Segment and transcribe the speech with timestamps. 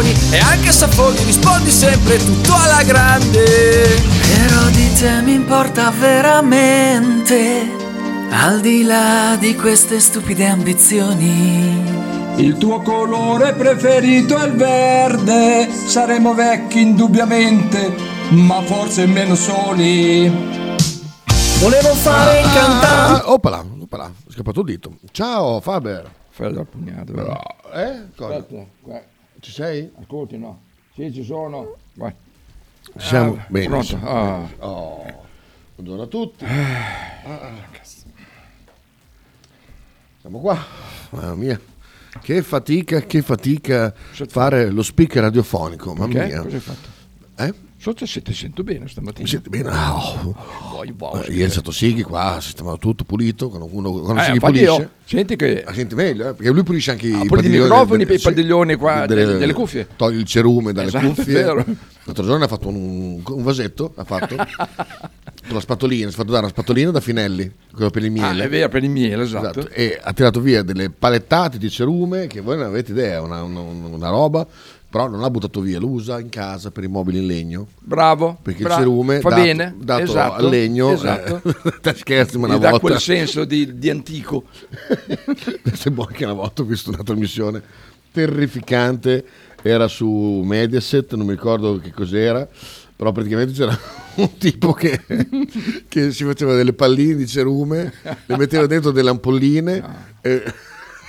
[0.00, 3.44] coglioni E anche se affoghi rispondi sempre tutto alla grande
[4.34, 7.68] Però di te mi importa veramente,
[8.30, 11.98] al di là di queste stupide ambizioni.
[12.36, 17.94] Il tuo colore preferito è il verde, saremo vecchi indubbiamente,
[18.30, 20.28] ma forse meno soli.
[21.58, 24.96] Volevo fare il cantante Ah, opala, opala, è scappato il dito.
[25.10, 26.10] Ciao Faber.
[26.30, 27.38] Fai dal pugnato, Però,
[27.74, 28.04] eh?
[28.16, 28.36] Cosa?
[28.36, 29.00] Aspetta, qua.
[29.40, 29.90] Ci sei?
[29.98, 30.60] Ascolti, no.
[30.94, 31.76] Sì, ci sono.
[31.94, 32.12] Vai.
[32.82, 33.34] Ci siamo?
[33.36, 33.66] Ah, Bene.
[33.68, 33.96] pronto?
[34.02, 34.48] Ah.
[34.58, 35.24] Oh,
[35.76, 36.44] buongiorno a tutti.
[36.44, 37.52] Ah.
[40.20, 40.58] Siamo qua.
[41.10, 41.58] Mamma mia.
[42.20, 43.94] Che fatica, che fatica
[44.28, 45.94] fare lo speaker radiofonico.
[45.94, 46.26] Mamma Perché?
[46.26, 46.42] mia.
[46.42, 46.99] Cosa hai fatto?
[47.82, 49.22] Sotto se ti sento bene stamattina.
[49.22, 49.70] Mi senti bene?
[49.70, 50.34] Ah, oh.
[50.72, 53.48] Vuoi, vuoi, Eh, Ieri è stato Sighi qua, ha sistemato tutto pulito.
[53.48, 56.62] Quando, uno, quando Eh, Sighi pulisce, io- senti che Ah, senti meglio, eh, perché lui
[56.62, 59.86] pulisce anche i puliti i padiglioni microfoni, delle- i padiglioni qua delle- delle cuffie.
[59.96, 61.42] Toglie il cerume dalle Esatto, cuffie.
[61.42, 66.30] L'altro giorno ha fatto un, un vasetto, ha fatto con la spatolina, si è fatto
[66.32, 68.42] dare una spatolina da Finelli, quello per il miele.
[68.42, 69.66] Ah, è vero, per il miele, esatto.
[69.70, 73.60] E ha tirato via delle palettate di cerume che voi non avete idea, una, una-
[73.60, 74.46] una roba,
[74.90, 77.68] però non ha buttato via, lo usa in casa per i mobili in legno.
[77.78, 78.38] Bravo.
[78.42, 78.80] Perché bravo.
[78.80, 81.42] il cerume fa dato, bene, dato esatto, al legno, esatto.
[81.80, 84.44] eh, scherzi, ma una Gli dà volta quel senso di, di antico.
[85.74, 87.62] Sembra che una volta ho visto una trasmissione
[88.10, 89.24] terrificante,
[89.62, 92.48] era su Mediaset, non mi ricordo che cos'era,
[92.96, 93.78] però praticamente c'era
[94.16, 95.00] un tipo che,
[95.86, 97.92] che si faceva delle palline di cerume,
[98.26, 99.84] le metteva dentro delle ampolline
[100.20, 100.42] e,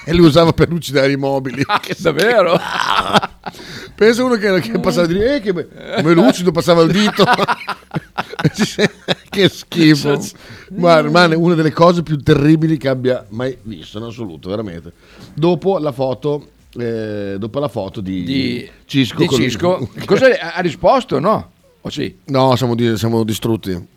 [0.05, 1.63] e le usava per lucidare i mobili.
[1.66, 2.57] Ah, davvero?
[3.95, 7.23] Pensa uno che, che passava di lì, eh, che be- come lucido passava il dito.
[9.29, 10.19] che schifo.
[10.75, 14.91] Ma rimane una delle cose più terribili che abbia mai visto in assoluto, veramente.
[15.33, 19.17] Dopo la foto, eh, dopo la foto di, Di Cisco.
[19.17, 19.89] di Cisco.
[20.41, 21.19] Ha ha risposto?
[21.19, 21.52] No?
[21.81, 22.16] O sì?
[22.25, 23.88] No, siamo, di- siamo distrutti.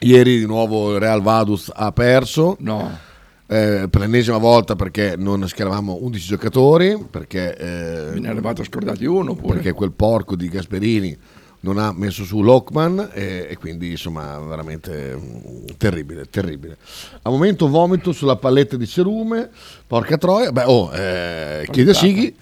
[0.00, 2.56] Ieri di nuovo il Real Vaduz ha perso.
[2.60, 2.98] No.
[3.46, 8.64] Eh, per l'ennesima volta perché non schieravamo 11 giocatori, perché, eh, Me ne è arrivato
[8.64, 9.54] scordati uno pure.
[9.54, 11.16] perché quel porco di Gasperini
[11.60, 16.76] non ha messo su Lockman e, e quindi insomma veramente mm, terribile, terribile.
[17.22, 19.50] A momento vomito sulla palletta di cerume,
[19.86, 22.34] porca troia, beh oh, eh, chiede a Sighi,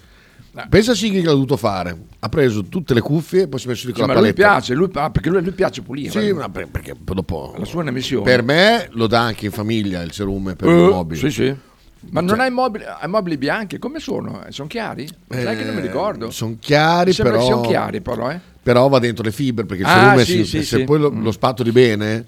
[0.69, 3.67] pensa a Sighi che l'ha dovuto fare, ha preso tutte le cuffie e poi si
[3.67, 5.53] è messo lì Sì, con ma la a lui piace, lui, ah, perché lui, lui
[5.53, 6.11] piace pulire.
[6.11, 8.25] Sì, ma per- perché dopo La sua è una missione.
[8.25, 11.21] per me lo dà anche in famiglia il cerume per Eh, i mobili.
[11.21, 11.55] Sì, sì.
[12.11, 13.79] Ma non Cioè- hai mobili, hai mobili bianchi?
[13.79, 14.45] Come sono?
[14.49, 15.09] Sono chiari?
[15.29, 16.31] Sai che non mi ricordo.
[16.33, 18.41] Sono Eh, chiari, però, siano chiari, però, eh.
[18.61, 20.85] però va dentro le fibre perché il Ah, cerume sì, si- sì, se sì.
[20.85, 21.23] poi lo, Mm.
[21.23, 22.27] lo spatoli bene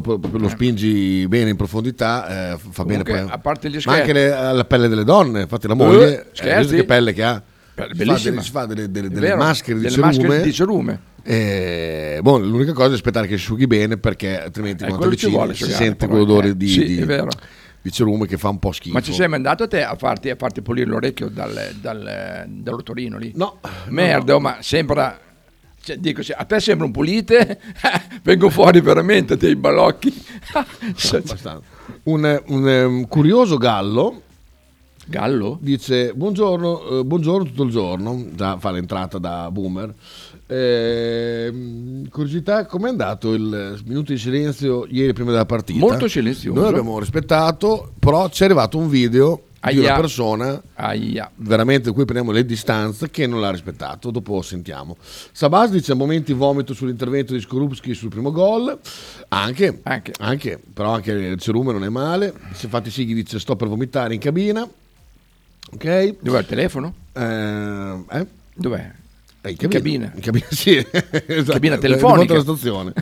[0.00, 3.80] dopo lo spingi bene in profondità eh, fa bene Comunque, poi a parte gli ma
[3.80, 6.58] scherzi- anche le- la pelle delle donne infatti la moglie eh, scherzi?
[6.60, 7.42] visto che pelle che ha
[7.74, 8.30] Beh, si fa bellissima.
[8.30, 11.00] delle, si fa delle- delle- delle maschere di delle cerume, maschere di cerume.
[11.24, 15.54] Eh, boh, l'unica cosa è aspettare che asciughi bene perché altrimenti Eh, quando avvicini vuole
[15.54, 16.56] si asciugare, sente quell'odore eh.
[16.56, 17.06] di, Sì, di-
[17.82, 19.94] di cerume che fa un po' schifo Ma ci sei mai andato a te a
[19.96, 23.32] farti, a farti pulire l'orecchio dal, dal, dall'ottorino lì?
[23.34, 23.58] No.
[23.88, 25.18] Merda, oh, ma sembra...
[25.82, 27.60] cioè, dico, se a te sembrano pulite,
[28.22, 30.12] vengo fuori veramente dei balocchi.
[30.52, 31.60] abbastanza.
[32.04, 34.22] un, un, um, curioso gallo
[35.04, 35.58] Gallo?
[35.60, 39.92] dice buongiorno, eh, buongiorno tutto il giorno già fa l'entrata da boomer
[40.46, 46.58] Ehm, curiosità com'è andato il minuto di silenzio ieri prima della partita Molto silenzioso.
[46.60, 49.90] noi abbiamo rispettato però ci è arrivato un video di Aia.
[49.92, 51.30] una persona Aia.
[51.36, 54.96] veramente da cui prendiamo le distanze che non l'ha rispettato dopo sentiamo
[55.32, 58.76] Sabas dice a momenti vomito sull'intervento di Skorupski sul primo gol
[59.28, 59.80] anche,
[60.18, 60.60] anche.
[60.72, 64.20] però anche il cerume non è male se infatti Sighi dice sto per vomitare in
[64.20, 64.62] cabina
[65.74, 66.94] ok Dov'è il telefono?
[67.12, 68.26] eh, eh?
[68.54, 68.90] Dov'è?
[69.44, 70.12] Eh, in In cabina, cabina.
[70.14, 70.76] in cabina, sì,
[71.26, 71.52] esatto.
[71.52, 71.98] Cabina Di telefonica.
[71.98, 72.92] fronte alla stazione.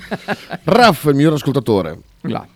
[0.65, 1.99] Raff, il miglior ascoltatore.
[2.23, 2.47] Là.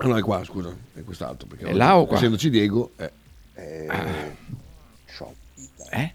[0.00, 1.48] Ah, no, è qua, scusa, è quest'altro.
[1.48, 2.16] Perché È là o qua?
[2.16, 3.10] Essendoci Diego, eh,
[5.90, 6.12] Eh?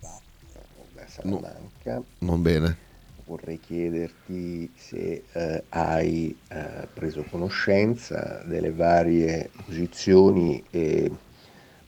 [0.00, 2.02] da Salamanca.
[2.18, 2.76] non bene.
[3.26, 11.10] Vorrei chiederti se eh, hai eh, preso conoscenza delle varie posizioni e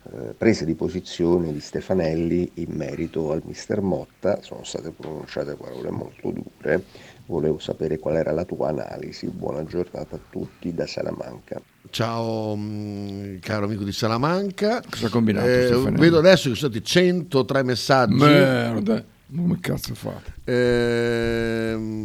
[0.02, 4.40] eh, prese di posizione di Stefanelli in merito al mister Motta.
[4.42, 6.84] Sono state pronunciate parole molto dure.
[7.28, 9.26] Volevo sapere qual era la tua analisi.
[9.26, 11.60] Buona giornata a tutti da Salamanca.
[11.90, 14.80] Ciao mh, caro amico di Salamanca.
[14.88, 18.14] Cosa ha combinato Eh, vedo adesso che sono stati 103 messaggi.
[18.14, 19.04] Merda.
[19.34, 20.34] Come cazzo fate?
[20.44, 22.04] Ehm,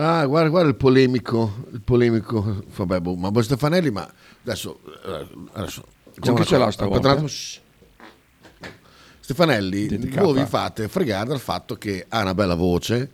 [0.00, 4.08] Ah, guarda, guarda il polemico, il polemico, vabbè, boh, ma boh, Stefanelli, ma
[4.44, 5.82] adesso, eh, adesso
[6.14, 7.10] diciamo chi una ce l'ha stavolta?
[7.10, 7.60] attimo, shh.
[9.28, 13.10] Stefanelli, voi vi fate fregare dal fatto che ha una bella voce,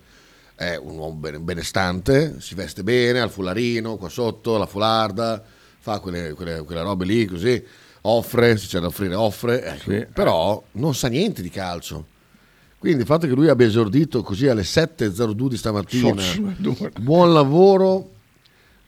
[0.54, 5.42] è un uomo bene- benestante, si veste bene, ha il fularino qua sotto, la fularda,
[5.80, 7.60] fa quelle, quelle- quelle robe lì così,
[8.02, 9.90] offre, se c'è da offrire offre, ecco.
[9.90, 10.06] Sì.
[10.12, 12.06] però non sa niente di calcio.
[12.78, 16.22] Quindi il fatto che lui abbia esordito così alle 7.02 di stamattina,
[17.00, 18.10] buon lavoro,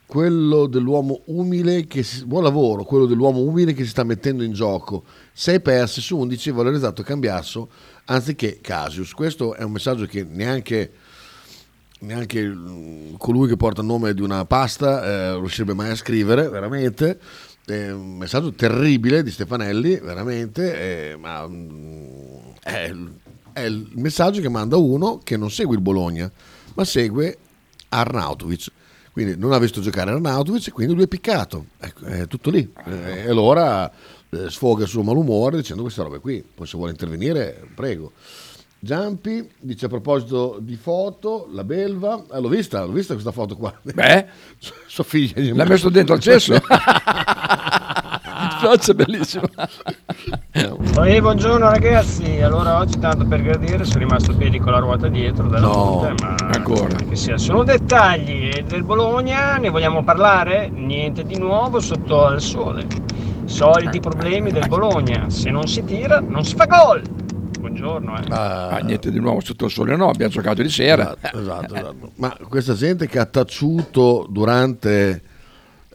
[0.07, 4.53] quello dell'uomo umile che si, buon lavoro, quello dell'uomo umile che si sta mettendo in
[4.53, 5.05] gioco.
[5.33, 7.69] 6 perse su 11, valorizzato Cambiasso
[8.07, 9.13] anziché Casius.
[9.13, 10.93] Questo è un messaggio che neanche,
[12.01, 16.49] neanche mm, colui che porta il nome di una pasta eh, riuscirebbe mai a scrivere,
[16.49, 17.19] veramente.
[17.65, 22.95] È un messaggio terribile di Stefanelli, veramente, eh, ma mm, è,
[23.53, 26.31] è il messaggio che manda uno che non segue il Bologna,
[26.75, 27.39] ma segue
[27.89, 28.71] Arnautovic.
[29.17, 31.69] Quindi non ha visto giocare Arnautovic e quindi lui è piccato.
[31.81, 32.71] Ecco, è tutto lì.
[32.85, 33.91] Eh, E allora
[34.29, 36.45] eh, sfoga il suo malumore dicendo queste robe qui.
[36.55, 38.13] Poi se vuole intervenire, prego.
[38.79, 42.25] Giampi dice a proposito di foto, la belva.
[42.31, 43.73] Eh, l'ho vista, l'ho vista questa foto qua.
[43.81, 44.27] Beh,
[44.87, 45.41] Sua figlia.
[45.41, 46.53] gli- l'ha messo dentro al cesso.
[48.57, 49.45] Mi piace, bellissimo.
[51.05, 55.09] Ehi, buongiorno ragazzi, allora oggi tanto per gradire sono rimasto a piedi con la ruota
[55.09, 56.97] dietro della No, punta, ma ancora.
[56.97, 60.69] che sia solo dettagli e del Bologna ne vogliamo parlare?
[60.71, 62.87] Niente di nuovo sotto al sole.
[63.45, 67.03] Soliti problemi del Bologna, se non si tira non si fa gol.
[67.61, 68.25] Buongiorno, eh.
[68.31, 71.15] Ah, niente di nuovo sotto il sole, no, abbiamo giocato di sera.
[71.21, 72.11] Esatto, esatto, esatto.
[72.17, 75.23] Ma questa gente che ha taciuto durante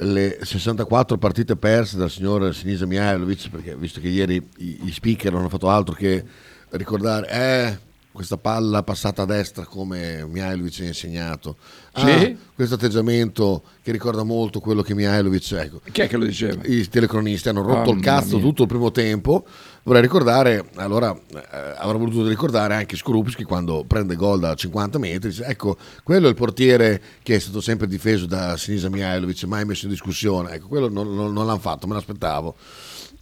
[0.01, 5.31] le 64 partite perse dal signor Sinisa Mihailovic, perché visto che ieri i, i speaker
[5.31, 6.23] non hanno fatto altro che
[6.71, 11.55] ricordare, eh, questa palla passata a destra come Mihailovic ha insegnato.
[11.93, 12.35] Ah, Sì.
[12.55, 16.61] questo atteggiamento che ricorda molto quello che Mihailovic, ecco, Chi è che lo diceva?
[16.65, 19.45] i telecronisti hanno rotto Oh, il cazzo tutto il primo tempo.
[19.83, 21.39] Vorrei ricordare, allora eh,
[21.79, 25.29] avrei voluto ricordare anche Skorupski quando prende gol da 50 metri.
[25.29, 29.65] dice, ecco, quello è il portiere che è stato sempre difeso da Sinisa Mihailovic, mai
[29.65, 30.51] messo in discussione.
[30.51, 32.55] Ecco, quello non, non- non l'hanno fatto, me l'aspettavo.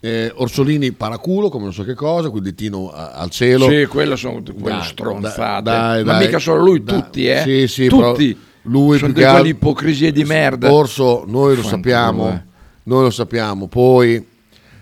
[0.01, 3.69] Eh, Orsolini paraculo, come non so che cosa, quel ditino a- al cielo.
[3.69, 5.63] Sì, quello sono quelle Dai, stronzate.
[5.63, 6.25] dai, Ma dai.
[6.25, 7.41] mica solo lui, tutti, eh.
[7.41, 8.38] Sì, sì, tutti.
[8.63, 10.71] lui sono di ipocrisie di merda.
[10.73, 12.44] Orso, noi lo Fanculo, sappiamo, eh.
[12.83, 14.28] noi lo sappiamo, poi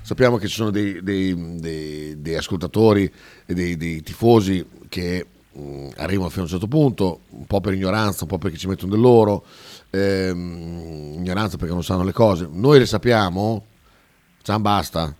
[0.07, 3.11] sappiamo che ci sono dei, dei- dei- dei ascoltatori
[3.45, 8.23] e dei, tifosi che mh, arrivano fino a un certo punto, un po' per ignoranza,
[8.23, 9.43] un po' perché ci mettono del loro,
[9.89, 12.47] ehm, ignoranza perché non sanno le cose.
[12.49, 13.65] Noi le sappiamo,
[14.43, 15.13] Ciao, basta.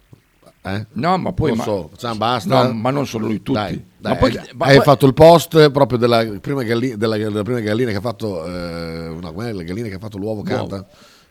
[0.63, 0.85] Eh?
[0.93, 1.49] No, ma poi...
[1.49, 2.63] Lo ma- so, Ciao, basta.
[2.67, 3.59] No, ma non solo lui, tutti.
[3.59, 6.95] Dai, dai, ma poi, hai, ma hai poi- fatto il post proprio della prima, galli-
[6.95, 10.43] della, della prima gallina che ha fatto eh, no, la gallina che ha fatto l'uovo
[10.43, 10.85] canta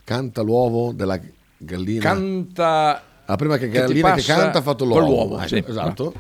[0.04, 1.18] canta l'uovo della
[1.56, 3.02] gallina canta...
[3.26, 5.64] la prima che che che canta ha fatto con l'uovo, l'uovo, Ecco, sì.
[5.66, 6.14] esatto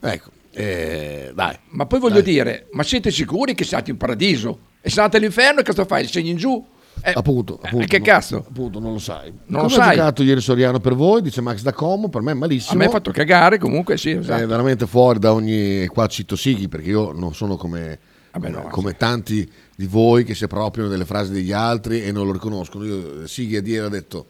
[0.00, 2.32] ecco eh, dai Ma poi voglio Dai.
[2.32, 4.58] dire, ma siete sicuri che siate in paradiso?
[4.80, 6.06] E se andate all'inferno, cosa fai?
[6.08, 6.64] Segni in giù?
[7.02, 8.44] Eh, appunto, eh, appunto che no- cazzo?
[8.48, 9.96] appunto non lo sai Non lo Come ha sai.
[9.96, 12.86] giocato ieri Soriano per voi dice Max da Como per me è A malissimo me
[12.86, 14.46] ha fatto cagare comunque, sì, è esatto.
[14.46, 17.98] veramente fuori da ogni qua cito Sighi perché io non sono come,
[18.32, 22.10] Vabbè, come, no, come tanti di voi che si appropriano delle frasi degli altri e
[22.12, 24.26] non lo riconoscono io Sighi a dire ha detto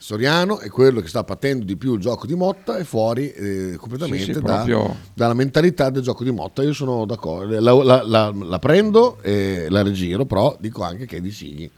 [0.00, 3.74] Soriano è quello che sta patendo di più il gioco di Motta e fuori eh,
[3.76, 4.64] completamente Sì, sì, da-
[5.12, 9.66] dalla mentalità del gioco di Motta io sono d'accordo la, la- la- la prendo e
[9.68, 11.68] la rigiro però dico anche che è di Sighi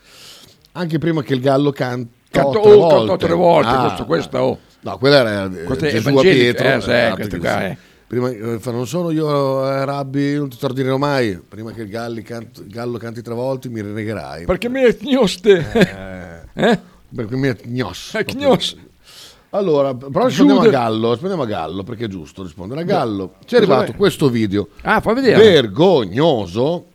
[0.73, 2.97] anche prima che il Gallo canta Canto- tre oh, volte.
[2.97, 4.59] cantò tre volte, Ah, questo- questa, oh.
[4.83, 7.77] no quella era eh, Questa Gesù a evangelica, Pietro eh, sì, esatto, questa qua è.
[8.07, 11.41] Prima, eh, non sono io eh, Rabbi, non ti tordirò mai.
[11.49, 14.45] Prima che il, Galli canto- il gallo canti tre volte mi rinnegherai.
[14.47, 15.71] Perché mi è gnoste?
[15.73, 16.39] Eh,
[16.71, 16.79] Eh?
[17.14, 18.14] Perché mi è gnos.
[18.14, 18.76] Eh, gnos.
[19.50, 20.69] Allora, però rispondiamo a.
[20.69, 23.35] Gallo, rispondiamo a Gallo perché è giusto rispondere a Gallo.
[23.45, 23.97] Ci è arrivato è?
[23.97, 25.38] questo video Ah, fa vedere.
[25.43, 26.87] vergognoso.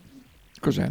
[0.59, 0.89] Cos'è?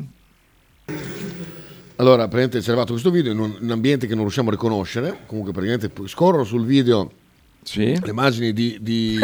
[1.96, 4.48] Allora, praticamente ci è arrivato questo video in un, in un ambiente che non riusciamo
[4.48, 5.20] a riconoscere.
[5.26, 7.10] Comunque, praticamente scorrono sul video
[7.62, 7.98] Sì.
[7.98, 9.18] le immagini di, di,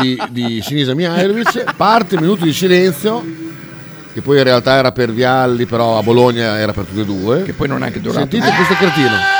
[0.00, 3.22] di, di Sinisa Mihailovic, parte minuto di silenzio,
[4.18, 7.42] che poi in realtà era per Vialli, però a Bologna era per tutti e due.
[7.44, 8.18] Che poi non è anche durato.
[8.18, 9.36] Sentite questo cretino.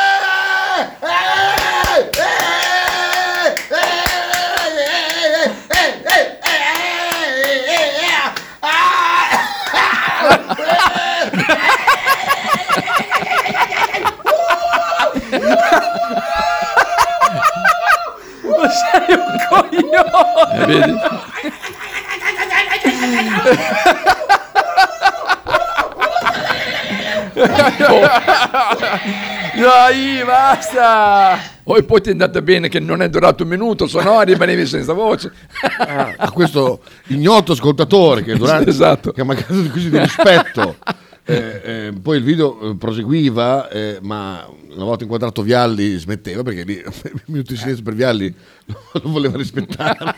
[20.50, 20.97] Eh, vedi?
[29.57, 31.38] Dai, basta!
[31.64, 34.66] O poi ti è andata bene che non è durato un minuto, se no rimanevi
[34.66, 35.30] senza voce.
[36.16, 39.12] a questo ignoto ascoltatore che, durante, Esatto.
[39.12, 40.76] che ha mancato così di rispetto.
[41.25, 46.62] Eh, eh, poi il video eh, proseguiva, eh, ma una volta inquadrato Vialli smetteva perché
[46.62, 48.35] lì il minuto di silenzio per Vialli
[48.92, 50.16] lo voleva rispettare.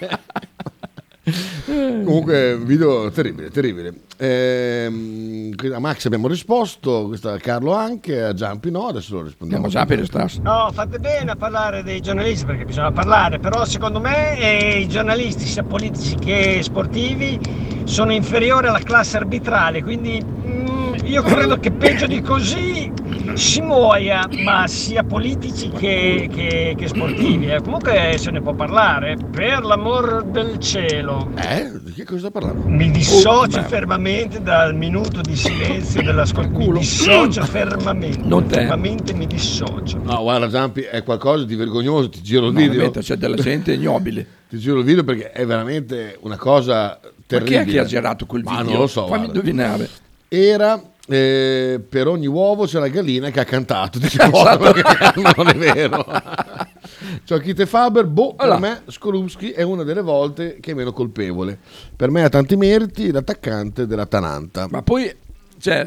[1.65, 3.93] Comunque, video terribile, terribile.
[4.17, 9.69] Ehm, a Max abbiamo risposto, questa a Carlo anche, a Giampi no, adesso lo rispondiamo.
[9.69, 14.39] Per il No, fate bene a parlare dei giornalisti perché bisogna parlare, però secondo me
[14.39, 17.39] eh, i giornalisti, sia politici che sportivi,
[17.85, 22.93] sono inferiori alla classe arbitrale, quindi mm, io credo che peggio di così
[23.35, 27.47] si muoia, ma sia politici che, che- che sportivi.
[27.51, 27.61] eh.
[27.63, 31.31] Comunque se ne può parlare, per l'amor del cielo.
[31.37, 31.71] Eh?
[31.83, 32.67] Di che cosa sta parlando?
[32.69, 36.59] Mi dissocio Oh, fermamente dal minuto di silenzio dell'ascolto.
[36.59, 38.21] Mi dissocio fermamente.
[38.25, 38.57] Non te.
[38.57, 39.99] Fermamente mi dissocio.
[40.03, 42.73] No, guarda Giampi, è qualcosa di vergognoso, ti giro il No, video.
[42.73, 44.27] veramente, c'è della gente ignobile.
[44.51, 47.65] Ti giro il video perché è veramente una cosa Ma terribile.
[47.65, 48.71] chi è che ha girato quel Ma video?
[48.73, 49.03] non lo so.
[49.07, 49.27] Fammi guarda.
[49.33, 49.89] indovinare.
[50.27, 53.99] Era eh, per ogni uovo c'è la gallina che ha cantato.
[53.99, 54.31] Dici, Esatto.
[54.31, 56.05] "Guarda, perché non è vero.
[57.25, 58.59] Cioè, Kite Faber, boh, per Voilà.
[58.59, 61.59] me Skorupski è una delle volte che è meno colpevole.
[61.95, 64.67] Per me ha tanti meriti l'attaccante della Tananta.
[64.71, 65.13] Ma poi,
[65.59, 65.85] cioè,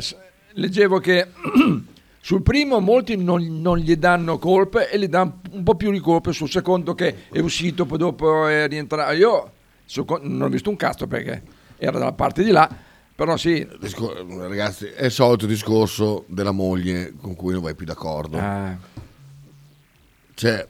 [0.54, 1.28] leggevo che
[2.22, 6.00] sul primo molti non, non gli danno colpe e gli danno un po' più di
[6.00, 9.14] colpe sul secondo che è uscito, poi dopo è rientrato.
[9.14, 9.52] Io
[10.22, 11.42] non ho visto un cazzo perché
[11.78, 12.70] era dalla parte di là,
[13.16, 13.68] però sì.
[13.80, 18.38] Discor- ragazzi, è il solito discorso della moglie con cui non vai più d'accordo.
[18.38, 18.76] Ah,
[20.36, 20.68] Cioè,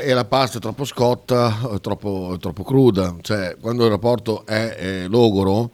[0.00, 3.16] e la pasta è troppo scotta, è troppo, è troppo cruda.
[3.20, 5.70] Cioè, quando il rapporto è, è logoro,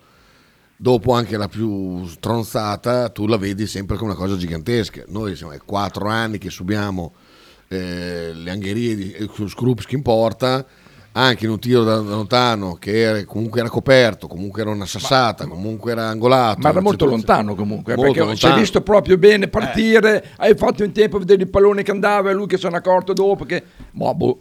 [0.76, 5.04] dopo anche la più stronzata, tu la vedi sempre come una cosa gigantesca.
[5.08, 7.12] Noi siamo quattro anni che subiamo
[7.68, 10.66] eh, le angherie di eh, Skrupski in porta,
[11.12, 14.86] anche in un tiro da, da lontano che era- comunque era coperto, comunque era una
[14.86, 16.60] sassata, comunque era angolato.
[16.60, 18.52] ma era molto lontano comunque, Molto perché lontano.
[18.54, 18.56] Eh.
[18.56, 22.30] è visto proprio bene partire, hai fatto in tempo a vedere il pallone che andava
[22.30, 23.62] e lui che se n'è accorto dopo che...
[23.90, 24.38] Boh, boh.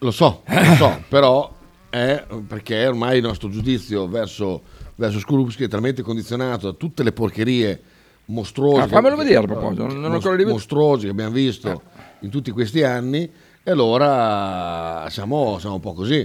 [0.00, 1.50] Lo so, lo so, però
[1.88, 4.60] è perché ormai il nostro giudizio verso,
[4.96, 7.80] verso Skrupski è talmente condizionato da tutte le porcherie
[8.26, 8.82] mostruose.
[8.82, 10.52] Ah, fammelo vedere a proposito, non ho mos- ancora rivisto.
[10.52, 11.80] mostruose che abbiamo visto
[12.20, 13.30] in tutti questi anni
[13.68, 16.24] e allora siamo, siamo un po' così.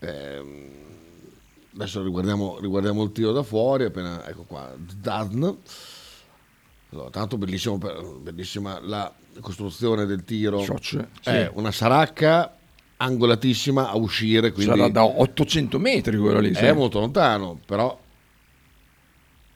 [0.00, 0.68] Ehm,
[1.76, 5.48] adesso riguardiamo, riguardiamo il tiro da fuori, appena, ecco qua, Zazn.
[6.90, 10.58] Allora, tanto bellissima la costruzione del tiro.
[10.62, 11.50] Soc, È sì.
[11.54, 12.56] una saracca
[12.96, 16.50] angolatissima a uscire, quindi Sarà da 800 metri quello lì.
[16.50, 16.72] è sì.
[16.72, 17.96] molto lontano, però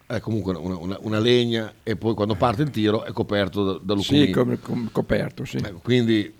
[0.06, 3.72] è comunque una, una- una legna e poi quando parte il tiro è coperto da,
[3.82, 4.26] da lucumini.
[4.26, 5.56] Sì, come- com- coperto, sì.
[5.56, 6.38] Ecco, quindi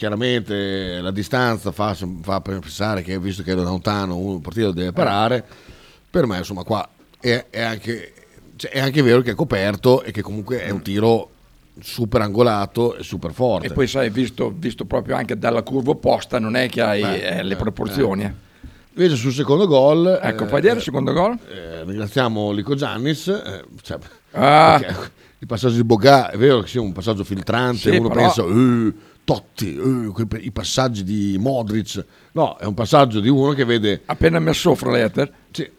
[0.00, 4.92] chiaramente la distanza fa, fa pensare che visto che è lontano uno il partito deve
[4.92, 5.44] parare,
[6.08, 6.88] per me insomma qua
[7.20, 8.14] è, è anche,
[8.56, 11.28] cioè, è anche vero che è coperto e che comunque è un tiro
[11.82, 13.66] super angolato e super forte.
[13.66, 17.36] E poi sai, visto, visto proprio anche dalla curva opposta, non è che hai Eh,
[17.38, 18.22] eh, le eh, proporzioni.
[18.24, 18.32] eh.
[18.94, 20.18] Invece sul secondo gol...
[20.22, 21.38] Ecco, eh, fai vedere il secondo gol?
[21.48, 23.28] eh, ringraziamo Lico Giannis.
[23.28, 23.98] eh, cioè,
[24.32, 24.80] Ah.
[25.38, 28.42] il passaggio di Bogà è vero che sia un passaggio filtrante, Sì, uno però- pensa
[28.42, 28.92] "Eh,
[29.34, 32.04] Totti, eh, i passaggi di Modric.
[32.32, 35.70] No, è un passaggio di uno che vede Appena messo fra l'eter, sì,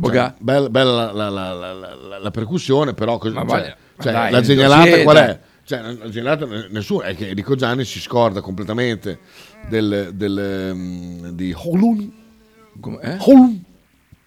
[0.00, 4.40] cioè, bella, bella la, la- la- la- percussione, però cos- cioè, ma cioè, dai, la
[4.40, 5.40] genialata qual è?
[5.64, 9.18] Cioè, la genialata nessuno, è che Enrico Gianni si scorda completamente
[9.68, 12.12] del, del, mm, di Holun.
[12.78, 13.16] come, eh?
[13.18, 13.64] Holun.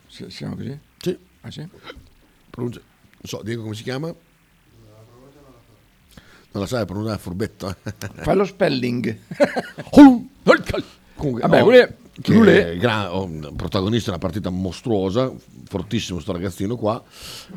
[0.08, 0.78] Si- Siamo così?
[0.98, 1.66] Sì, Ah, sì?
[2.50, 4.14] pronuncia- non so, Diego come si chiama?
[6.56, 7.76] Non la sai, pronuncia furbetto.
[8.16, 9.18] Fai lo spelling.
[9.92, 15.34] Comunque, Vabbè, oh, è gra- oh, un protagonista di una partita mostruosa,
[15.66, 17.04] fortissimo sto ragazzino qua,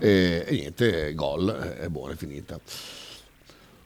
[0.00, 2.58] e, e niente, gol, è buona, è finita.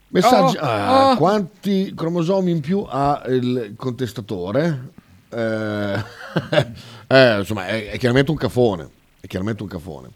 [0.09, 1.17] Messaggi, Oh, ah, oh.
[1.17, 4.93] quanti cromosomi in più ha il contestatore?
[5.29, 6.05] Eh,
[7.07, 8.89] eh, insomma, è, è chiaramente un cafone,
[9.21, 10.09] è chiaramente un cafone.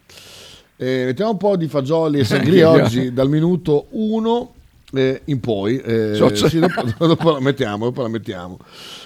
[0.75, 4.53] Eh, mettiamo un po' di fagioli e sangria oggi dal minuto 1
[4.91, 5.77] in poi.
[5.79, 8.57] eh, So- sì, dopo, dopo la mettiamo, dopo la mettiamo.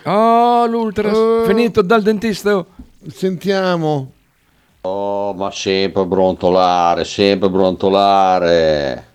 [0.04, 1.10] Oh, l'ultra.
[1.10, 1.44] Eh.
[1.48, 2.64] Finito dal dentista.
[3.08, 4.12] Sentiamo.
[4.82, 9.06] Oh, ma sempre brontolare, sempre brontolare.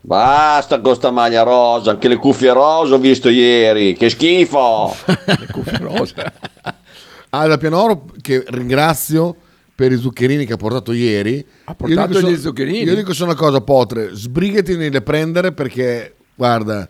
[0.00, 4.94] Basta con sta maglia rosa, anche le cuffie rosa ho visto ieri, che schifo!
[5.26, 6.32] Le cuffie rosa.
[7.30, 9.34] Ada Pianoro che ringrazio
[9.76, 11.44] per i zuccherini che ha portato ieri.
[11.64, 12.82] Ha portato Io dico gli so- zuccherini?
[12.82, 16.88] Io dico solo una cosa, Potre, sbrigati nelle prendere perché guarda,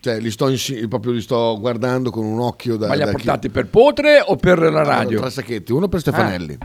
[0.00, 2.86] cioè, li sto, insi- proprio li sto guardando con un occhio da...
[2.88, 5.20] Ma li ha da chi- portati per Potre o per la Allora, radio?
[5.20, 6.58] Tre sacchetti, uno per Stefanelli.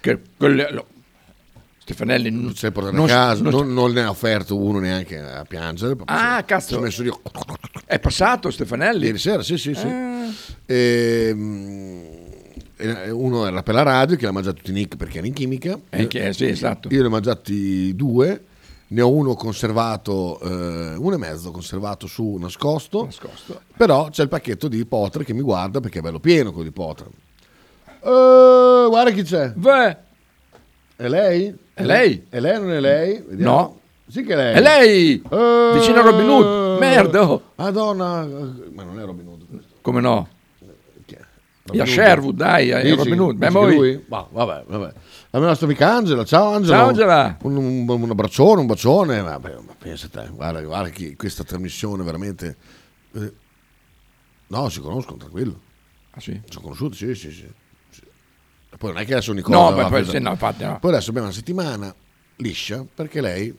[0.00, 0.86] Che quelle- lo-
[1.78, 5.18] Stefanelli non, Se portato non- a casa, non- non, non ne ha offerto uno neanche
[5.18, 5.96] a piangere.
[6.04, 6.68] Ah, si- cazzo.
[6.68, 7.10] Si è messo lì.
[7.86, 9.06] è passato Stefanelli?
[9.06, 9.84] Ieri sera, sì, sì, sì.
[9.86, 10.28] Ah.
[10.66, 12.21] Ehm, e
[13.10, 15.78] uno era per la radio che l'ha mangiato tutti Nick perché era in chimica.
[15.90, 16.88] Eh, che- sì, esatto.
[16.90, 18.44] Io ne ho mangiati due.
[18.92, 23.04] Ne ho uno conservato, eh, uno e mezzo conservato su nascosto.
[23.06, 23.62] Nascosto.
[23.74, 26.74] Però c'è il pacchetto di Potre che mi guarda perché è bello pieno quello di
[26.74, 27.06] Potre.
[28.02, 29.50] Eh, guarda chi c'è.
[29.52, 29.96] Beh,
[30.96, 31.56] È lei?
[31.72, 32.26] È lei?
[32.28, 33.24] È lei o non è lei?
[33.26, 33.50] Vediamo.
[33.56, 33.80] No.
[34.08, 34.54] Sì che è lei.
[34.54, 35.22] è lei!
[35.30, 36.78] Eh, Vicino a Robin Hood.
[36.78, 37.40] Merda!
[37.54, 38.26] Madonna.
[38.74, 39.74] Ma non è Robin Hood questo.
[39.80, 40.28] Come no?
[41.78, 41.86] A.
[41.86, 42.94] Sherwood, dai, a Dici?
[42.96, 43.36] Robin Hood.
[43.36, 44.04] Beh, che lui?
[44.08, 44.92] Ma vabbè, vabbè.
[45.30, 46.76] La mia nostra amica Angela, ciao Angela.
[46.76, 47.36] Ciao, Angela.
[47.42, 49.20] Un, un, un abbraccione, un bacione.
[49.20, 52.56] Vabbè, ma pensa te, guarda, guarda chi, questa trasmissione veramente...
[53.14, 53.32] eh,
[54.48, 55.58] No, si conoscono, tranquillo.
[56.10, 56.38] Ah, sì?
[56.48, 57.48] Sono conosciuti, sì, sì, sì.
[57.90, 58.02] Sì.
[58.76, 59.56] Poi non è che adesso Nicola...
[59.56, 60.78] No, beh, poi, sì, no, infatti no.
[60.78, 61.94] Poi adesso abbiamo una settimana
[62.36, 63.56] liscia perché lei...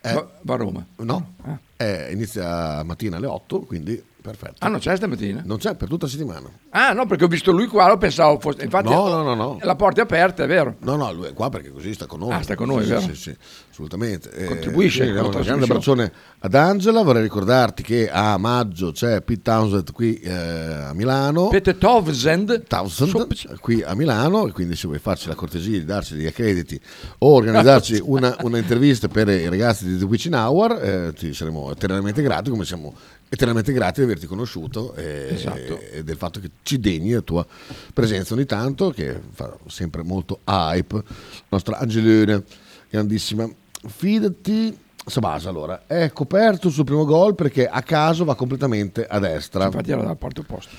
[0.00, 0.84] È, Va, va a Roma.
[0.96, 1.58] no, Ah.
[1.76, 4.56] è- inizia mattina alle 8, quindi perfetto.
[4.60, 5.42] Ah, non c'è stamattina?
[5.44, 6.48] Non c'è per tutta la settimana.
[6.70, 8.62] Ah, no, perché ho visto lui qua, lo pensavo fosse...
[8.62, 9.58] Infatti, No, no, no, no.
[9.60, 10.76] La porta è aperta, è vero.
[10.80, 12.32] No, no, lui è qua perché così sta con noi.
[12.32, 13.00] Ah, sta con noi, sì, vero?
[13.02, 13.36] Sì, sì,
[13.70, 14.30] assolutamente.
[14.30, 17.02] Eh, Contribuisce alla diamo un grande abbraccione ad Angela.
[17.02, 21.48] Vorrei ricordarti che a maggio c'è Pete Townsend qui eh, a Milano.
[21.48, 22.64] Peter Townsend.
[22.66, 26.80] Townsend qui a Milano e quindi se vuoi farci la cortesia di darci degli accrediti
[27.18, 31.70] o organizzarci una, una intervista per i ragazzi di The Witching Hour eh, ti saremo
[31.70, 32.94] eternamente grati come siamo
[33.28, 35.80] eternamente grati di averti conosciuto e, Esatto.
[35.80, 37.44] e del fatto che ci degni la tua
[37.92, 41.02] presenza ogni tanto che fa sempre molto hype
[41.48, 42.42] nostra Angelina
[42.88, 43.48] grandissima
[43.86, 49.66] fidati Sabasa allora è coperto sul primo gol perché a caso va completamente a destra
[49.66, 50.70] Infatti era dalla parte opposta.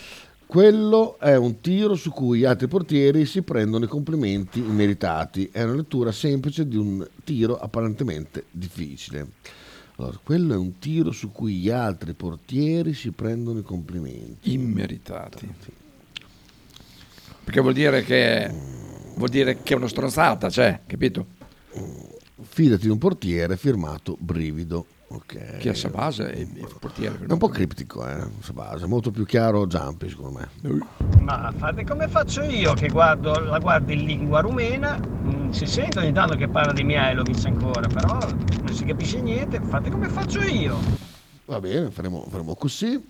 [0.47, 5.49] quello è un tiro su cui gli altri portieri si prendono i complimenti immeritati.
[5.51, 9.27] È una lettura semplice di un tiro apparentemente difficile.
[9.97, 14.51] Allora, quello è un tiro su cui gli altri portieri si prendono i complimenti.
[14.51, 15.53] Immeritati.
[17.43, 18.51] Perché vuol dire che...
[19.15, 21.25] Vuol dire che è una stronzata, cioè, capito?
[22.41, 24.85] Fidati di un portiere firmato Brivido.
[25.07, 25.57] Ok.
[25.59, 27.19] Chi è Sabasa e il portiere.
[27.27, 28.27] È un po' criptico, eh?
[28.39, 30.79] Sabasa, molto più chiaro Giampi, secondo me.
[31.21, 35.99] Ma fate come faccio io che guardo, la guardo in lingua rumena, mm, si sente
[35.99, 40.41] ogni tanto che parla di Mihailovic ancora, però non si capisce niente, fate come faccio
[40.41, 40.77] io.
[41.45, 43.01] Va bene, faremo, faremo così.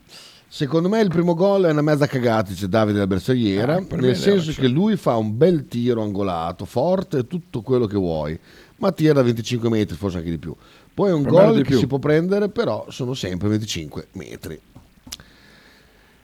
[0.48, 4.16] Secondo me il primo gol è una mezza cagata, dice Davide della Bersagliera, Ah, nel
[4.16, 8.40] senso che lui fa un bel tiro angolato, forte, tutto quello che vuoi,
[8.78, 10.56] ma tira da 25 metri, forse anche di più.
[10.96, 14.58] Poi è un Per gol che si può prendere, però sono sempre 25 metri.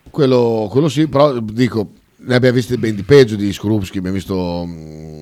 [0.09, 4.63] Quello, quello sì, però dico, ne abbiamo visti ben di peggio di Skorupski, abbiamo visto
[4.65, 5.20] mm,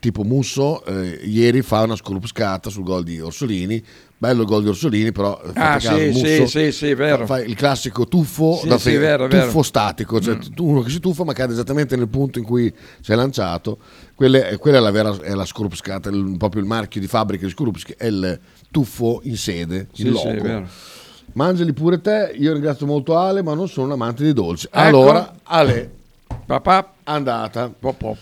[0.00, 3.82] tipo Musso, eh, ieri fa una scorupscata sul gol di Orsolini,
[4.16, 7.26] bello il gol di Orsolini, però eh, Ah, caso, sì, Musso sì, sì, vero.
[7.26, 9.58] fa il classico tuffo, da fe- vero, tuffo vero.
[9.58, 9.62] Mm.
[9.62, 13.12] statico, cioè tu- uno che si tuffa ma cade esattamente nel punto in cui si
[13.12, 13.78] è lanciato,
[14.14, 17.44] quella è, quella è la vera è la scorupscata, il- proprio il marchio di fabbrica
[17.44, 18.38] di Skorupski, è il
[18.70, 20.02] tuffo in sede, è
[20.40, 20.68] vero.
[21.34, 24.66] Mangiali pure te, io ringrazio molto Ale, ma non sono un amante di dolci.
[24.66, 24.78] Ecco.
[24.78, 25.90] Allora, Ale,
[26.46, 27.70] Papà, andata.
[27.78, 28.16] po' po'.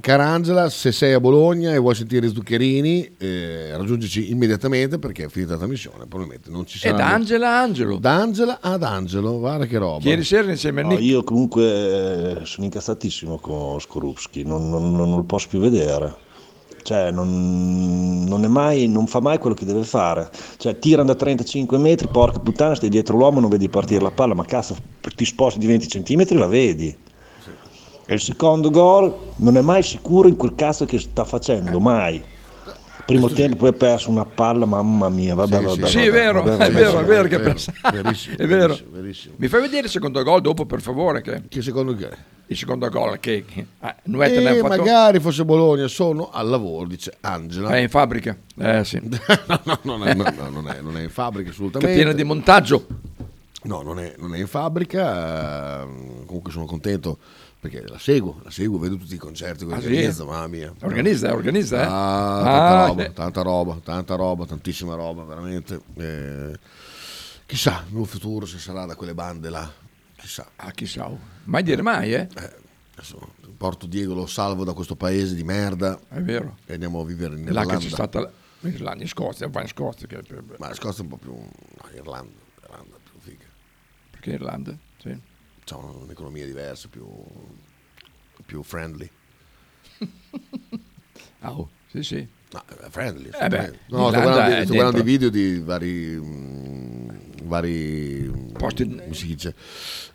[0.00, 5.28] Cara, Angela, se sei a Bologna e vuoi sentire Zuccherini, eh, raggiungici immediatamente perché è
[5.28, 6.96] finita la trasmissione, probabilmente non ci sarà.
[6.96, 7.96] da Angela a Angelo.
[7.96, 10.06] Da Angela ad Angelo, guarda che roba.
[10.06, 11.02] Ieri sera insieme a No, Nick.
[11.02, 11.62] io comunque
[12.40, 16.14] eh, sono incazzatissimo con Skorupski, non, non- non lo posso più vedere.
[16.82, 20.28] Cioè, non, non è mai, non fa mai quello che deve fare.
[20.58, 24.34] Cioè, tirano da 35 metri, porca puttana, stai dietro l'uomo, non vedi partire la palla,
[24.34, 24.76] ma cazzo,
[25.14, 26.94] ti sposti di 20 centimetri, la vedi.
[28.12, 32.22] E il secondo gol non è mai sicuro in quel cazzo che sta facendo, mai.
[33.06, 35.90] Primo tempo poi ha perso una palla, mamma mia, vabbè, Sì, vabbè, sì.
[35.92, 37.06] Sì, è vabbè, vero, vabbè, è vabbè, vero, è vabbè.
[37.06, 37.54] vero che vero,
[38.02, 38.66] verissimo, È vero.
[38.66, 39.34] verissimo, verissimo.
[39.38, 41.22] Mi fai vedere il secondo gol dopo, per favore?
[41.22, 42.10] Che Che secondo te?
[42.48, 44.76] il secondo gol che, che ah, Nuete ne E ha fatto.
[44.76, 47.70] magari fosse Bologna, sono al lavoro, dice Angela.
[47.70, 48.36] È in fabbrica.
[48.58, 49.00] Eh sì.
[49.48, 51.94] no, no, non, è, no, no, non, è, non è in fabbrica assolutamente.
[51.94, 52.86] Catena di montaggio.
[53.62, 55.86] No, non è, non è in fabbrica.
[56.26, 57.18] Comunque sono contento
[57.62, 59.86] perché la seguo, la seguo, vedo tutti i concerti che Ah, sì?
[59.86, 60.74] organizza, mamma mia.
[60.80, 61.84] Organizza, organizza, eh?
[61.84, 63.12] Ah, tanta Ah, roba, eh.
[63.12, 65.80] tanta roba, tanta roba, tantissima roba, veramente.
[65.94, 66.58] Eh,
[67.46, 69.70] chissà, nel futuro se sarà da quelle bande là,
[70.16, 70.50] chissà.
[70.56, 71.08] Ah, chissà.
[71.44, 72.28] Mai dire mai, eh?
[72.36, 72.52] Eh,
[72.96, 76.56] adesso porto Diego, lo salvo da questo paese di merda È vero.
[76.66, 77.84] e andiamo a vivere in È là che Irlanda.
[77.84, 78.30] c'è stata la-
[78.62, 80.08] In Irlanda, in Scozia, va in Scozia.
[80.08, 80.20] Che,
[80.58, 81.30] Ma la Scozia è un po' più...
[81.32, 82.32] No, Irlanda,
[82.64, 83.44] Irlanda è più figa.
[84.10, 84.76] perché Irlanda?
[85.00, 85.16] Sì.
[85.70, 87.06] Un'economia diversa, più,
[88.44, 89.08] più friendly.
[91.44, 92.26] Ah, oh, sì, sì.
[92.52, 93.30] No, è friendly.
[93.32, 97.08] Eh beh, no, sto guardando, sto guardando i video di vari, mm,
[97.44, 99.54] vari Posti- come si dice,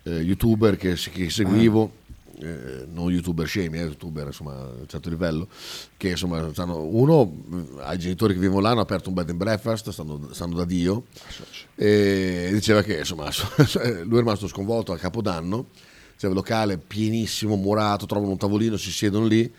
[0.04, 1.82] eh, youtuber che, che seguivo.
[1.84, 1.97] Ah.
[2.40, 5.48] Eh, non youtuber scemi, eh, youtuber insomma a un certo livello,
[5.96, 9.38] che insomma stanno, uno eh, ai genitori che vivono là hanno aperto un bed and
[9.38, 11.04] breakfast, stanno, stanno da Dio,
[11.74, 13.28] e diceva che insomma
[14.04, 15.66] lui è rimasto sconvolto a Capodanno,
[16.18, 19.52] c'è il locale pienissimo, murato, trovano un tavolino, si siedono lì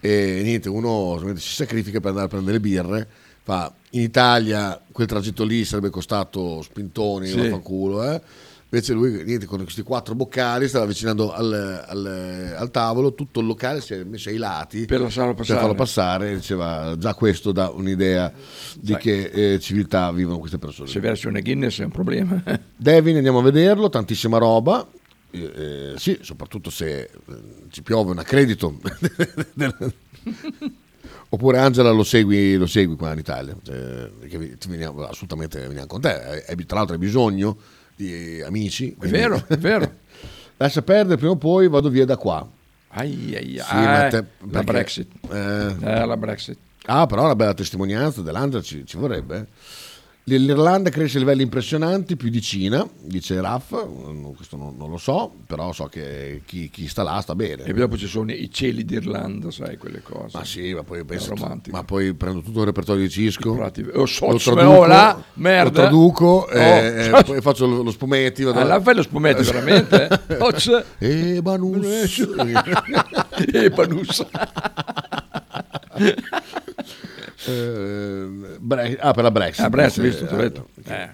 [0.00, 3.08] e niente, uno si sacrifica per andare a prendere le birre,
[3.42, 7.36] fa in Italia quel tragitto lì sarebbe costato spintoni, Sì.
[7.36, 8.20] vaffanculo, eh?
[8.68, 13.46] Invece lui, niente, con questi quattro boccali, stava avvicinando al, al- al tavolo, tutto il
[13.46, 15.60] locale si è messo ai lati Per lasciarlo passare.
[15.60, 16.34] farlo passare.
[16.34, 18.32] Diceva, già questo dà un'idea
[18.80, 19.00] di Sai.
[19.00, 19.24] che
[19.54, 20.88] eh, civiltà vivono queste persone.
[20.88, 22.42] Se versi una Guinness è un problema.
[22.76, 24.84] Devin andiamo a vederlo, tantissima roba.
[25.30, 27.10] Eh, eh, sì, soprattutto se eh,
[27.70, 28.78] ci piove un accredito.
[31.28, 34.10] Oppure Angela lo segui, lo segui qua in Italia, cioè,
[34.68, 36.44] veniamo, assolutamente veniamo con te.
[36.46, 37.56] Hai- tra l'altro hai bisogno
[37.96, 38.94] di amici.
[39.00, 39.90] È vero, è vero.
[40.58, 42.46] Lascia perdere, prima o poi vado via da qua.
[42.88, 43.84] Ai, ai, Sì, ai.
[43.84, 45.10] ma te- la Brexit.
[45.30, 46.56] eh, Eh, la Brexit.
[46.86, 49.48] Ah, però una bella testimonianza dell'Andrea ci, ci vorrebbe.
[50.28, 50.38] Eh.
[50.38, 54.96] L'Irlanda cresce a livelli impressionanti, più di Cina, dice Raff, Mm, questo non, non lo
[54.98, 57.62] so, però so che chi, chi sta là sta bene.
[57.64, 60.36] E dopo ci sono i cieli d'Irlanda, sai, quelle cose.
[60.36, 61.76] Ma sì, ma poi, penso, romantico.
[61.76, 65.22] ma poi prendo tutto il repertorio di Cisco, Prati- oh, so- lo so- traduco, là,
[65.34, 65.64] merda.
[65.64, 66.50] lo traduco Oh.
[66.50, 68.42] e, e poi faccio lo, lo spumetti.
[68.42, 70.08] vado- Ah, là fai lo spumetti, veramente?
[70.98, 72.18] E Banus.
[73.52, 74.26] e Panus.
[77.46, 79.64] Eh, Bre- ah, per la Brexit.
[79.64, 80.68] Ah, Brexit, visto, eh, detto.
[80.84, 81.08] Eh.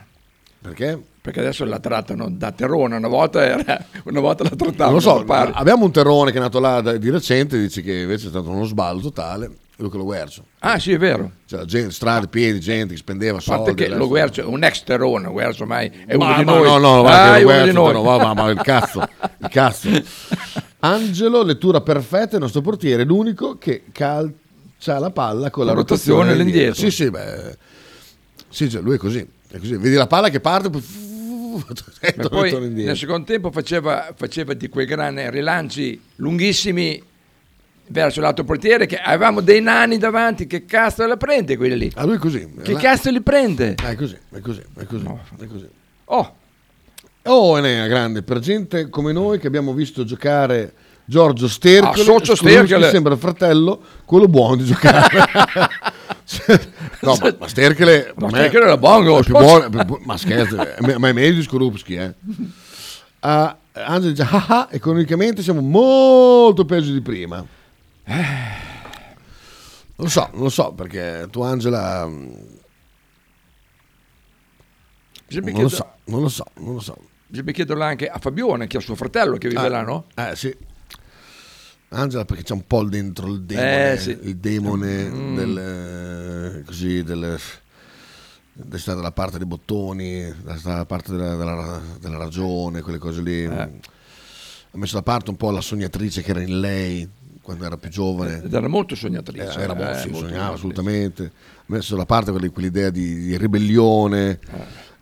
[0.60, 1.00] Perché?
[1.20, 4.98] Perché adesso la trattano da terrone, una volta, era, una volta la trattavano.
[5.00, 8.00] Non lo so, abbiamo un terrone che è nato là da- di recente, dice che
[8.00, 10.44] invece è stato uno sballo totale, Luca Lo Guercio.
[10.60, 11.30] Ah, sì, è vero.
[11.46, 13.82] Cioè, la gente, strade piene, gente che spendeva A parte soldi.
[13.82, 16.52] che lo Guercio è un ex terrone, lo Guercio ormai è uno Ma- di ma
[16.52, 16.62] noi.
[16.64, 17.92] No, no, ah, guarda che è Lo Guercio, noi.
[17.92, 19.00] no, ma, ma il cazzo,
[19.40, 19.88] il cazzo.
[20.80, 23.84] Angelo, lettura perfetta, il nostro portiere, l'unico che
[24.82, 26.82] calcia la palla con la La rotazione, rotazione all'indietro.
[26.82, 26.90] all'indietro.
[26.90, 27.56] Sì, sì, beh,
[28.48, 29.76] sì, cioè, lui è così, è così.
[29.76, 30.82] Vedi la palla che parte, poi...
[32.00, 32.84] e Ma poi indietro.
[32.86, 37.02] nel secondo tempo faceva, faceva di quei grandi rilanci lunghissimi
[37.88, 41.92] verso l'altro portiere che avevamo dei nani davanti, che cazzo la prende quelli lì?
[41.94, 42.48] Ah, lui è così.
[42.62, 43.74] Che La- cazzo li prende?
[43.82, 45.04] Ah, è così, è così, è così,
[45.38, 45.68] è così.
[46.06, 46.36] Oh,
[47.24, 50.72] Oh, Enea, grande, per gente come noi che abbiamo visto giocare
[51.12, 52.88] Giorgio Stercole, Ah, socio Stercole.
[52.88, 55.08] sembra fratello, quello buono di giocare.
[57.02, 59.68] no, ma, ma Stercole, Ma me era buono, più buono,
[60.04, 62.14] ma scherzo, ma è meglio di Skorupski, eh.
[63.20, 67.44] Ah, Angelo dice, ah, ah, economicamente siamo molto peggio di prima.
[68.06, 68.16] Non
[69.96, 72.06] lo so, non lo so, perché tu Angela...
[72.06, 72.30] mm,
[75.42, 76.96] Non lo so, non lo so, non lo so.
[77.26, 80.06] bisogna chiederlo anche a Fabione, che è suo fratello che vive Ah, là, no?
[80.14, 80.70] Eh sì.
[81.92, 84.18] Angela perché c'è un po' dentro il demone, Eh, sì.
[84.22, 85.36] il demone Mm.
[85.36, 85.58] del,
[86.58, 87.38] eh, così, del,
[88.76, 93.44] stare dalla parte dei bottoni, dalla parte della, della- della ragione, quelle cose lì.
[93.44, 93.50] Eh.
[94.74, 97.08] Ha messo da parte un po' la sognatrice che era in lei
[97.42, 98.42] quando era più giovane.
[98.44, 99.58] Ed era molto sognatrice.
[99.58, 101.24] Eh, era eh, molto, sì, molto sognava assolutamente.
[101.24, 104.38] Ha messo da parte quelle- quell'idea di, di ribellione.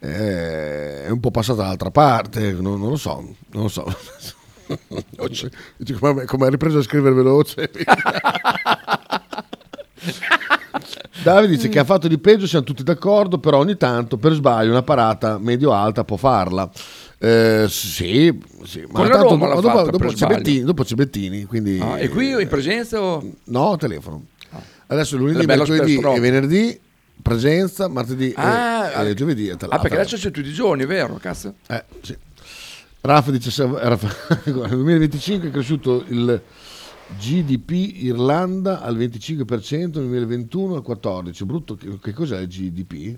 [0.02, 3.84] Eh, è un po' passata dall'altra parte, non, non lo so, non lo so.
[5.76, 7.70] Dice, come, come hai ripreso a scrivere veloce?
[11.22, 14.70] Davide dice che ha fatto di peggio, siamo tutti d'accordo, però ogni tanto per sbaglio
[14.70, 16.70] una parata medio-alta può farla.
[17.18, 20.36] Eh, sì, sì, ma tanto Roma dopo, dopo per c'è sbaglio.
[20.36, 21.78] Bettini, dopo c'è Bettini, quindi...
[21.78, 23.22] Ah, e qui in presenza o...
[23.44, 24.24] No, telefono.
[24.86, 26.80] Adesso lunedì, mercoledì e venerdì
[27.20, 29.82] presenza, martedì Ah, e, e giovedì ah, telefono.
[29.82, 31.18] perché adesso c'è tutti i giorni, vero?
[31.20, 31.54] Cazzo.
[31.68, 32.16] Eh, sì.
[33.02, 34.08] Raffa dice guarda,
[34.44, 36.40] nel 2025 è cresciuto il
[37.18, 37.70] GDP
[38.02, 41.44] Irlanda al 25%, nel 2021 al 14%.
[41.44, 43.16] Brutto, che, che cos'è il GDP?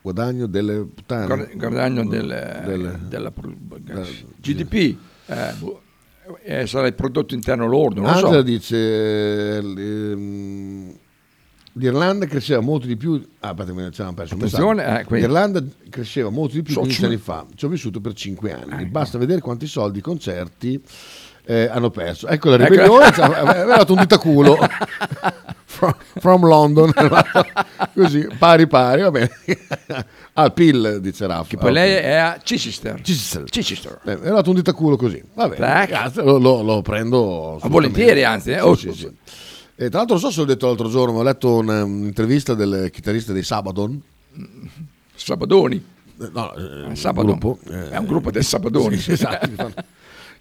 [0.00, 1.50] Guadagno delle puttane.
[1.54, 3.54] Guadagno del, Del- della pro-
[4.40, 4.96] GDP.
[5.26, 5.80] eh, boh,
[6.42, 8.42] eh, sarà il prodotto interno lordo, non Angela so.
[8.42, 10.98] dice ehm,
[11.76, 14.70] l'Irlanda cresceva molto di più ah, ne ci avevamo perso un messaggio.
[14.80, 18.50] eh, l'Irlanda cresceva molto di più So- 15 anni fa ci ho vissuto per 5
[18.50, 20.80] Eh, anni basta vedere quanti soldi i concerti
[21.46, 22.64] eh, hanno perso ecco la Ecco.
[22.68, 24.56] ribellione cioè, aveva dato un ditaculo
[25.64, 26.92] from, from London,
[27.94, 29.30] così pari pari, va bene.
[30.36, 31.48] Al PIL, dice Raffa.
[31.48, 33.00] Che poi lei è a Chichester.
[33.00, 33.44] Chichester.
[33.44, 34.00] Chichester.
[34.04, 35.22] Eh, è andato un ditaculo così.
[35.34, 37.58] Va bene, grazie, lo, lo- lo prendo.
[37.60, 38.58] Ah, volentieri, anzi, eh.
[38.58, 39.12] Sì, Oh, sì, sì.
[39.76, 42.90] E tra l'altro, non so se l'ho detto l'altro giorno, ho letto un- un'intervista del
[42.92, 44.00] chitarrista dei Sabadon.
[45.14, 45.76] Sabadoni.
[45.76, 47.38] Eh, No, eh, un Sabadon.
[47.38, 48.96] gruppo, eh, È un gruppo del Sabadoni.
[48.98, 49.48] Sì, esatto,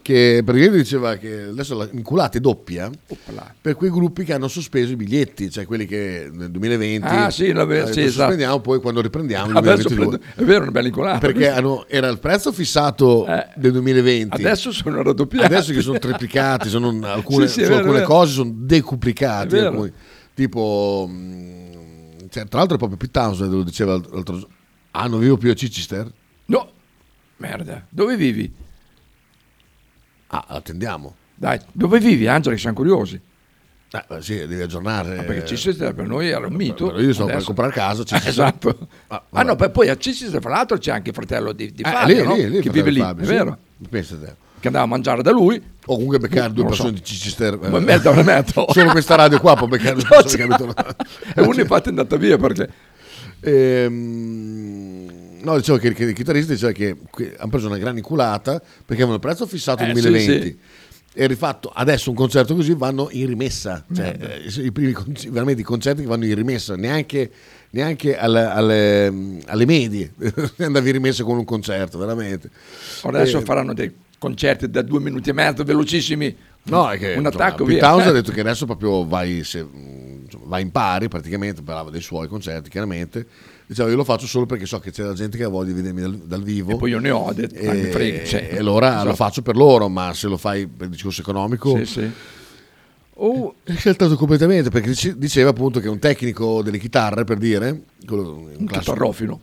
[0.04, 3.56] che praticamente diceva che adesso la inculata è doppia Oppala.
[3.60, 7.52] per quei gruppi che hanno sospeso i biglietti, cioè quelli che nel 2020 Ah, sì,
[7.52, 8.10] la- eh, sì, esatto.
[8.12, 10.18] sospendiamo, poi quando riprendiamo nel Adesso 2022.
[10.20, 11.18] prendo- è vero, una bella incolata.
[11.20, 13.48] Perché hanno- era il prezzo fissato Eh.
[13.56, 14.36] del 2020.
[14.36, 15.46] Adesso sono raddoppiati.
[15.46, 19.48] Adesso che sono triplicati, sono alcune, Sì, sì, è vero, alcune è cose sono decuplicati.
[19.48, 19.70] È vero.
[19.70, 19.92] alcuni-
[20.36, 24.56] tipo, mh, cioè, tra l'altro, proprio Pete Townsend lo diceva l'altro giorno.
[24.92, 26.12] Ah, non vivo più a Chichester?
[26.46, 26.72] No,
[27.38, 27.86] merda.
[27.90, 28.52] Dove vivi?
[30.36, 31.16] Ah, attendiamo.
[31.36, 32.56] Dai, dove vivi, Angela?
[32.56, 33.20] Che siamo curiosi.
[33.92, 35.22] Eh, sì, devi aggiornare.
[35.24, 36.88] Perché Chichester per noi era un mito.
[36.88, 38.30] però io sto per Adesso- comprare casa, Eh, Chichester.
[38.32, 38.88] esatto.
[39.08, 41.90] Ah, Ah, no, poi, a Chichester, fra l'altro, c'è anche il fratello di, di Eh,
[41.92, 42.34] Fabio, lì, no?
[42.36, 43.32] lì, lì, che vive lì, Fabio, è sì.
[43.34, 43.58] vero?
[43.88, 44.36] Pensa te.
[44.60, 45.62] Che andava a mangiare da lui.
[45.86, 46.84] O comunque beccare due lo so.
[46.84, 47.60] persone di Chichester.
[47.62, 48.66] eh, Ma merda, una merda.
[48.74, 50.74] Solo questa radio qua può beccare due persone che abitano
[51.36, 52.70] E uno infatti è andato via perché...
[53.42, 55.13] Ehm,
[55.44, 59.04] no, dicevo che, che il chitarrista diceva che que- hanno preso una gran inculata perché
[59.04, 60.58] avevano il prezzo fissato nel Eh, sì, 2020 sì.
[61.16, 65.62] e rifatto adesso un concerto così vanno in rimessa cioè, eh, i primi conc- veramente
[65.62, 67.30] i concerti che vanno in rimessa neanche,
[67.72, 69.14] neanche alle, alle-
[69.46, 70.14] alle medie
[70.58, 72.50] andavi in rimessa con un concerto veramente
[73.02, 76.34] Ora adesso Eh, faranno dei concerti da due minuti e mezzo, velocissimi.
[76.64, 77.90] No, è che un attacco Pete via.
[77.92, 82.30] Ha detto che adesso proprio vai, se, insomma, vai in pari praticamente, parlava dei suoi
[82.30, 83.28] concerti chiaramente.
[83.66, 85.74] Diceva io lo faccio solo perché so che c'è la gente che ha voglia di
[85.82, 86.72] vedermi dal, dal vivo.
[86.72, 88.50] E poi io ne ho, detto, mi frega, cioè.
[88.52, 89.16] e allora lo Esatto.
[89.16, 92.12] faccio per loro, ma se lo fai per il discorso economico Sì, sì.
[93.18, 97.84] Oh, è sceltato completamente perché dice- diceva appunto che un tecnico delle chitarre, per dire,
[98.06, 99.40] quello- un, un chitarrofilo.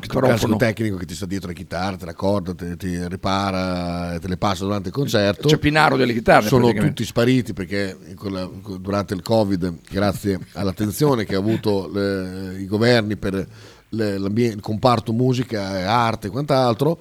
[0.00, 0.56] Chitarrofono.
[0.56, 4.64] tecnico che ti sta dietro le chitarre, te accorda, te, ti ripara, te le passa
[4.64, 5.48] durante il concerto.
[5.48, 6.46] C'è Pinaro delle chitarre.
[6.48, 12.66] sono tutti spariti perché la- durante il Covid, grazie all'attenzione che ha avuto le- i
[12.66, 13.46] governi per
[13.88, 16.98] le- il comparto musica e arte e quant'altro,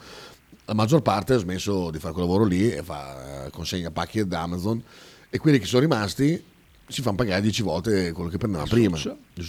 [0.66, 4.32] la maggior parte ha smesso di fare quel lavoro lì e fa, consegna pacchi ad
[4.32, 4.82] Amazon
[5.30, 6.42] e quelli che sono rimasti
[6.88, 8.98] si fanno pagare 10 volte quello che prendeva prima,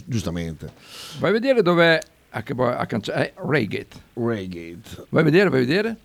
[0.07, 0.73] giustamente.
[1.19, 2.01] Vai a vedere dove...
[2.37, 3.97] A che poi- a cance- eh, Reigate.
[4.15, 5.07] Raygate.
[5.11, 5.97] Vai a vedere, vai a vedere.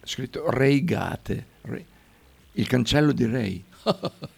[0.00, 1.44] È scritto Reigate.
[1.62, 1.84] Re-
[2.52, 3.64] Il cancello di Ray.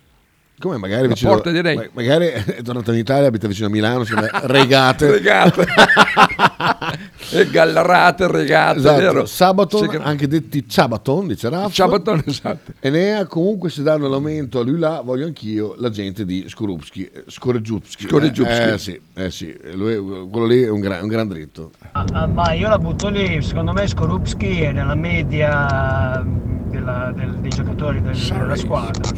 [0.61, 1.75] Come magari La vicino, porta di Ray.
[1.75, 5.11] ma- magari è tornato in Italia, abita vicino a Milano, si chiama Regate.
[5.11, 5.67] Regate.
[7.33, 9.25] e gallarate, regate, Esatto, vero?
[9.27, 11.71] Sabaton, che- anche detti Sabaton, dice Raffa.
[11.71, 12.73] Sabaton, esatto.
[12.81, 18.03] Enea, comunque se danno l'aumento a lui là, voglio anch'io la gente di Skorupski, Skoregiupski.
[18.07, 18.61] Skoregiupski.
[18.61, 21.71] Eh, eh, sì, eh sì, lui- quello lì è un gran, un gran dritto.
[21.93, 26.23] Ah, ma io la butto lì, secondo me Skorupski è nella media
[26.67, 29.09] della- del- dei giocatori del- della squadra,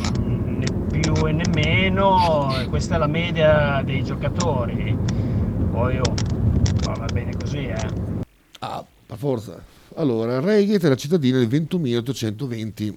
[1.03, 4.97] più e né meno, questa è la media dei giocatori.
[5.71, 6.15] Poi oh,
[6.95, 7.89] va bene così, eh.
[8.61, 9.61] Ah, per forza.
[9.97, 12.95] Allora, Reigate è la cittadina di 21.820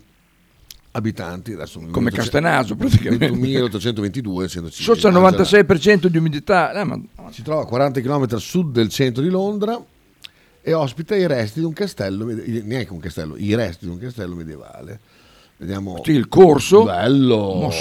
[0.91, 1.54] abitanti.
[1.54, 3.30] Adesso Come Castenaso, praticamente.
[3.30, 4.84] 21.822, essendoci.
[4.84, 5.63] Sotto il Angela.
[5.63, 6.72] 96% di umidità.
[6.74, 9.84] Eh, ma- Si trova a 40 km a sud del centro di Londra
[10.62, 14.36] e ospita i resti di un castello, neanche un castello, i resti di un castello
[14.36, 15.00] medievale.
[15.58, 16.02] Vediamo.
[16.04, 16.84] Sì, il corso.
[16.84, 17.72] Bello.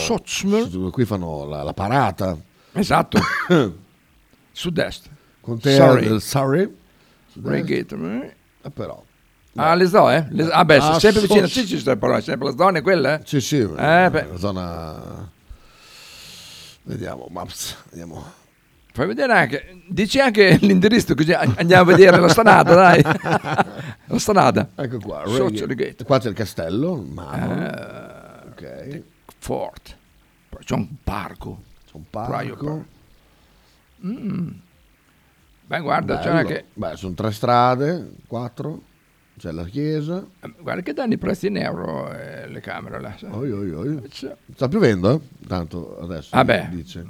[0.93, 2.37] Qui fanno la, la parata.
[2.73, 3.19] Esatto.
[4.53, 5.09] Sud-est.
[5.41, 6.09] Contea Surrey.
[6.09, 6.75] del Surrey.
[7.43, 7.95] Reigate.
[7.97, 8.35] eh.
[8.63, 9.03] Eh, però.
[9.57, 10.27] Ah, le zoo, eh?
[10.31, 13.19] Le- ah, beh, Ah, sempre vicino a so- Chichester, però, sempre la zona è quella,
[13.19, 13.23] eh?
[13.25, 13.59] Sì, sì.
[13.59, 15.31] Eh, la zona.
[16.83, 17.77] Vediamo, maps.
[17.91, 18.25] Vediamo.
[18.97, 23.03] Fai vedere anche, dici anche l'indirizzo così andiamo a vedere la stranata, dai.
[24.07, 24.69] la stranata.
[24.77, 25.25] Ecco qua.
[25.75, 26.05] Gate.
[26.05, 27.59] Qua c'è il castello, Marlon.
[27.61, 29.03] Eh, ok.
[29.39, 29.97] Fort.
[30.61, 31.63] C'è un parco.
[31.87, 32.85] C'è un parco.
[34.07, 34.49] Mm.
[35.67, 36.39] Beh, guarda, c'è Bello.
[36.39, 36.65] anche...
[36.75, 38.81] Beh, sono tre strade, quattro.
[39.37, 40.25] C'è la chiesa.
[40.39, 43.17] eh, Guarda che danno i prezzi in euro eh, le camere là.
[43.31, 44.03] Oi, oi, oi.
[44.09, 45.47] C'è- Sta piovendo, eh?
[45.49, 46.29] Tanto adesso.
[46.37, 46.69] Ah, beh.
[46.71, 47.05] Dice.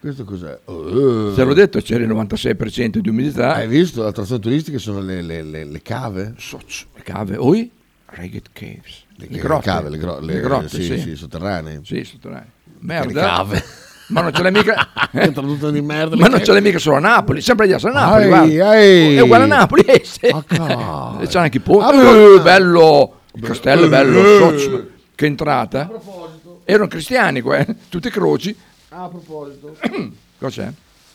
[0.00, 0.58] Questo cos'è?
[0.64, 3.54] Oh, Te l'ho detto, c'era il 96% di umidità.
[3.56, 4.02] Hai visto?
[4.02, 6.34] L'attrazione turistica sono le, le- le- le cave.
[6.38, 7.70] Soc- Le cave, oi?
[8.06, 9.04] Reigate Caves.
[9.16, 9.66] Le, Le grotte.
[9.66, 10.98] cave, le, gro- le- Le grotte, sì, sì.
[10.98, 11.80] sì, sotterranee.
[11.84, 12.48] Sì, sotterranei.
[12.64, 13.20] Le Merda.
[13.20, 13.62] cave.
[14.08, 14.88] Ma non ce l'hai mica...
[15.12, 16.16] È tradotto di merda.
[16.16, 19.16] Ma non ce l'hai mica solo a Napoli, sempre di essere a Napoli, Ai, ai.
[19.16, 20.26] È uguale a Napoli, eh, sì.
[20.58, 21.18] Ah.
[21.20, 21.94] E c'è anche i ponti.
[21.94, 25.88] Ah, Eh, bello, il castello è bello, Soch- che entrata.
[26.64, 28.56] Erano cristiani qua, eh, tutte croci.
[28.90, 29.76] Ah, a proposito.
[30.38, 30.72] Cos'è?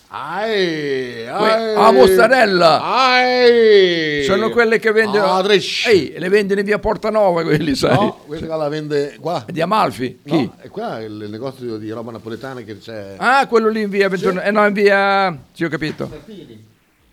[0.07, 2.81] Ai, ai, ah, mozzarella!
[2.81, 4.23] Ai.
[4.23, 5.25] Sono quelle che vendono.
[5.25, 5.43] Ah.
[5.89, 7.95] Ehi, le vendono in via Portanova quelli, sai?
[7.95, 9.43] No, questa la vende qua.
[9.45, 10.19] Di Amalfi.
[10.23, 10.43] Chi?
[10.43, 13.15] No, è qua il negozio di roba napoletana che c'è.
[13.17, 14.41] Ah, quello lì in via 21.
[14.41, 15.37] Eh no, in via.
[15.51, 16.09] Sì, ho capito.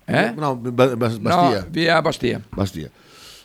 [0.05, 0.33] Eh?
[0.35, 1.67] No, Ba- Ba- No, Bastia.
[1.69, 2.41] via Bastia.
[2.49, 2.89] Bastia.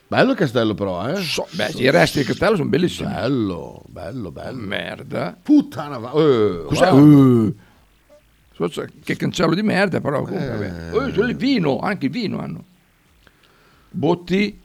[0.08, 1.16] Bello il castello però, eh?
[1.16, 3.12] So- beh, i resti del castello sono bellissimi.
[3.12, 4.58] Bello, bello, bello.
[4.58, 5.36] Merda.
[5.40, 6.12] Puttana va.
[6.12, 6.92] Eh, Cos'è?
[6.92, 7.54] Eh.
[8.54, 10.22] So- so- che cancello di merda, però.
[10.22, 10.90] comunque.
[10.92, 12.64] Eh, c'è il vino, anche il vino hanno.
[13.90, 14.58] Botti,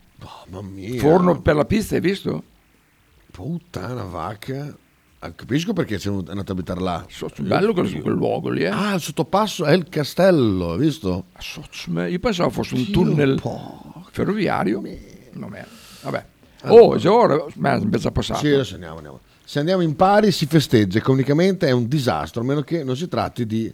[0.50, 1.00] Mamma mia.
[1.00, 2.44] forno per la pizza, hai visto?
[3.32, 4.76] Puttana vacca.
[5.20, 7.06] Ah, Capisco perché siamo andati a abitare là.
[7.10, 8.68] So- so- bello quel, quel luogo lì, eh.
[8.68, 11.26] Ah, il sottopasso è il castello, hai visto?
[11.40, 11.64] So-
[12.08, 13.42] io pensavo fosse un Dio, tunnel
[14.12, 14.82] ferroviario.
[14.82, 15.12] No,
[16.02, 16.26] Vabbè.
[16.66, 18.40] Oh, è ora, merda, è già passato.
[18.40, 19.20] Sì, adesso andiamo, andiamo.
[19.44, 23.08] Se andiamo in pari si festeggia, economicamente è un disastro, a meno che non si
[23.10, 23.66] tratti di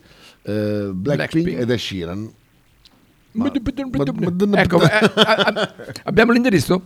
[0.41, 1.59] eh, Blackpink, Blackpink.
[1.59, 2.33] ed Sheeran.
[4.55, 6.81] Ecco, eh, eh, eh, abbiamo l'indirizzo?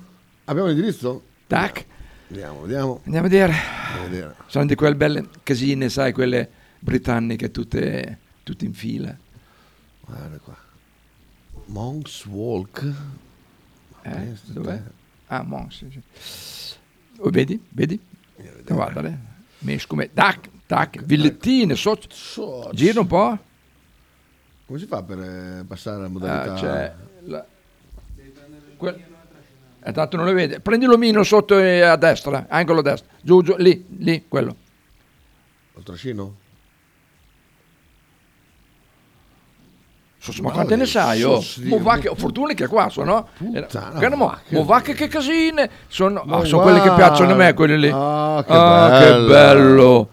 [0.46, 1.24] Abbiamo l'indirizzo?
[1.48, 1.86] Tac.
[2.28, 3.00] Vediamo, vediamo.
[3.06, 3.54] Andiamo a vedere.
[3.54, 4.36] Andiamo a vedere.
[4.48, 9.16] Sono di quelle belle casine, sai, quelle britanniche tutte, tutte in fila.
[10.06, 10.58] Guarda qua.
[11.68, 12.94] Monks Walk.
[14.04, 14.82] Eh, Pensa dov'è?
[15.28, 15.78] Ah, Mons.
[15.78, 16.76] sì, sì.
[17.20, 17.62] Oh, vedi?
[17.70, 18.00] Vedi?
[18.66, 19.18] Guarda, eh.
[19.60, 20.12] Messo come...
[20.14, 21.98] Tac, tac, villettine, so...
[22.10, 23.38] So- Gira un po'.
[24.66, 26.54] Come si fa per eh, passare alla Ah, modalità?
[26.56, 26.94] c'è
[27.26, 27.46] la-
[28.78, 29.02] quel-
[29.86, 30.60] eh, tanto non lo vede.
[30.60, 33.10] Prendi l'omino sotto e a destra, angolo a destra.
[33.22, 34.56] Giù, giù, lì, lì, quello.
[35.74, 36.36] Lo trascino?
[40.32, 41.22] So- ma quante ne sai?
[41.24, 41.40] Oh?
[41.42, 43.28] che, fortuna che qua sono, no?
[43.38, 44.56] Puttana Guarda mo, vacca.
[44.56, 45.70] mo va che, che casine.
[45.90, 47.92] Sono, ah, sono quelle che piacciono a me, quelle lì.
[47.94, 49.28] Ah, che che bello.
[49.28, 50.10] bello.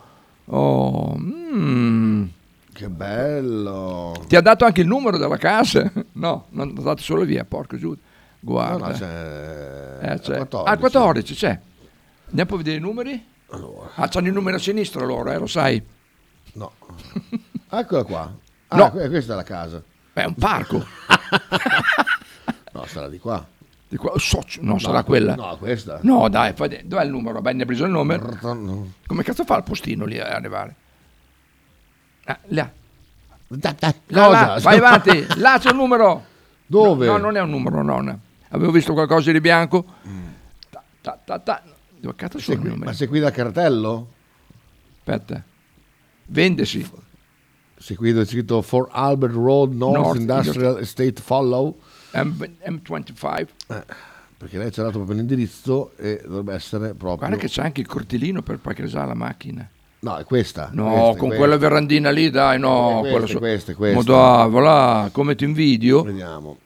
[0.46, 2.24] Oh, mm.
[2.72, 4.24] Che bello.
[4.26, 5.88] Ti ha dato anche il numero della casa?
[6.20, 7.90] No, non ha dato solo via, porco giù.
[7.90, 7.96] No,
[8.40, 8.88] Guarda.
[8.88, 9.98] no, c'è...
[10.12, 10.36] Eh, c'è.
[10.38, 10.56] 14.
[10.66, 11.60] Ah, il 14 c'è.
[12.30, 13.26] Andiamo a vedere i numeri?
[13.50, 13.90] Allora.
[13.94, 15.80] Ah, c'hanno i numeri a sinistra loro, eh, lo sai.
[16.54, 16.72] No.
[17.70, 18.34] Eccola qua.
[18.68, 18.90] Ah, No.
[18.90, 19.82] que- questa è la casa.
[20.20, 20.84] È un parco.
[22.72, 23.44] No, sarà di qua.
[23.88, 25.34] Di qua- socio- no, sarà quella.
[25.34, 25.98] No, questa.
[26.02, 27.40] No, dai, fai dov'è il numero?
[27.40, 28.16] Beh, ne hai preso il nome?
[28.42, 28.92] No.
[29.06, 30.74] Come cazzo fa il postino lì a arrivare?
[32.26, 32.70] Ah, là.
[33.48, 33.94] Da- Là,
[34.26, 34.46] Cosa?
[34.54, 36.24] là, vai avanti, là c'è un numero.
[36.66, 37.06] Dove?
[37.06, 38.20] No, no, non è un numero, no.
[38.50, 39.84] Avevo visto qualcosa di bianco.
[40.70, 41.62] Ta, ta, ta, ta.
[41.98, 44.08] Dove cazzo sono qui- ma sei qui da cartello?
[44.98, 45.42] Aspetta.
[46.26, 46.88] Vendesi.
[47.82, 51.78] Sei qui c'è scritto For Albert Road North, North, Industrial Estate Follow?
[52.12, 53.46] M- M25.
[53.68, 53.84] Eh,
[54.36, 57.16] perché lei ci ha dato proprio l'indirizzo e dovrebbe essere proprio...
[57.16, 59.66] Guarda che c'è anche il cortillino per parcheggiare la macchina.
[60.00, 60.68] No, è questa.
[60.72, 61.36] No, questa, con questa.
[61.36, 62.98] quella verandina lì, dai, no.
[62.98, 64.12] Eh, quello questa, questa, questa.
[64.12, 66.02] Ma dai, voilà, come ti invidio.
[66.02, 66.58] Vediamo.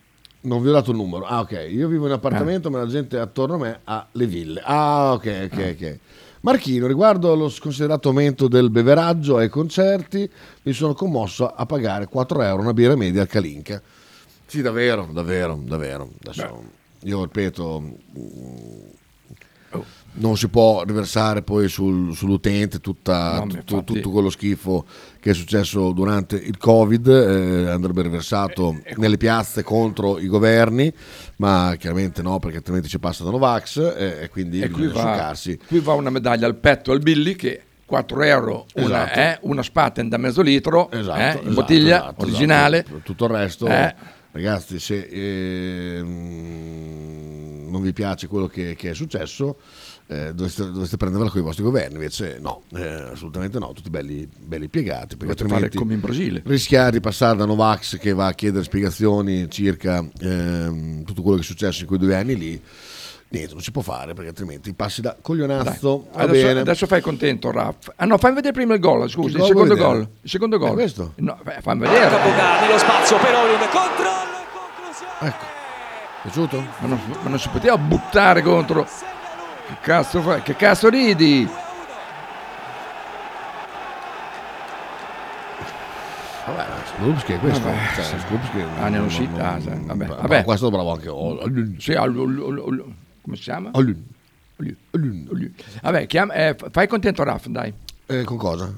[0.43, 1.25] Non vi ho dato il numero.
[1.25, 1.67] Ah, ok.
[1.71, 2.15] Io vivo in Eh.
[2.17, 4.61] appartamento, ma la gente attorno a me ha le ville.
[4.65, 5.99] Ah, ok, ok, ok.
[6.45, 10.31] Marchino, riguardo lo sconsiderato aumento del beveraggio ai concerti,
[10.65, 13.81] mi sono commosso a pagare 4 euro una birra media al Calinca.
[14.45, 16.11] Sì, davvero, davvero, davvero.
[16.21, 16.63] Adesso,
[17.05, 17.97] io ripeto, mm,
[20.17, 24.85] non si può riversare poi sul- sull'utente tutta- No, tutto, tutto quello schifo
[25.19, 30.93] che è successo durante il Covid, eh, andrebbe riversato nelle piazze contro i governi,
[31.39, 35.17] ma chiaramente no, perché altrimenti ci passa da Novax eh, e quindi E qui bisogna
[35.17, 35.35] va,
[35.67, 39.19] qui va una medaglia al petto al Billy che 4 euro una, Esatto.
[39.19, 42.79] eh, una Spaten da mezzo litro Esatto, eh, in esatto, bottiglia esatto, originale.
[42.85, 43.01] esatto.
[43.03, 43.95] Tutto il resto, Eh.
[44.33, 45.09] ragazzi, se
[45.95, 49.57] ehm, non vi piace quello che, che è successo,
[50.07, 51.95] eh, dovreste, dovreste prendervela con i vostri governi.
[51.95, 55.17] Invece, no, eh, assolutamente no, tutti belli, belli piegati.
[55.17, 56.43] Perché Dovete fare altrimenti come in Brasile.
[56.45, 61.43] rischiare di passare da Novax che va a chiedere spiegazioni circa ehm, tutto quello che
[61.43, 62.63] è successo in quei due anni lì.
[63.27, 66.07] Niente, non si può fare perché altrimenti passi da coglionazzo.
[66.13, 66.61] va Adesso, bene.
[66.61, 67.89] adesso fai contento, Raff.
[67.97, 70.09] Ah no, fammi vedere prima il gol, scusa, Il il, gol secondo gol.
[70.23, 70.71] Il secondo gol.
[70.71, 71.13] È questo?
[71.17, 72.11] No, beh, fammi vedere.
[72.11, 75.35] Capocani, lo spazio per Olin, controllo e conclusione.
[75.35, 75.45] Ecco,
[76.23, 76.59] piaciuto?
[76.81, 78.87] Ma non, ma non si poteva buttare contro.
[79.67, 80.43] Che cazzo fai?
[80.43, 81.49] Che cazzo ridi?
[86.47, 87.65] Vabbè, Skupski è questo.
[87.65, 88.19] Vabbè, cioè, sì.
[88.19, 89.41] Skupski Ah, ne è uscito?
[89.41, 90.45] Ah, sì, vabbè, vabbè.
[90.45, 91.81] Questo è bravo anche.
[91.81, 93.71] Sì, come si chiama?
[93.73, 94.05] Olin.
[95.83, 97.73] Vabbè, chiama- eh, fai contento Raff, dai.
[98.07, 98.71] Eh, con cosa?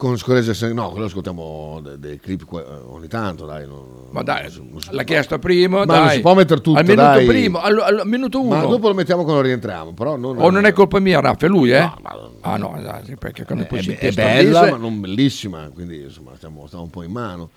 [0.00, 3.66] Con Scorese no, quello ascoltiamo de- dei clip que- ogni tanto, dai.
[3.66, 6.14] non- Ma dai, non si- non si l'ha chiesto primo, Ma non dai.
[6.16, 7.26] si può mettere tutto, Al minuto dai.
[7.26, 8.56] primo, al, al minuto uno.
[8.56, 11.48] Ma dopo lo mettiamo quando rientriamo, però non, O non è colpa mia, Raffa, è
[11.50, 11.80] lui, eh?
[11.80, 15.00] No, ma- ah no, dai, perché quando è, poi si è testa bella, ma non
[15.00, 17.50] bellissima, quindi insomma stiamo, stiamo un po' in mano.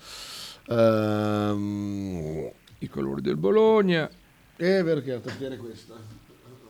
[0.68, 4.06] Ehm, I colori del Bologna.
[4.56, 5.94] è vero che la tastiera è questa.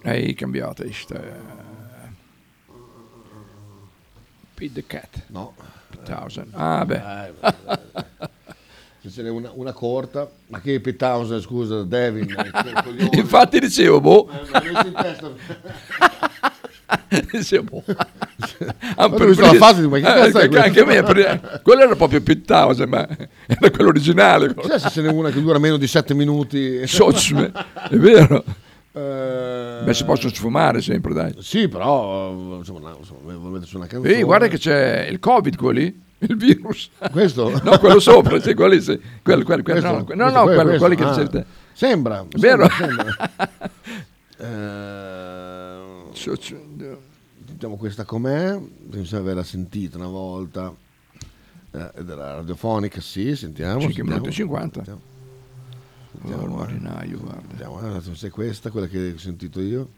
[0.04, 0.84] Hai cambiato.
[0.84, 0.92] eh,
[4.54, 5.08] Pete the Cat.
[5.28, 5.54] No.
[6.04, 6.48] Thousand.
[6.54, 7.00] Ah, beh.
[7.00, 7.32] Eh,
[9.02, 12.34] Se ce n'è una, una corta, ma che Pittausen, scusa, Devin.
[13.12, 14.28] Infatti dicevo, boh.
[17.08, 17.84] Eh, dicevo, boh.
[18.96, 23.06] La fase di- ma che cazzo è anche, me, per- quello era proprio Pittausen, ma
[23.46, 24.54] era quello originale.
[24.54, 26.86] Chissà se ce n'è una che dura meno di 7 minuti.
[26.86, 27.52] Socme,
[27.90, 28.42] è vero.
[28.96, 31.34] Eh, Beh, si possono sfumare sempre, dai.
[31.40, 34.14] Sì, però insomma, no, insomma, vuol metterci una canzone.
[34.14, 36.02] Ehi, guarda che c'è il Covid, quello lì.
[36.18, 36.90] Il virus.
[37.10, 37.50] Questo?
[37.64, 38.98] No, quello sopra, sì, quello lì, sì.
[39.22, 39.96] Quello, quello, quello, Questo?
[39.98, 41.26] no, que- no, Questo, no, que- quello, quelli che Ah.
[41.28, 41.44] te.
[41.72, 42.68] Sembra, Vero?
[42.68, 43.72] sembra, sembra.
[44.36, 46.12] Eh,
[47.46, 48.58] Sentiamo questa com'è,
[48.90, 50.72] penso di averla sentita una volta.
[51.72, 53.80] Eh, della radiofonica, sì, sentiamo.
[53.80, 54.10] 5 sentiamo.
[54.10, 54.74] minuti e 50.
[54.84, 55.00] Sentiamo.
[56.22, 56.48] Il guarda.
[56.54, 57.42] marinaio, guarda.
[57.48, 59.88] Vediamo, eh, se è questa, quella che ho sentito io.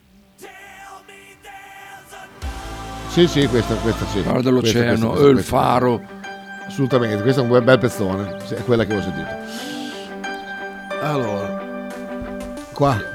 [3.09, 4.23] Sì, sì, questa, questa sì.
[4.23, 5.97] Guarda Questa, l'oceano, questa, il questa, faro.
[5.99, 6.15] questa.
[6.67, 8.37] Assolutamente, questo è un bel, bel pezzone.
[8.37, 9.29] È quella che ho sentito.
[11.01, 11.87] Allora,
[12.73, 13.15] qua.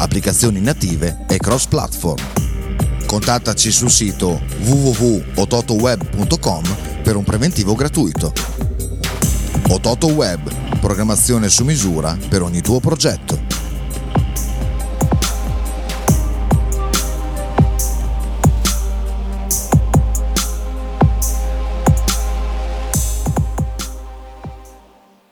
[0.00, 2.18] applicazioni native e cross-platform.
[3.06, 6.62] Contattaci sul sito www.ototoweb.com
[7.02, 8.32] per un preventivo gratuito.
[9.68, 13.38] Ototo Web, programmazione su misura per ogni tuo progetto.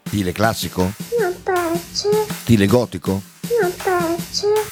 [0.05, 0.93] Stile classico?
[1.19, 2.09] Non piace,
[2.43, 3.38] Stile gotico?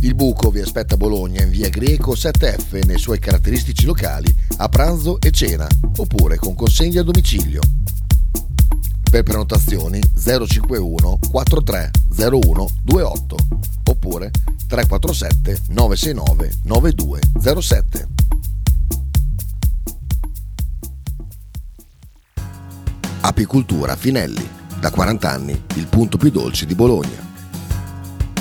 [0.00, 4.68] Il buco vi aspetta a Bologna in via Greco 7F nei suoi caratteristici locali a
[4.68, 5.66] pranzo e cena,
[5.96, 7.60] oppure con consegna a domicilio.
[9.10, 13.36] Per prenotazioni 051 4301 28
[13.84, 14.30] oppure
[14.68, 18.08] 347 969 9207.
[23.20, 27.25] Apicultura Finelli, da 40 anni il punto più dolce di Bologna.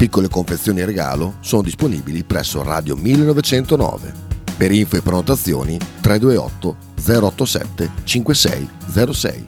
[0.00, 4.14] Piccole confezioni regalo sono disponibili presso Radio 1909.
[4.56, 6.76] Per info e prenotazioni 328
[7.26, 9.46] 087 5606.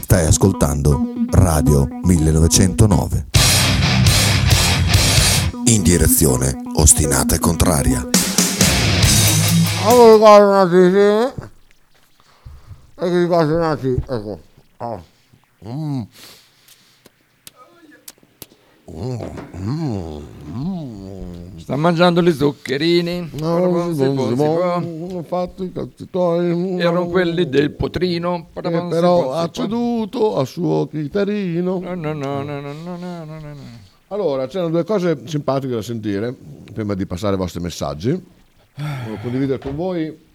[0.00, 3.26] Stai ascoltando Radio 1909.
[5.64, 8.08] In direzione ostinata e contraria.
[9.84, 10.54] Allora, guarda un
[13.64, 14.40] attimo, ecco.
[14.78, 15.02] Ah.
[15.68, 16.02] Mm.
[21.56, 23.30] Sta mangiando gli zuccherini.
[23.38, 24.82] No, si può, si può.
[25.18, 26.78] Ho fatto i cazzitori.
[26.78, 28.48] Erano quelli del potrino.
[28.52, 31.78] Eh, però, però ha ceduto al suo chitarino.
[31.78, 33.54] No, no, no, no, no, no, no, no.
[34.08, 36.34] Allora, c'erano due cose simpatiche da sentire
[36.72, 38.10] prima di passare i vostri messaggi.
[38.10, 40.28] Voglio condividere con voi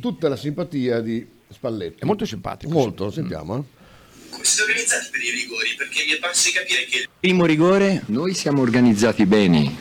[0.00, 2.02] tutta la simpatia di Spalletti.
[2.02, 2.72] È molto simpatico.
[2.72, 3.56] Molto, sentiamo.
[3.56, 3.58] Mm.
[3.58, 3.77] Eh.
[4.30, 5.74] Come siete organizzati per i rigori?
[5.76, 9.74] Perché mi è parso di capire che il Primo rigore, noi siamo organizzati bene,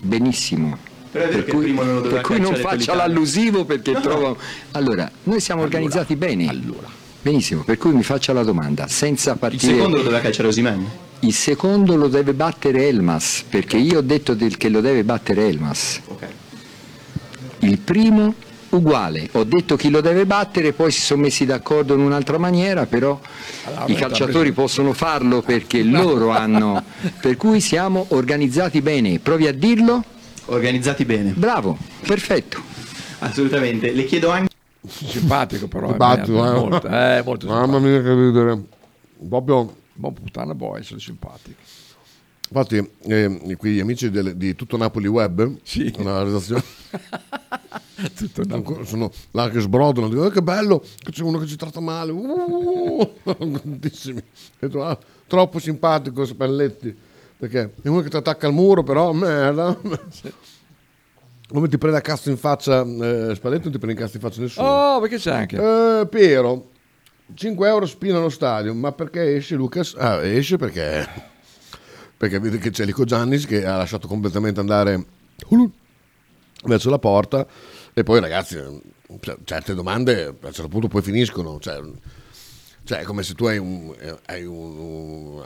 [0.00, 0.76] benissimo.
[1.10, 2.98] Però è vero per il cui, primo non per cui non faccia Politano.
[2.98, 4.02] l'allusivo perché No, no.
[4.04, 4.38] trovo...
[4.72, 6.60] Allora, noi siamo organizzati bene.
[7.22, 9.72] Benissimo, per cui mi faccia la domanda, senza il partire...
[9.74, 10.86] secondo lo doveva calciare Osimhen.
[11.20, 15.46] Il secondo lo deve battere Elmas, perché io ho detto del- che lo deve battere
[15.46, 16.00] Elmas.
[17.60, 18.34] Il primo
[18.76, 22.86] uguale, ho detto chi lo deve battere, poi si sono messi d'accordo in un'altra maniera,
[22.86, 23.18] però
[23.86, 26.82] i calciatori possono farlo perché loro hanno...
[27.20, 30.04] Per cui siamo organizzati bene, provi a dirlo?
[30.46, 31.32] Organizzati bene.
[31.34, 32.60] Bravo, perfetto.
[33.20, 33.92] Assolutamente.
[33.92, 34.52] Le chiedo anche
[34.86, 35.88] Simpatico però.
[35.88, 36.52] Simpatico, eh, eh.
[36.52, 38.62] molto, eh, molto Mamma mia che ridere.
[39.28, 39.76] Proprio...
[39.96, 41.60] Ma puttana può essere simpatico.
[42.50, 45.56] Infatti, eh, qui gli amici del- di Tutto Napoli Web,
[45.98, 46.62] una redazione,
[48.50, 51.80] Ancora sono là che sbrodano, dico, "Eh, che bello, che c'è uno che ci tratta
[51.80, 52.12] male.
[52.12, 53.10] Uh,
[54.78, 56.94] ah, troppo simpatico Spalletti,
[57.36, 59.78] perché è uno che ti attacca al muro, però merda.
[61.48, 64.22] Come ti prende a cazzo in faccia eh, Spalletti non ti prende in cazzo in
[64.22, 64.66] faccia nessuno.
[64.66, 65.56] Oh, perché c'è anche?
[65.56, 66.70] Eh, Piero,
[67.32, 69.94] 5 euro spina allo stadio, ma perché esce Lucas?
[69.96, 71.32] Ah, esce perché
[72.16, 75.04] perché vede che c'è Lico Giannis che ha lasciato completamente andare
[76.64, 77.46] verso la porta
[77.92, 78.58] e poi ragazzi
[79.20, 81.80] cioè, certe domande a un certo punto poi finiscono cioè,
[82.84, 83.94] cioè, è come se tu hai, un,
[84.26, 85.42] hai un, un-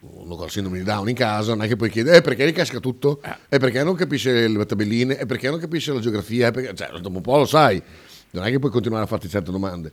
[0.00, 2.52] uno con sindrome di Down in casa, non è che puoi chiedere eh, perché gli
[2.52, 3.20] casca tutto?
[3.48, 5.18] E perché non capisce le tabelline?
[5.18, 6.48] E perché non capisce la geografia?
[6.48, 7.82] E perché- cioè, dopo un po' lo sai,
[8.30, 9.92] non è che puoi continuare a farti certe domande.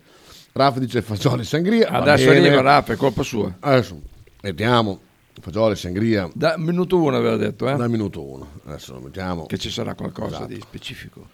[0.51, 1.89] Rafa dice fagioli e sangria.
[1.89, 3.55] Adesso arriva Rafa, è colpa sua.
[3.59, 3.99] Adesso,
[4.41, 4.99] vediamo.
[5.40, 6.30] Fagioli, sangria.
[6.34, 7.76] Da minuto uno aveva detto, eh?
[7.76, 8.60] Da minuto uno.
[8.66, 9.46] Adesso lo mettiamo.
[9.46, 10.54] Che ci sarà qualcosa Esatto.
[10.54, 11.28] di specifico.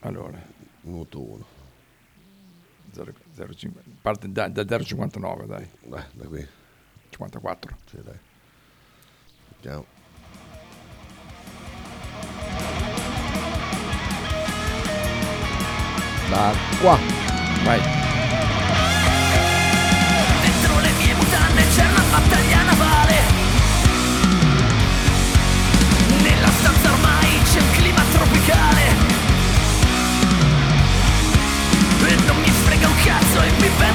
[0.00, 0.40] Allora,
[0.82, 1.44] Minuto uno.
[2.94, 3.68] 0,5
[4.00, 5.68] parte da, da 0,59 dai.
[5.84, 6.46] Beh, da qui.
[7.10, 7.76] 54.
[7.84, 8.18] Sì, dai.
[9.56, 9.84] Vediamo.
[16.30, 16.98] Da qua.
[17.64, 17.80] Vai.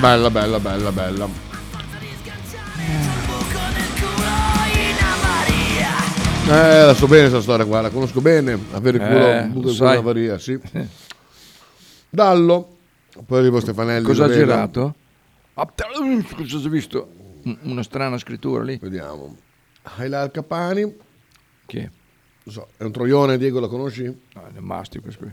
[0.00, 1.28] Bella, bella, bella, bella.
[6.50, 8.58] Eh, la so bene questa storia qua, la conosco bene.
[8.72, 10.58] Avere il culo, Eh, buco in avaria, sì.
[12.08, 12.76] Dallo.
[13.26, 14.04] Poi arrivo Stefanelli.
[14.04, 14.94] Cosa ha girato?
[15.54, 17.10] Ah, Cosa ho visto?
[17.42, 18.78] Un- Una strana scrittura lì.
[18.80, 19.36] Vediamo.
[19.98, 20.82] Hilal Capani.
[22.44, 24.04] Non so, è un troione, Diego, la conosci?
[24.04, 25.32] No, è mastico questo qui.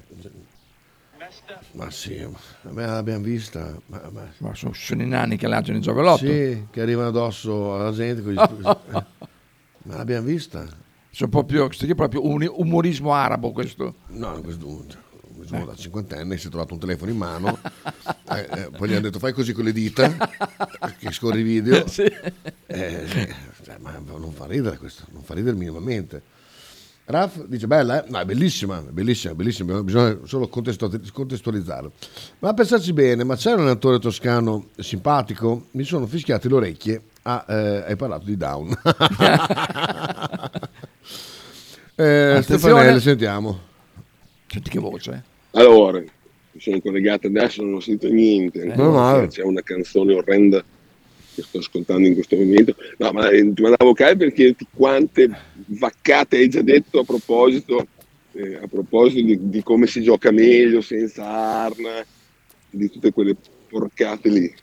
[1.71, 2.25] Ma sì,
[2.61, 3.77] ma me l'abbiamo vista.
[3.87, 6.25] Ma, ma- Ma sono, sono i nani che lanciano il giavellotto.
[6.25, 8.21] Sì, che arrivano addosso alla gente.
[8.21, 8.41] gli eh,
[9.83, 10.65] ma l'abbiamo vista?
[11.09, 13.95] Sono proprio, questo qui è proprio un umorismo arabo questo.
[14.07, 17.57] No, questo, questo da cinquantenne si è trovato un telefono in mano,
[18.31, 20.09] eh, eh, poi gli hanno detto fai così con le dita,
[20.97, 21.87] che scorri i video.
[21.87, 22.03] Sì.
[22.65, 23.33] Eh, sì,
[23.63, 26.21] cioè, ma non fa ridere questo, non fa ridere minimamente.
[27.07, 28.09] Raf dice bella, eh?
[28.09, 31.91] No, è bellissima, è bellissima, è bellissima, bisogna solo contestu- contestualizzarlo.
[32.39, 35.67] Ma a pensarci bene, ma c'è un allenatore toscano simpatico?
[35.71, 37.01] Mi sono fischiate le orecchie.
[37.21, 38.69] Ah, eh, hai parlato di Down.
[41.95, 42.39] eh.
[42.41, 43.59] Stefanelli, sentiamo.
[44.47, 45.23] Senti che voce.
[45.51, 46.09] Allora, mi
[46.59, 48.61] sono collegato adesso, non ho sentito niente.
[48.63, 49.27] Eh, male.
[49.27, 50.63] C'è una canzone orrenda
[51.35, 52.75] che sto ascoltando in questo momento.
[52.97, 55.29] No, ma eh, ti mandavo vocale per chiederti quante
[55.67, 57.85] vaccate hai già detto a proposito,
[58.31, 62.03] eh, a proposito di, di come si gioca meglio senza arna,
[62.69, 63.35] di tutte quelle
[63.69, 64.53] porcate lì.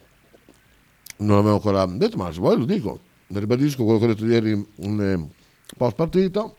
[1.19, 2.99] Non l'avevo ancora detto, ma se vuoi lo dico.
[3.29, 5.29] Ribadisco quello che ho detto ieri in eh,
[5.77, 6.53] post partita.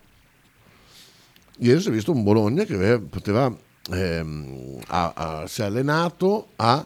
[1.58, 3.56] Ieri si è visto un Bologna che aveva- poteva,
[3.92, 6.84] ehm, ha- ha- si è allenato a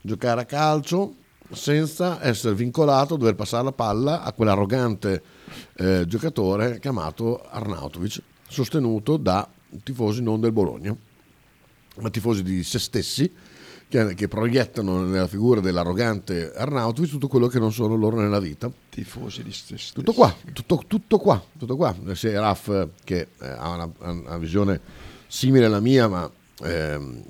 [0.00, 1.14] giocare a calcio
[1.52, 5.22] senza essere vincolato a dover passare la palla a quell'arrogante
[5.76, 9.48] eh, giocatore chiamato Arnautovic, sostenuto da
[9.82, 10.94] tifosi non del Bologna,
[12.00, 13.30] ma tifosi di se stessi
[13.88, 18.70] che, che proiettano nella figura dell'arrogante Arnautovic tutto quello che non sono loro nella vita.
[18.88, 19.92] Tifosi di se stessi.
[19.92, 21.94] Tutto qua, tutto, tutto qua, tutto qua.
[22.14, 24.80] Se Raf, eh, che eh, ha una, una visione
[25.26, 26.30] simile alla mia, ma
[26.62, 27.22] ehm,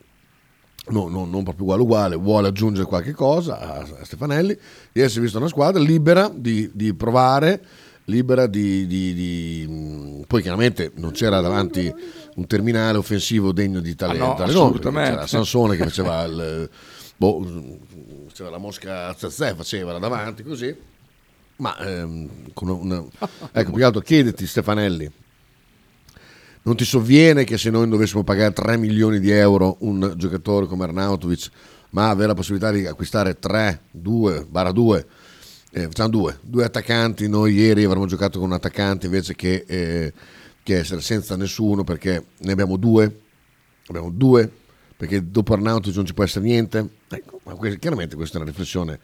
[0.88, 4.56] no- no- non proprio uguale uguale, vuole aggiungere qualche cosa a, Stefanelli,
[4.92, 7.62] si è vista una squadra libera di, di provare,
[8.06, 11.92] libera di, di- di- Poi chiaramente non c'era davanti
[12.34, 15.10] un terminale offensivo degno di tale, Ah no, assolutamente.
[15.12, 16.68] C'era Sansone che faceva il...
[17.16, 17.46] boh,
[18.28, 20.74] faceva la mosca Zazè, faceva là davanti così,
[21.56, 23.04] ma ehm, con una...
[23.52, 25.10] Ecco, più che altro chiediti Stefanelli,
[26.62, 30.84] non ti sovviene che se noi dovessimo pagare 3 milioni di euro un giocatore come
[30.84, 31.50] Arnautovic,
[31.90, 35.06] ma avere la possibilità di acquistare 3, 2, barra 2,
[35.72, 40.12] eh, facciamo due, due attaccanti, noi ieri avremmo giocato con un attaccante invece che, eh,
[40.62, 43.20] che essere senza nessuno perché ne abbiamo due
[43.88, 44.50] abbiamo due,
[44.96, 46.88] perché dopo Arnautovic non ci può essere niente.
[47.08, 47.40] Ecco,
[47.78, 48.98] chiaramente questa è una riflessione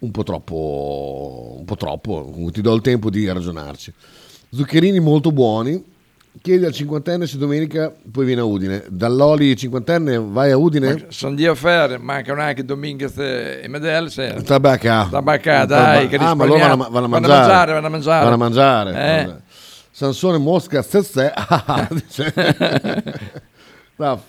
[0.00, 3.92] un po' troppo, un po' troppo, ti do il tempo di ragionarci.
[4.50, 5.82] Zuccherini molto buoni,
[6.40, 8.84] chiedi al cinquantenne se domenica poi viene a Udine.
[8.88, 11.06] Dall'Oli cinquantenne vai a Udine?
[11.08, 14.10] Sono di affare, mancano anche Dominguez e Medel.
[14.10, 14.42] Se...
[14.42, 15.08] Tabacca.
[15.10, 17.72] Tabacca, dai, che Ah, ma loro vanno, a- vanno a mangiare.
[17.72, 18.22] Vanno a mangiare.
[18.22, 18.92] Vanno a mangiare.
[19.20, 19.50] Eh.
[19.90, 20.82] Sansone Mosca
[21.90, 22.32] dice.
[23.96, 24.22] No,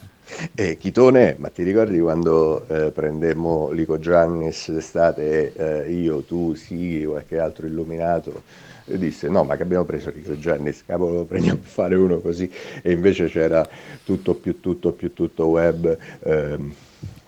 [0.56, 5.54] E Chitone, ma ti ricordi quando eh, prendemmo Lico Giannis d'estate,
[5.86, 8.44] eh, io, tu, sì, qualche altro illuminato,
[8.86, 12.20] e disse no, ma che abbiamo preso Lico Giannis, cavolo, lo prendiamo a fare uno
[12.20, 12.50] così,
[12.82, 13.68] e invece c'era
[14.04, 16.74] tutto più tutto più tutto web, ehm,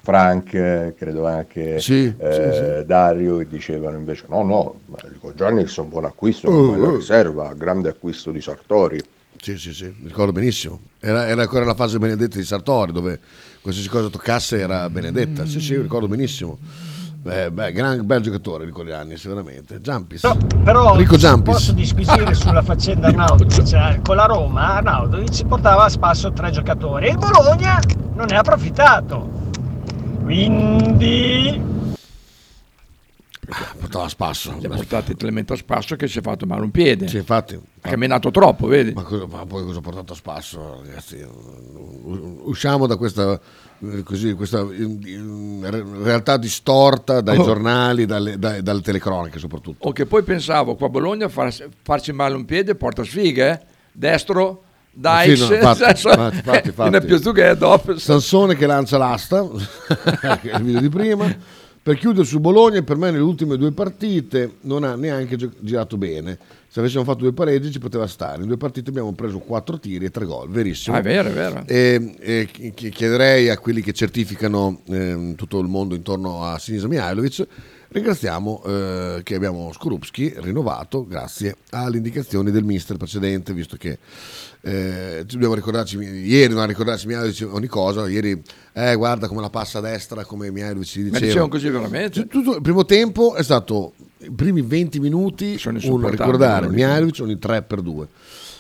[0.01, 5.75] Frank, credo anche Sì, eh, sì, Dario, che dicevano invece no, no, ma Lico Giannis
[5.75, 6.95] è un buon acquisto, Oh, una bella oh.
[6.97, 9.01] riserva, grande acquisto di Sartori.
[9.41, 10.79] Sì, sì, sì, ricordo benissimo.
[10.99, 13.19] Era, era ancora la fase benedetta di Sartori, dove
[13.61, 15.45] qualsiasi cosa toccasse era benedetta.
[15.45, 16.57] Sì, sì, ricordo benissimo.
[17.25, 19.81] Beh, beh, gran bel giocatore di quegli anni, sicuramente.
[19.81, 20.21] Giampis.
[20.63, 21.53] Però Rico Giampis.
[21.55, 23.63] posso disquisire sulla faccenda Arnautovic.
[23.63, 27.79] Cioè, con la Roma Arnautovic portava a spasso tre giocatori e il Bologna
[28.13, 29.27] non ne ha approfittato.
[30.21, 31.73] Quindi
[33.79, 34.55] Portava a spasso.
[34.59, 37.07] Li ha portati talmente a spasso che si è fatto male un piede.
[37.07, 37.55] Sì, infatti.
[37.55, 38.91] Ha camminato troppo, vedi?
[38.93, 41.23] Ma, cosa- ma poi cosa ha portato a spasso, ragazzi?
[42.43, 43.39] Usciamo da questa, eh,
[44.03, 47.43] così, questa in- in- re- realtà distorta dai Oh.
[47.43, 49.87] giornali, dalle, dai- dalle telecroniche soprattutto.
[49.87, 51.53] O che poi pensavo qua a Bologna far-
[51.83, 53.59] farci male un piede porta sfighe, eh?
[53.91, 54.61] destro,
[54.97, 55.73] Dice, Sì, no,
[56.95, 57.97] è più tu che è dopo.
[57.97, 61.25] Sansone che lancia l'asta, il video di prima.
[61.85, 66.35] Per chiudere su Bologna, per me nelle ultime due partite non ha neanche girato bene.
[66.67, 68.41] Se avessimo fatto due pareggi ci poteva stare.
[68.41, 70.95] In due partite abbiamo preso quattro tiri e tre gol, verissimo.
[70.95, 71.63] Ah, è vero, è vero.
[71.67, 76.57] E, e chi- chi- chiederei a quelli che certificano ehm, tutto il mondo intorno a
[76.57, 77.45] Sinisa Mihailovic,
[77.89, 83.99] ringraziamo eh, che abbiamo Skorupski rinnovato grazie alle indicazioni del mister precedente, visto che
[84.61, 88.41] eh, dobbiamo ricordarci, ieri non ricordarci Mihailovic ogni cosa, ieri
[88.73, 91.25] eh, guarda come la passa a destra, come Mihailovic ci Ma diceva.
[91.25, 92.27] dicevano così veramente?
[92.27, 97.61] Tutto il primo tempo è stato i primi 20 minuti uno ricordare Mihailovic ogni 3
[97.63, 98.07] per 2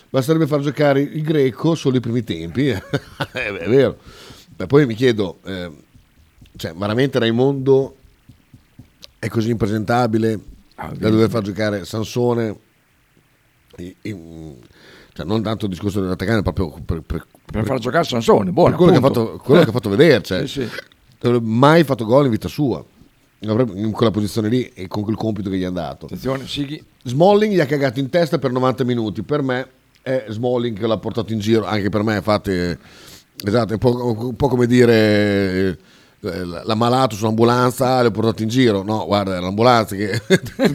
[0.09, 2.81] basterebbe far giocare il greco solo i primi tempi è
[3.31, 3.97] è vero
[4.57, 5.71] Ma poi mi chiedo eh,
[6.55, 7.95] cioè veramente Raimondo
[9.25, 10.39] è così impresentabile
[10.77, 12.57] Ah, da dover far giocare Sansone
[13.77, 18.75] cioè non tanto il discorso dell'attaccante proprio per, per, Per far giocare Sansone, buono.
[18.75, 20.59] per quello, che ha fatto, quello che ha fatto vedere cioè, Sì, sì.
[20.59, 22.83] non avrebbe mai fatto gol in vita sua
[23.39, 26.83] in quella posizione lì e con quel compito che gli hanno dato Attenzione, Sighi.
[27.03, 29.67] Smalling gli ha cagato in testa per 90 minuti per me
[30.01, 32.77] è Smalling che l'ha portato in giro anche per me fate
[33.45, 34.93] esatto è un po', un po' come dire
[35.69, 35.77] eh,
[36.63, 40.19] l'ammalato sull'ambulanza l'ho portato in giro no guarda l'ambulanza che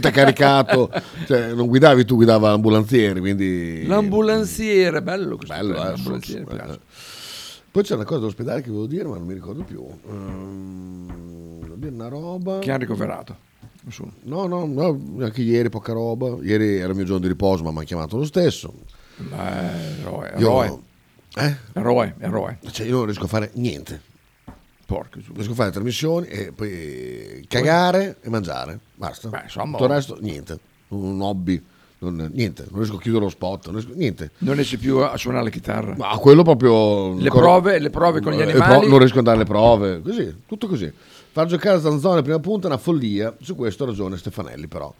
[0.01, 0.90] ti ha caricato
[1.26, 5.55] cioè, non guidavi tu guidava l'ambulanziere quindi L'ambulanziere, bello questo.
[5.55, 6.80] Bello, termine, eh, l'ambulanziere, su- su- piace.
[7.70, 11.92] poi c'è una cosa dell'ospedale che volevo dire ma non mi ricordo più devo dire
[11.94, 13.36] una roba Che hanno ricoverato.
[13.82, 14.12] Nessuno.
[14.24, 16.36] No, no, no, anche ieri poca roba.
[16.42, 18.72] Ieri era il mio giorno di riposo, ma mi ha chiamato lo stesso.
[19.18, 20.78] Eh, eroe, Io- eroe.
[21.36, 21.57] Eh?
[21.72, 22.59] Eroe, eroe.
[22.70, 24.03] Cioè, io non riesco a fare niente.
[24.95, 25.18] Porco.
[25.34, 28.78] Riesco a fare trasmissioni e poi cagare e mangiare.
[28.97, 29.28] Basta.
[29.28, 30.59] Beh, insomma, Tutto il resto, niente.
[30.88, 31.62] Un hobby.
[32.03, 32.64] non- niente.
[32.70, 33.66] Non riesco a chiudere lo spot.
[33.66, 34.30] Non riesco, niente.
[34.38, 35.95] Non riesci più a suonare la chitarra.
[35.97, 37.14] Ma quello proprio.
[37.14, 38.78] Le prove- le prove con gli Eh, animali?
[38.80, 40.01] pro- non riesco ad andare alle prove.
[40.03, 40.91] Così, tutto così.
[41.32, 43.32] Far giocare Zanzone prima punta è una follia.
[43.41, 44.93] Su questo ha ragione Stefanelli, però.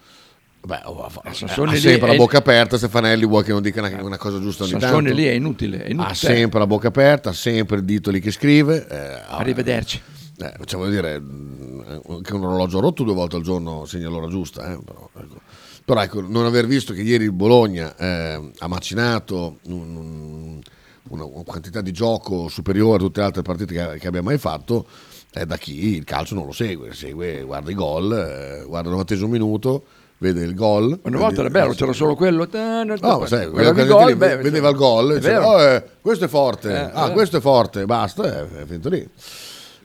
[0.63, 2.77] Beh, oh, fa- Eh, Sassoni ha sempre la bocca aperta.
[2.77, 5.15] Stefanelli vuole che non dica una, una cosa giusta ogni Sassone tanto.
[5.15, 5.83] lì è inutile.
[5.83, 6.11] È inutile.
[6.11, 8.87] Ha sempre la bocca aperta, ha sempre il dito lì che scrive.
[8.89, 10.01] eh, Arrivederci.
[10.39, 14.29] eh, cioè, voglio dire, mh, che un orologio rotto due volte al giorno segna l'ora
[14.29, 14.71] giusta.
[14.73, 15.41] eh, però, ecco.
[15.83, 20.61] Però, ecco, non aver visto che ieri il Bologna eh, ha macinato un- un-
[21.09, 24.37] una, una quantità di gioco superiore a tutte le altre partite che, che abbia mai
[24.39, 24.87] fatto,
[25.33, 26.93] è da chi il calcio non lo segue.
[26.95, 29.85] Segue, guarda i gol, eh, guarda il novantesimo minuto,
[30.21, 31.01] vede il gol.
[31.03, 32.47] Una volta era bello, c'era solo quello.
[32.53, 35.49] No, ma sai, gol, beh, vedeva il gol, diceva.
[35.49, 37.13] "Oh, eh, questo è forte, Eh, ah, eh.
[37.13, 39.09] questo è forte, basta, è finito lì.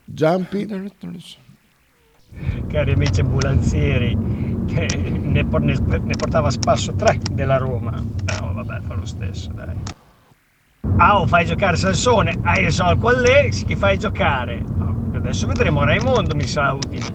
[0.04, 0.68] Giampi,
[2.68, 4.18] cari amici ambulanzieri,
[4.68, 7.92] che ne, por- ne- ne portava a spasso tre della Roma.
[7.92, 9.74] No, vabbè, fa lo stesso, dai.
[10.98, 14.62] Ah, oh, fai giocare Sansone, hai so qual è, sì, chi fai giocare?
[14.76, 17.06] No, adesso vedremo Raimondo, mi sa utile.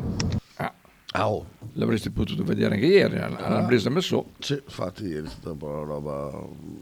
[0.56, 1.44] Ah, oh,
[1.74, 4.30] l'avresti potuto vedere anche ieri, alla, alla presa messo.
[4.38, 6.30] Sì, infatti ieri è stata un po' una roba,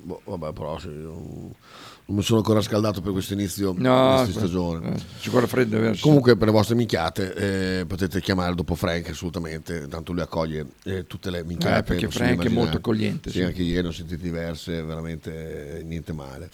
[0.03, 4.95] boh, vabbè però sì, Non mi sono ancora scaldato per questo inizio No, di stagione.
[4.95, 6.07] eh, ci vuole freddo verso.
[6.07, 7.35] Comunque per le vostre minchiate
[7.81, 11.79] eh, potete chiamare dopo Frank assolutamente, tanto lui accoglie eh, tutte le minchiate.
[11.79, 13.45] Eh, perché Frank è molto accogliente, Sì, sì.
[13.45, 16.49] anche ieri ne ho sentite diverse, veramente eh, niente male.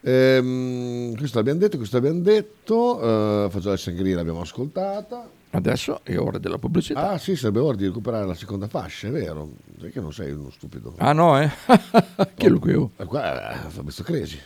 [0.00, 5.28] Ehm, questo l'abbiamo detto, questo l'abbiamo detto, eh, Fagioli e Sangria l'abbiamo ascoltata.
[5.54, 7.10] Adesso è ora della pubblicità.
[7.10, 9.52] Ah sì, sarebbe ora di recuperare la seconda fascia, è vero?
[9.78, 10.94] Sai che non sei uno stupido.
[10.98, 11.48] Ah no, eh?
[12.34, 12.90] Chi è lui qui?
[12.96, 14.38] Eh, Qua è Fabrizio Cresi.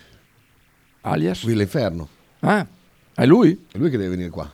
[1.03, 1.41] Alias?
[1.41, 2.09] Qui l'inferno.
[2.41, 2.67] Ah,
[3.15, 3.67] è lui?
[3.73, 4.53] È lui che deve venire qua.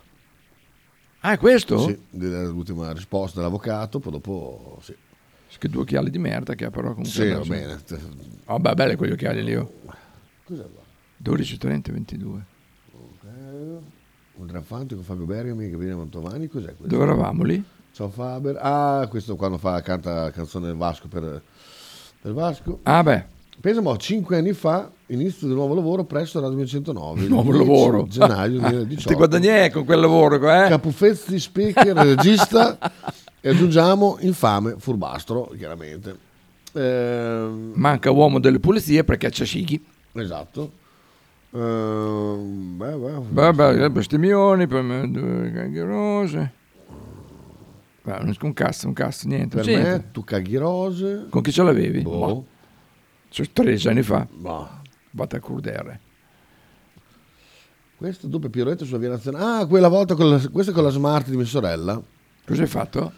[1.20, 1.78] Ah, è questo?
[1.88, 4.94] Sì, l'ultima risposta dell'avvocato, poi dopo sì.
[5.56, 7.10] Che due occhiali di merda che ha però comunque.
[7.10, 7.80] Sì, va bene.
[8.44, 9.54] Vabbè, belli quegli occhiali lì.
[9.54, 9.72] oh.
[10.44, 10.82] Cos'è qua?
[11.16, 12.44] 12, 30, 22.
[14.36, 16.86] Un Fanti con Fabio Bergami, Gabriele Mantovani, cos'è questo?
[16.86, 17.62] Dove eravamo lì?
[17.92, 18.58] Ciao Faber.
[18.60, 21.40] Ah, questo quando fa, canta canzone del Vasco per,
[22.20, 22.80] per Vasco.
[22.82, 23.32] Ah beh.
[23.60, 27.20] Pensa, mo, cinque anni fa, inizio del nuovo lavoro presso Radio 209.
[27.22, 28.06] il Nuovo 10 lavoro.
[28.08, 29.08] Gennaio 2018.
[29.08, 30.68] Ti guadagni con quel lavoro eh?
[30.68, 32.76] Capufezzi, speaker, regista
[33.40, 36.18] e aggiungiamo infame furbastro, chiaramente.
[36.72, 39.82] Ehm, Manca uomo delle pulizie perché c'è Sighi.
[40.14, 40.82] esatto.
[41.54, 46.52] Ehm, beh, beh, Vabbè, bestemmioni, poi me- due cagherose.
[48.02, 49.56] Beh, non- un cazzo, un cazzo, niente.
[49.56, 49.88] Per niente.
[49.90, 51.26] me, tu caghi rose.
[51.30, 52.02] Con chi ce l'avevi?
[52.02, 52.10] Boh.
[52.10, 52.46] Boh.
[53.28, 54.26] Cioè, 13 anni fa.
[54.30, 54.68] Boh.
[55.12, 56.00] Vate a curdere.
[57.96, 59.62] Questo doppia piroetta sulla via nazionale.
[59.62, 62.00] Ah, quella volta con la, questa è con la smart di mia sorella.
[62.44, 63.12] Cosa hai fatto?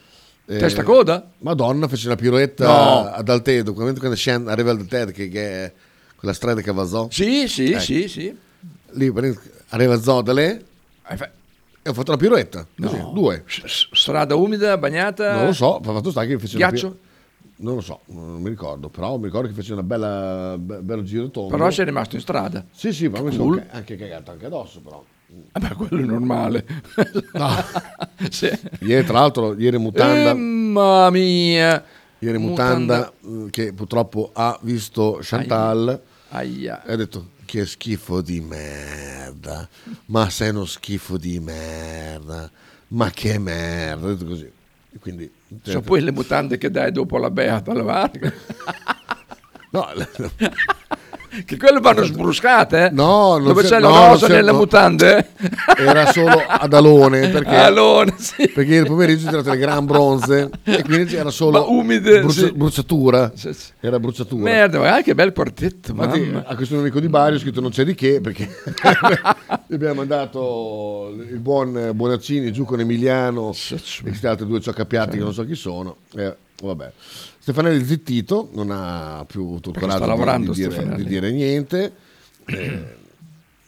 [0.44, 1.32] Eh, Testa coda?
[1.38, 3.08] Madonna, fece una piroetta No.
[3.08, 3.92] ad Altedo, quando
[4.52, 5.72] arriva al Altedo, che, che
[6.26, 7.08] quella strada che va a Zoo.
[7.10, 7.78] Sì, sì, Ecco.
[7.80, 8.36] sì, sì.
[8.92, 9.12] Lì
[9.68, 10.64] arriva a Zoo da lei
[11.82, 12.66] e ho fatto la piroetta.
[12.80, 13.12] Così, No.
[13.14, 13.44] due.
[13.92, 15.34] Strada umida, bagnata?
[15.36, 16.90] Non lo so, ma fatto sta che fece una Ghiaccio?
[16.90, 17.04] pi-
[17.58, 21.02] Non lo so, non mi ricordo, però mi ricordo che fece una bella, be- bello
[21.04, 21.50] giro tondo.
[21.56, 22.64] Però sei rimasto in strada.
[22.72, 23.64] Sì, sì, però mi sono Cool.
[23.70, 25.02] anche- cagato anche addosso, però.
[25.52, 26.66] Vabbè, quello è normale.
[28.30, 28.50] Sì.
[28.80, 30.30] Ieri, tra l'altro, ieri mutanda.
[30.30, 31.84] Eh, Mamma mia.
[32.18, 36.00] Ieri mutanda, eh, che purtroppo ha visto Chantal
[36.30, 36.84] Aia.
[36.84, 39.68] e ha detto che schifo di merda,
[40.06, 42.50] ma sei uno schifo di merda,
[42.88, 44.50] ma che merda, ha detto così.
[44.92, 45.30] E quindi,
[45.62, 48.34] Sono poi le mutande che dai dopo la beata a lavare.
[49.70, 49.88] No,
[51.44, 52.90] che quelle vanno sbruscate, eh?
[52.90, 54.56] No, non Dove c'è- c'è la no, non rosa nelle no.
[54.58, 55.28] mutande?
[55.76, 58.48] era solo ad Alone perché, Alone, sì.
[58.48, 62.52] perché ieri pomeriggio c'era le gran bronze e quindi c'era solo Ma umide, brucia- sì.
[62.52, 67.36] bruciatura Sì, era bruciatura Merda, ma che bel quartetto, Infatti, a questo amico di Bari
[67.36, 68.48] ho scritto non c'è di che perché
[69.66, 75.22] gli abbiamo mandato il buon Bonaccini giù con Emiliano e questi altri due cioccapiatti che
[75.22, 75.96] non so chi sono.
[76.14, 76.92] Eh, vabbè.
[77.46, 81.92] Stefanelli zittito, non ha più avuto il coraggio di- di, dire, di dire niente.
[82.48, 82.96] Eh,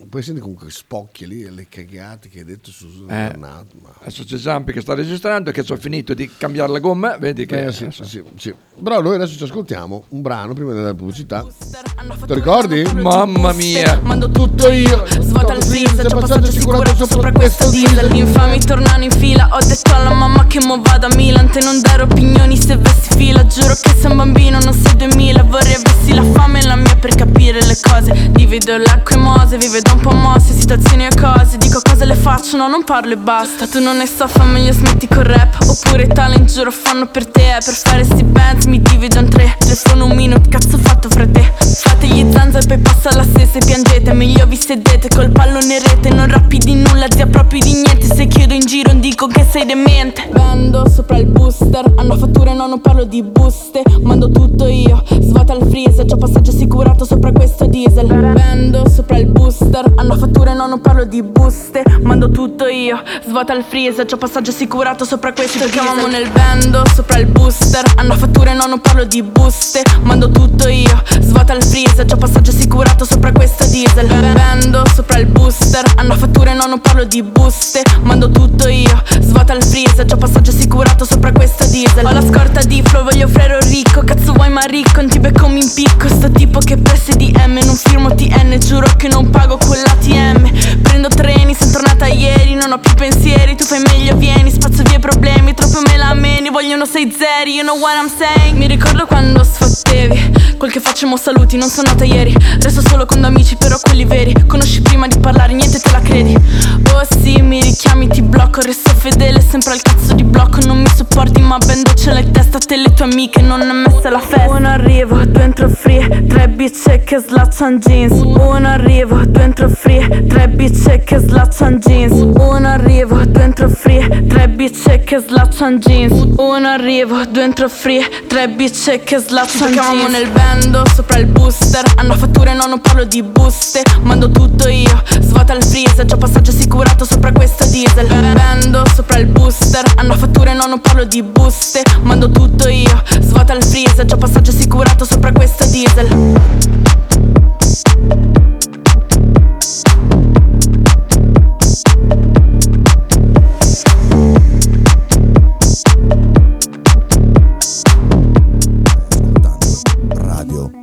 [0.09, 3.91] poi senti comunque spocchia lì, le cagate che hai detto su su Eh, Bernardo, ma-
[4.01, 7.47] adesso c'è Zampi che sta registrando che ci ho finito di cambiare la gomma, vedi
[7.47, 7.67] che...
[7.67, 8.55] Eh, sì, sì, sì.
[8.83, 11.45] Però noi adesso ci ascoltiamo un brano prima della pubblicità.
[11.45, 12.83] Ti ricordi?
[12.95, 13.99] Mamma mia.
[14.03, 19.03] Mando tutto io, svuota il freezer, c'è passaggio assicurato sopra questo diesel Gli infami tornano
[19.03, 22.57] in fila, ho detto alla mamma che mo vado a Milan Te non dare opinioni
[22.57, 26.61] se vesti fila, giuro che sei un bambino, non sei 2000 Vorrei avessi la fame
[26.61, 30.13] e la mia per capire le cose Divido l'acqua e mose, vive da un po'
[30.13, 31.57] mosse, situazioni e cose.
[31.57, 33.67] Dico cose le faccio, no non parlo e basta.
[33.67, 35.57] Tu non ne so, fa meglio smetti col rap.
[35.67, 37.57] Oppure talent giuro fanno per te.
[37.65, 39.55] Per fare sti bands mi divido in tre.
[39.59, 41.53] Telefono un minuto, cazzo fatto fra te?
[41.59, 44.13] Fate gli zanza e poi passa la stessa e piangete.
[44.13, 46.11] Meglio vi sedete col pallone rete.
[46.11, 48.07] Non rappi di nulla, zia proprio di niente.
[48.15, 50.29] Se chiedo in giro dico che sei demente.
[50.33, 53.83] Vendo sopra il booster Hanno fatture no non parlo di buste.
[54.03, 56.05] Mando tutto io, svuota il freezer.
[56.05, 58.07] C'ho passaggio assicurato sopra questo diesel.
[58.07, 61.85] Vendo sopra il booster Hanno fatture no non parlo di buste.
[62.03, 66.83] Mando tutto io, svuota il freezer C'ho passaggio assicurato sopra questo diesel chiamamo nel vendo
[66.93, 67.85] sopra il booster.
[67.97, 69.83] Hanno fatture no non parlo di buste.
[70.03, 74.07] Mando tutto io, svuota il freezer C'ho passaggio assicurato sopra questo diesel.
[74.07, 75.85] Vendo sopra il booster.
[75.97, 77.83] Hanno fatture no non parlo di buste.
[78.03, 82.05] Mando tutto io, svuota il freezer C'ho passaggio assicurato sopra questo diesel.
[82.05, 84.03] Ho la scorta di flow, voglio frero ricco.
[84.03, 86.09] Cazzo vuoi ma ricco, non ti becco mi impicco.
[86.09, 90.81] Sto tipo che presse di M Non firmo TN, giuro che non pago con l'ATM
[90.81, 94.97] Prendo treni, sono tornata ieri Non ho più pensieri, tu fai meglio vieni Spazzo via
[94.97, 98.57] i problemi, troppo me la meni Vogliono sei zeri, you know what I'm saying.
[98.57, 102.35] Mi ricordo quando sfottevi Quel che facciamo saluti, non sono nata ieri.
[102.61, 104.35] Resto solo con amici, però quelli veri.
[104.47, 106.35] Conosci prima di parlare, niente te la credi.
[106.35, 108.61] Oh sì, mi richiami, ti blocco.
[108.61, 110.59] Resto fedele sempre al cazzo di blocco.
[110.67, 112.59] Non mi sopporti ma ben doccia la testa.
[112.59, 114.51] Te le tue amiche non è messa la festa.
[114.51, 118.21] Uno arrivo, due entro free Tre bitch che slaccian jeans.
[118.21, 122.13] Uno arrivo, due entro free Tre bitch che slaccian jeans.
[122.13, 126.13] Uno arrivo, due entro free Tre bitch che slaccian jeans.
[126.37, 130.05] Uno arrivo, due entro free Tre bitch che slaccian jeans.
[130.05, 131.83] Ci nel bando, sopra il booster.
[131.97, 133.83] Hanno fatture, no, non parlo di buste.
[134.03, 136.07] Mando tutto io, svuota il freezer.
[136.07, 138.07] C'ho passaggio assicurato sopra questa diesel.
[138.07, 139.83] Bando, sopra il booster.
[139.97, 141.83] Hanno fatture, no, non parlo di buste.
[142.03, 144.07] Mando tutto io, svuota il freezer.
[144.07, 146.37] C'ho passaggio assicurato sopra questa diesel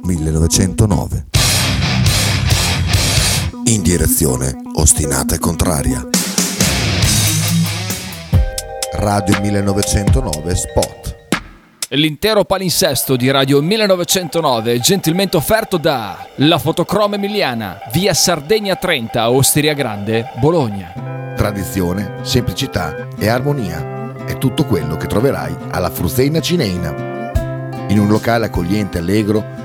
[0.05, 1.25] 1909.
[3.65, 6.07] In direzione ostinata e contraria.
[8.93, 11.15] Radio 1909 Spot.
[11.89, 19.29] L'intero palinsesto di Radio 1909 è gentilmente offerto da La Fotocroma Emiliana, via Sardegna 30,
[19.31, 21.33] Osteria Grande, Bologna.
[21.35, 26.93] Tradizione, semplicità e armonia è tutto quello che troverai alla Fruzeina Cineina.
[27.87, 29.64] In un locale accogliente e allegro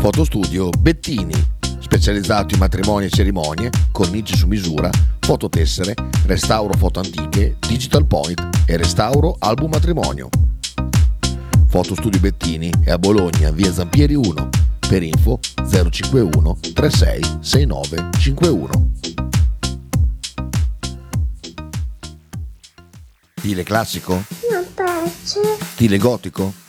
[0.00, 1.34] Fotostudio Bettini,
[1.78, 4.88] specializzato in matrimoni e cerimonie, cornici su misura,
[5.18, 5.94] fototessere,
[6.24, 10.30] restauro foto antiche, digital point e restauro album matrimonio.
[11.68, 14.48] Fotostudio Bettini è a Bologna, via Zampieri 1.
[14.88, 15.38] Per info
[15.70, 18.90] 051 36 69 51.
[23.34, 24.12] Stile classico?
[24.50, 25.40] Non piace,
[25.74, 26.68] Stile gotico?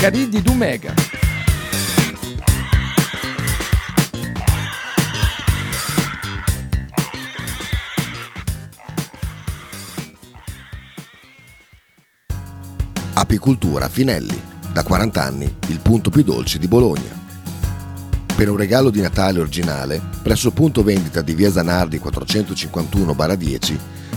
[0.00, 0.94] La Pcaridi di Dumegar.
[13.14, 14.40] Apicultura Finelli,
[14.72, 17.26] da 40 anni il punto più dolce di Bologna.
[18.36, 23.78] Per un regalo di Natale originale, presso il punto vendita di Via Zanardi 451-10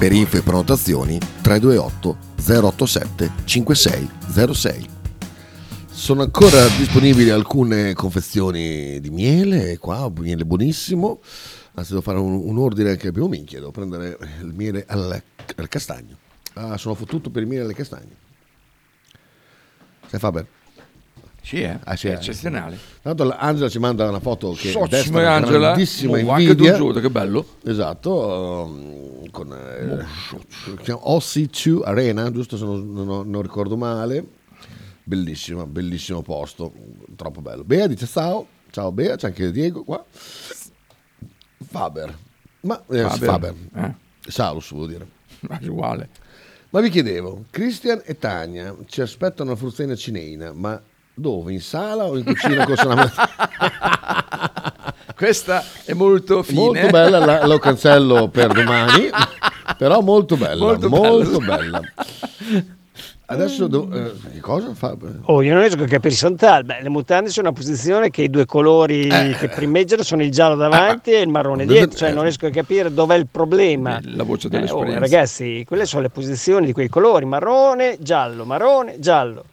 [0.00, 4.88] Per info e prenotazioni 328 087 5606.
[5.90, 11.20] Sono ancora disponibili alcune confezioni di miele, qua, miele buonissimo.
[11.74, 15.22] Anzi, devo fare un, un ordine che abbiamo minchia, devo prendere il miele al,
[15.56, 16.16] al castagno.
[16.54, 18.16] Ah, sono fottuto per il miele alle castagne.
[20.06, 20.46] Sai Faber?
[21.42, 21.78] Sì, eh?
[21.84, 22.14] Ah, sì, è eh.
[22.14, 22.78] eccezionale.
[23.02, 25.58] Tanto Angela ci manda una foto che Socio, Angela.
[25.68, 27.44] grandissima Oh, anche tu, Giuda, che bello.
[27.64, 30.04] Esatto, um, con eh,
[30.76, 34.24] si chiama OC2 Arena, giusto se non, non- non ricordo male.
[35.02, 36.72] Bellissimo, bellissimo posto,
[37.16, 37.64] troppo bello.
[37.64, 40.04] Bea dice ciao, ciao Bea, c'è anche Diego qua.
[41.66, 42.16] Faber,
[42.60, 43.94] ma eh, Faber, Faber, eh.
[44.30, 45.06] Salus vuol dire.
[45.40, 46.08] Ma è uguale.
[46.70, 50.80] Ma vi chiedevo, Christian e Tania ci aspettano una fruzzina cineina, ma
[51.20, 51.52] dove?
[51.52, 53.10] In sala o in cucina con salame?
[55.14, 56.60] Questa è molto fine.
[56.60, 59.10] Molto bella, la- lo cancello per domani,
[59.76, 61.80] però molto bella, Molto molto, bella.
[63.26, 64.96] Adesso do- eh, che cosa fa?
[65.26, 66.64] Oh, io non riesco a capire Santal.
[66.64, 69.36] Beh, le mutande sono una posizione che i due colori Eh.
[69.38, 71.96] che primeggiano sono il giallo davanti e il marrone dietro.
[71.96, 74.00] Cioè, non riesco a capire dov'è il problema.
[74.02, 74.98] La voce Eh, oh, dell'esperienza.
[74.98, 79.44] ragazzi, quelle sono le posizioni di quei colori: marrone, giallo, marrone, giallo.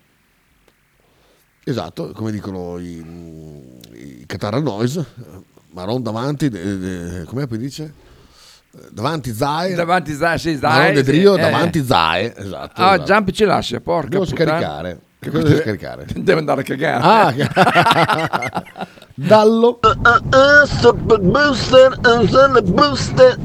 [1.70, 3.04] Esatto, come dicono i,
[3.94, 5.06] i Qatar Noise,
[5.72, 7.94] Maron davanti, de- de- come poi dice?
[8.74, 10.94] Eh, Davanti Zae, Davanti Zai, sì, Maron Zai.
[10.94, 11.44] de Drio, sì, eh.
[11.44, 12.82] davanti Zae, esatto.
[12.82, 13.04] Ah, esatto.
[13.12, 14.50] Jump ci lascia, porca Devo puttana.
[14.52, 15.00] scaricare.
[15.20, 16.06] Che cosa devi scaricare?
[16.16, 17.04] Deve andare a cagare.
[17.04, 19.80] Ah, Dallo.
[20.80, 23.36] Super booster, super booster.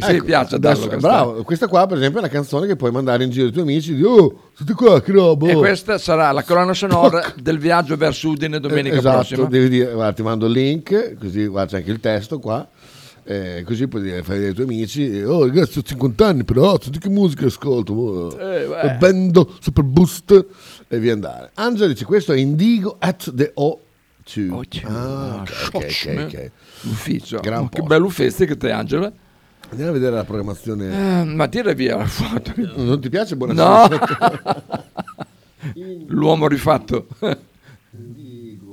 [0.00, 2.92] Sì, mi piace Adesso, Dallo bravo, questa qua per esempio è una canzone che puoi
[2.92, 5.48] mandare in giro ai tuoi amici di oh, siete qua, che roba.
[5.48, 9.48] E oh." questa sarà la colonna sonora del viaggio verso Udine domenica esatto, prossima.
[9.48, 12.68] devi dire, guarda, ti mando il link, così guarda c'è anche il testo qua.
[13.30, 16.98] Eh, così puoi dire, fai ai tuoi amici, oh ragazzi ho 50 anni però, senti
[16.98, 20.46] che musica ascolto, oh, Eh, bendo super boost
[20.88, 21.50] e via andare.
[21.54, 24.82] Angela dice questo è Indigo at the O2.
[24.84, 26.50] Ah, ok, ok, ok, ok.
[26.84, 27.40] Ufficio.
[27.40, 29.12] Gran Oh, che bello feste che te, Angela.
[29.68, 31.20] Andiamo a vedere la programmazione.
[31.20, 32.54] Eh, ma tira via la foto.
[32.76, 33.34] Non ti piace?
[33.34, 33.44] No.
[33.44, 34.84] Buonasera.
[36.06, 37.08] L'uomo rifatto.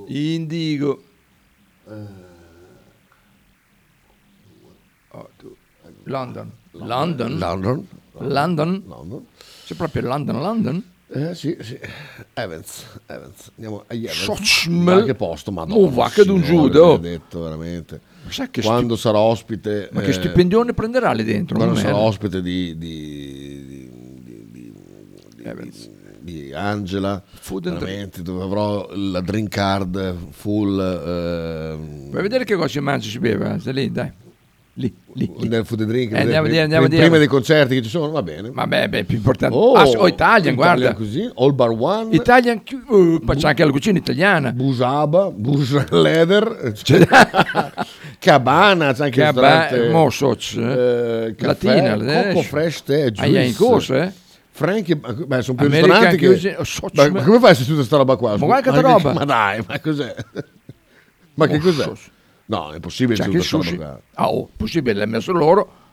[0.07, 1.03] Indigo.
[1.87, 2.24] Oh, tu.
[6.03, 6.51] London.
[6.71, 7.37] London.
[7.37, 7.87] London.
[8.17, 8.83] London.
[8.87, 9.25] London.
[9.65, 10.83] C'è proprio London, London?
[11.07, 11.77] Eh sì, sì.
[12.33, 13.51] Evans, Evans.
[13.55, 14.23] Andiamo agli Evans.
[14.23, 14.95] Sochmel.
[14.99, 15.79] Ma che posto, madonna.
[15.79, 16.97] Oh, va che d'un giudo.
[16.97, 18.01] benedetto, veramente.
[18.27, 19.89] Sai che Quando sarà ospite...
[19.91, 21.57] Ma che eh, stipendione prenderà lì dentro?
[21.57, 23.91] Quando sarà ospite di, di, di,
[24.23, 24.73] di- di-
[25.71, 30.79] di- di Angela, Food and veramente, dove avrò la drink card full...
[30.79, 33.59] ehm, Vuoi vedere che cosa si mangia e si beve?
[33.59, 34.11] Stai lì, dai.
[34.77, 35.31] Lì, lì.
[35.37, 35.47] lì.
[35.47, 37.17] del food and drink, Eh, andiamo a dire, andiamo a prima dire.
[37.19, 38.49] dei concerti che ci sono, va bene.
[38.51, 39.55] Vabbè, beh, più importante.
[39.55, 40.93] Oh, ah, oh, Italian, guarda.
[40.93, 44.51] così, All Bar One, Italian, uh, poi c'è anche la cucina italiana.
[44.51, 46.73] Busaba, Bus Leather,
[48.19, 53.23] Cabana, c'è anche il Cabana, ristorante, Mosoc, eh, caffè, Latina, Coco eh, Fresh Tea, Ah,
[53.23, 54.11] è in corso, eh?
[54.51, 56.27] Frankie, beh, sono più American ristoranti che...
[56.27, 58.37] Cuisine, oh, Ma, ma come fai se tutta sta roba qua?
[58.37, 59.11] Ma guarda che roba.
[59.15, 60.15] Ma dai, ma cos'è?
[61.33, 61.91] ma che Oh, cos'è?
[62.47, 63.79] No, è possibile anche il sta sushi.
[64.13, 65.83] Ah, oh, possibile, l'ha messo loro.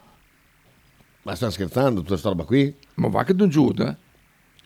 [1.23, 2.75] Ma stanno scherzando tutta sta roba qui?
[2.95, 3.97] Ma va che d'un giù, eh?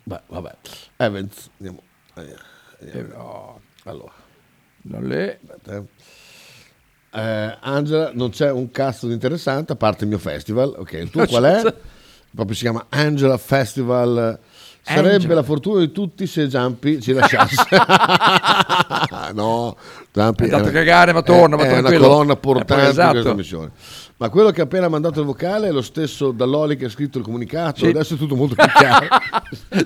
[0.03, 0.57] Beh, vabbè.
[0.97, 1.83] Evans, andiamo.
[2.15, 2.41] andiamo,
[2.81, 3.15] Eh, andiamo.
[3.15, 3.61] no.
[3.85, 4.13] Allora.
[4.83, 5.41] Non le...
[5.69, 5.83] Eh.
[7.13, 10.75] Eh, Angela, non c'è un cazzo di interessante a parte il mio festival.
[10.77, 11.75] Ok, il tuo qual è?
[12.35, 14.39] Proprio si chiama Angela Festival.
[14.89, 15.35] Sarebbe Angela.
[15.35, 17.67] la fortuna di tutti se Giampi ci lasciasse.
[19.35, 19.77] no,
[20.13, 23.07] Giampi È andato a cagare, ma torna, ma è una colonna Eh, portante esatto.
[23.09, 23.71] di questa missione.
[24.19, 27.19] Ma quello che ha appena mandato il vocale è lo stesso Dall'Oli che ha scritto
[27.19, 27.81] il comunicato.
[27.81, 27.87] Sì.
[27.87, 29.07] Adesso è tutto molto più chiaro.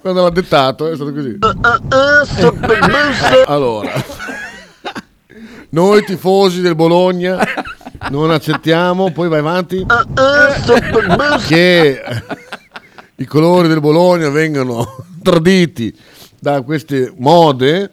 [0.00, 1.38] Quando l'ha dettato è stato così.
[3.46, 3.90] Allora,
[5.76, 7.38] noi tifosi del Bologna
[8.08, 9.84] non accettiamo, poi vai avanti,
[11.46, 12.02] che
[13.16, 15.94] i colori del Bologna vengano traditi
[16.38, 17.90] da queste mode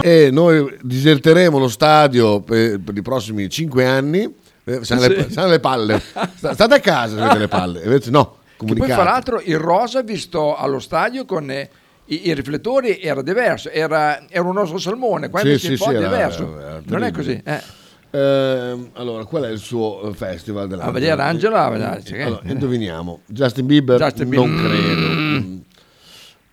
[0.00, 4.34] e noi diserteremo lo stadio per, per i prossimi cinque anni.
[4.64, 5.40] Eh, Siamo, le, Sì.
[5.40, 6.00] le palle.
[6.36, 7.82] Sta- State a casa se avete le palle.
[7.82, 8.92] Invece no, Che poi comunicate.
[8.94, 11.68] fra l'altro il rosa visto allo stadio con eh,
[12.06, 15.78] i, i riflettori era diverso, era, era un rosso salmone, qua Sì, invece sì, un
[15.78, 16.58] po' sì, era- diverso.
[16.60, 17.06] era non terribile.
[17.06, 17.42] è così.
[17.44, 17.80] Eh.
[18.14, 22.20] Ehm, allora, qual è il suo eh, festival della A vedere Angela, a vedere, cioè,
[22.22, 23.20] Allora, che- indoviniamo.
[23.26, 23.98] Justin Bieber?
[23.98, 24.70] Justin non Bieber.
[24.70, 25.06] credo.
[25.08, 25.56] Mm.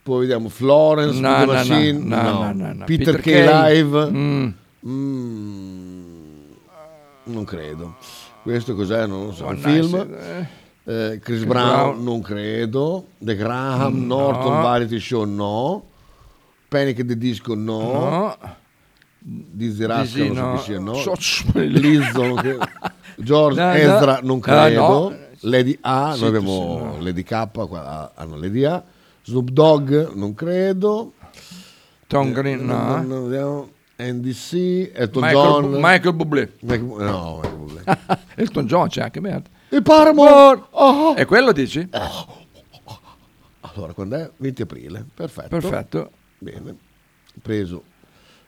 [0.03, 2.83] Poi vediamo Florence, No, no, Machine, no, no.
[2.85, 3.25] Peter, Peter K.
[3.27, 4.49] Live, Mm.
[4.87, 6.51] Mm,
[7.25, 7.95] non credo.
[8.41, 9.05] Questo cos'è?
[9.05, 9.45] Non lo so.
[9.45, 9.95] Oh, un nice, film?
[10.17, 10.47] eh.
[10.89, 12.03] Eh, Chris Brown, Brown.
[12.03, 13.05] non credo.
[13.19, 14.17] The Graham, No.
[14.31, 15.83] Norton Variety Show, no.
[16.67, 17.79] Panic the Disco, no.
[17.91, 18.37] No.
[19.21, 20.55] Dizzy Rascal, non so no.
[20.55, 21.63] chi sia, no.
[21.67, 22.35] Lizzo.
[23.17, 23.73] George No, no.
[23.73, 24.81] Ezra, non Ah, credo.
[24.87, 25.15] no.
[25.41, 27.03] Lady A, Sì, noi abbiamo sì, no.
[27.03, 28.83] Lady K, qua hanno Lady A.
[29.23, 31.13] Snoop Dogg, non credo.
[32.07, 33.27] Tom Green, no.
[33.27, 33.69] Vediamo.
[34.01, 35.71] NDC, Elton Michael, John.
[35.71, 36.51] Bu- Michael Bublé.
[36.61, 37.83] Michael- no, Michael Bublé.
[38.35, 39.49] Elton John c'è anche merda.
[39.71, 40.63] Il Paramore.
[40.71, 41.15] Oh.
[41.15, 41.87] E quello dici?
[43.61, 44.31] Allora, quando è?
[44.37, 45.05] 20 aprile.
[45.13, 45.47] Perfetto.
[45.49, 46.11] Perfetto.
[46.39, 46.75] Bene.
[47.41, 47.83] Preso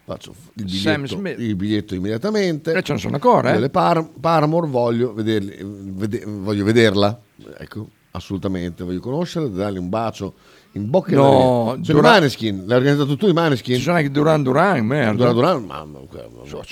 [0.04, 2.74] Faccio il biglietto, il biglietto immediatamente.
[2.74, 3.60] Eh, ce ne sono ancora, eh?
[3.60, 7.18] Le Par- Paramore voglio, vederli- vede- voglio vederla.
[7.58, 8.84] Ecco, assolutamente.
[8.84, 10.34] Voglio conoscerla, dargli un bacio
[10.74, 11.24] in bocca No,
[11.66, 11.84] narice.
[11.86, 13.76] Sono i Duran- Maneskin, l'hai organizzato tu i Maneskin?
[13.76, 15.32] Ci sono anche Duran Duran, merda.
[15.32, 16.00] Duran Duran, ma, ma-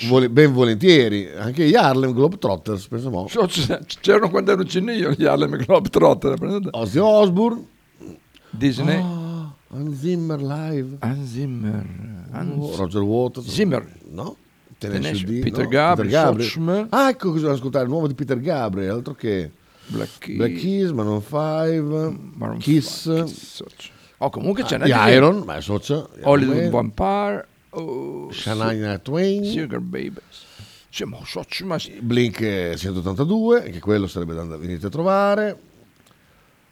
[0.08, 1.28] vole- ben volentieri.
[1.36, 3.26] Anche gli Harlem Globetrotters, pensa mo'.
[3.28, 6.36] So- c- C'erano quando ero cinino io gli Harlem Globetrotter.
[6.38, 6.68] prendete?
[6.72, 7.64] Ozzy Osbourne.
[8.50, 8.96] Disney.
[9.00, 10.96] Ah, Hans Zimmer live.
[11.00, 11.84] Hans Zimmer.
[12.32, 13.46] Hans- Oh, Roger Waters.
[13.48, 13.86] Zimmer.
[14.10, 14.36] No.
[14.78, 15.68] D, Peter no?
[15.68, 16.86] Gabriel, Peter Gabriel.
[16.88, 19.50] Ah, ecco cosa devo ascoltare, il nuovo di Peter Gabriel, altro che
[19.90, 20.36] Black Keys.
[20.36, 23.62] Black Keys, Maroon 5, Kiss,
[24.22, 26.06] Oh, comunque c'è Ah, gli Iron, ma è socia.
[26.22, 27.46] Hollywood Vampire.
[27.70, 29.44] Oh, Shania Twain.
[29.44, 30.44] Sugar Babies.
[30.90, 35.58] Sì, ma so, ci- ma Blink eh, 182, che quello sarebbe da venire a trovare.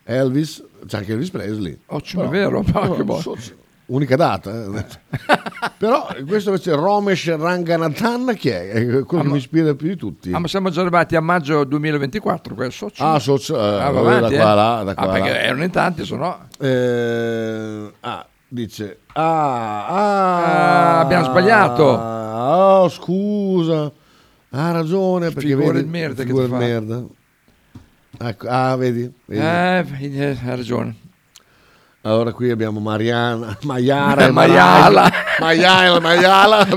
[0.04, 1.78] Elvis, c'è anche Elvis Presley.
[1.86, 3.20] Ma è vero, ma che boh.
[3.88, 4.50] Unica data.
[4.52, 4.84] eh.
[5.78, 8.68] Però questo invece è Romesh Ranganathan, chi è?
[8.70, 10.32] È quello che mi ispira più di tutti.
[10.32, 13.02] Ah, ma siamo già arrivati a maggio 2024, questo socio.
[13.04, 14.54] Ah, socio, eh, Ah, va da avanti, qua eh?
[14.54, 15.12] là, da qua Ah, là.
[15.12, 16.38] perché erano in tanti, se no...
[16.58, 18.98] Eh, ah, dice.
[19.14, 21.82] Ah, ah, Ah, abbiamo sbagliato.
[21.84, 23.90] Oh, scusa.
[24.50, 25.30] Ha ragione.
[25.30, 26.56] Perché Figura vedi, di merda che figura fa.
[26.58, 27.02] merda.
[28.20, 29.10] Ecco, ah, vedi.
[29.24, 29.40] vedi.
[29.40, 30.96] Eh, hai ragione.
[32.08, 35.12] Allora qui abbiamo Mariana, Maiara Maiala.
[35.40, 36.64] Maiala, Maiala.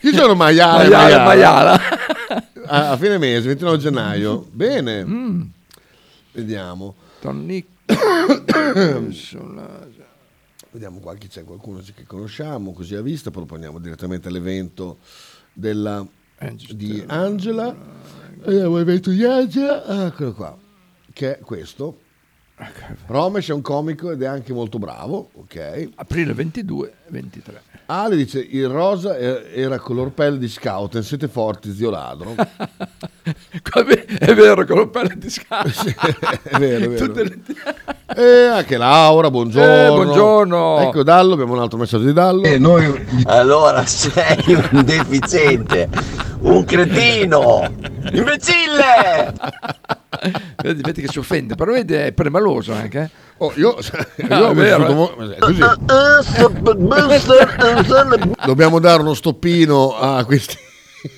[0.00, 1.80] Chi sono Maiala e Maiala Maiala?
[2.66, 4.46] A, a fine mese, 29 gennaio.
[4.52, 5.04] Bene.
[6.30, 6.94] Vediamo.
[7.20, 7.66] Tony
[10.70, 14.98] Vediamo qua chi c'è qualcuno che conosciamo, così a vista, proponiamo direttamente all'evento
[15.52, 16.06] della,
[16.70, 17.74] di Angela.
[18.44, 20.56] Vediamo l'evento di Angela, Ah, eccolo qua,
[21.12, 22.04] che è questo.
[23.06, 25.90] Romesh è un comico ed è anche molto bravo, ok.
[25.96, 27.62] Aprile 22, 23.
[27.88, 32.34] Ale dice, il rosa era color pelle di scout, siete forti, zio ladro.
[34.18, 35.64] È vero, la pelle di scala.
[36.42, 36.94] è vero, è vero.
[37.06, 37.38] Tutte le-
[38.16, 39.86] E anche Laura, buongiorno.
[39.86, 40.78] Eh, buongiorno.
[40.80, 42.44] Ecco Dallo, abbiamo un altro messaggio di Dallo.
[43.24, 44.42] Allora sei
[44.72, 45.88] un deficiente,
[46.40, 47.70] un cretino,
[48.12, 49.32] imbecille!
[50.62, 53.00] Vedi, vedi che si offende, però vedi è premaloso anche.
[53.00, 53.10] eh.
[53.38, 53.76] Oh, io,
[54.16, 54.94] io Ah, ho vissuto eh.
[54.94, 55.60] mo- è così.
[58.46, 60.56] Dobbiamo dare uno stoppino a questi,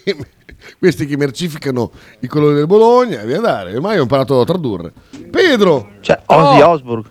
[0.79, 1.91] questi che mercificano
[2.21, 3.75] i colori del Bologna e via dare.
[3.75, 4.93] Ormai ho imparato a tradurre.
[5.31, 5.91] Pedro!
[6.01, 7.05] Cioè, Ozzy Osbourne.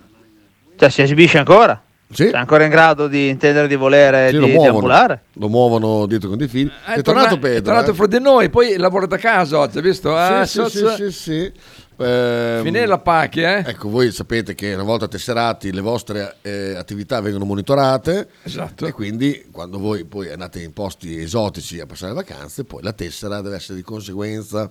[0.76, 1.80] Cioè, si esibisce ancora?
[2.10, 2.28] Sì.
[2.28, 6.06] È ancora in grado di intendere di volere Sì, e lo di muovono, lo muovono
[6.06, 6.70] dietro con dei fili.
[6.86, 7.58] È, È, tornato torna- Pedro.
[7.58, 7.94] È tornato eh?
[7.94, 10.14] fra di noi, poi lavora da casa oggi, hai visto?
[10.16, 11.52] Sì, sì, so- sì, sì, sì.
[11.98, 13.70] Ehm, Finire la pacchia, eh?
[13.70, 18.86] Ecco, voi sapete che una volta tesserati le vostre eh, attività vengono monitorate Esatto.
[18.86, 22.92] e quindi quando voi poi andate in posti esotici a passare le vacanze, poi la
[22.92, 24.70] tessera deve essere di conseguenza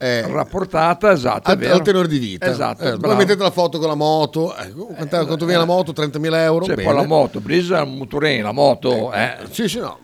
[0.00, 2.46] eh, Rapportata, esatto, al, al tenore di vita.
[2.46, 5.90] Esatto, Eh, poi mettete la foto con la moto, ecco, quanto, quanto viene la moto?
[5.90, 6.64] 30.000 euro?
[6.66, 6.88] Cioè, Bene.
[6.88, 9.38] poi la moto, Brisa è un motorin, la moto, eh.
[9.50, 9.98] Sì, sì, no,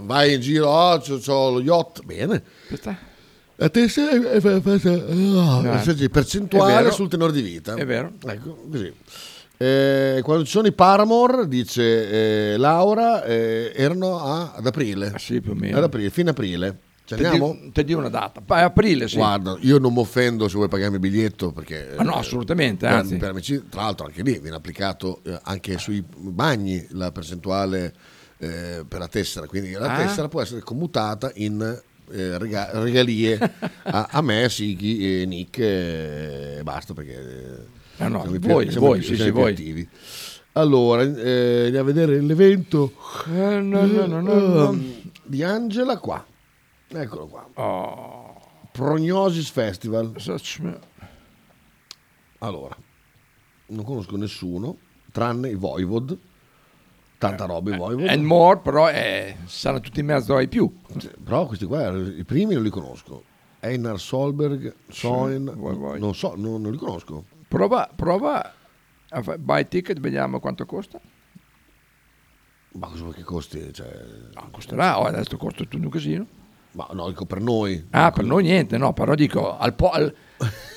[0.00, 2.42] vai in giro, oh, c'ho, c'ho lo yacht, bene.
[2.64, 2.98] Aspetta.
[3.60, 5.82] La tessera è, è- è- è- Eh.
[5.82, 7.74] senso, È percentuale sul tenore di vita.
[7.74, 8.12] È vero.
[8.24, 8.92] Ecco, così.
[9.56, 15.14] Eh, quando ci sono i Paramore, dice eh, Laura, eh, erano a- ad aprile.
[15.18, 15.76] sì, più o meno.
[15.78, 16.78] Ad aprile, fine aprile.
[17.04, 17.58] Ci Ti andiamo?
[17.60, 18.40] di- Ti dico una data.
[18.40, 19.16] Poi aprile, sì.
[19.16, 21.94] Guarda, io non mi offendo se vuoi pagarmi il biglietto perché...
[21.96, 23.16] Ah, no, eh, assolutamente, per- anzi.
[23.16, 27.92] per amici- tra l'altro anche lì viene applicato eh, anche sui bagni la percentuale
[28.38, 30.04] eh, per la tessera, quindi la Ah.
[30.04, 31.80] tessera può essere commutata in
[32.10, 33.38] eh, rega- regalie
[33.84, 37.12] a, a me, Sighi Nick e basta perché...
[37.14, 39.88] eh, Ah, no, siamo voi, siamo voi, sì, sì, più voi.
[40.52, 42.92] Allora, eh, andiamo a vedere l'evento
[43.26, 44.72] Eh, no, no, no, no, no.
[44.72, 46.24] eh, di Angela qua.
[46.86, 47.48] Eccolo qua.
[47.54, 48.40] Oh.
[48.70, 50.12] Prognosis Festival.
[52.38, 52.76] Allora,
[53.66, 54.76] non conosco nessuno,
[55.10, 56.16] tranne i Voivod.
[57.18, 58.08] Tanta roba i Voivod.
[58.08, 60.72] And more, però eh, saranno tutti in mezzo ai più.
[61.22, 63.24] Però questi qua, i primi non li conosco.
[63.60, 65.44] Einar Solberg, Soin,
[65.98, 67.24] non so, non, non li conosco.
[67.48, 68.52] Prova, prova
[69.38, 71.00] buy ticket, vediamo quanto costa.
[72.72, 73.72] Ma cosa vuoi che costi?
[73.72, 73.90] Cioè...
[74.34, 76.26] No, costerà, oh, adesso costa tutto un casino.
[76.72, 77.86] Ma no, dico per noi.
[77.90, 80.14] Ah, per noi niente, no, però dico al, po- al,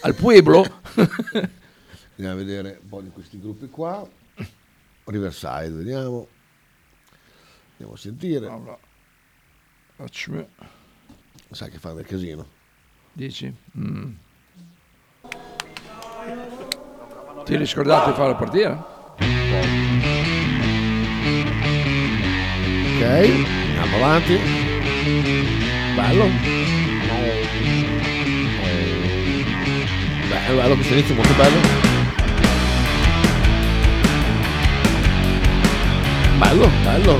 [0.01, 0.63] al pueblo.
[2.15, 4.07] Andiamo a vedere un po' di questi gruppi qua.
[5.05, 6.27] Riverside, vediamo.
[7.71, 8.49] Andiamo a sentire.
[11.51, 12.47] Sai che fa del casino.
[13.13, 13.53] Dici?
[13.77, 14.11] Mm.
[17.43, 19.15] Ti eri scordato di fare la partita?
[22.95, 24.37] Ok, andiamo avanti.
[25.95, 26.25] Bello.
[30.29, 31.90] Bello, bello, questo inizio molto bello.
[36.41, 37.19] Bello, bello.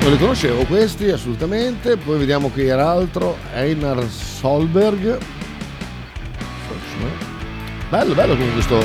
[0.00, 1.96] Non li conoscevo questi assolutamente.
[1.96, 3.36] Poi vediamo qui era altro.
[3.52, 5.18] Einar Solberg.
[7.90, 8.78] Bello, bello con questo.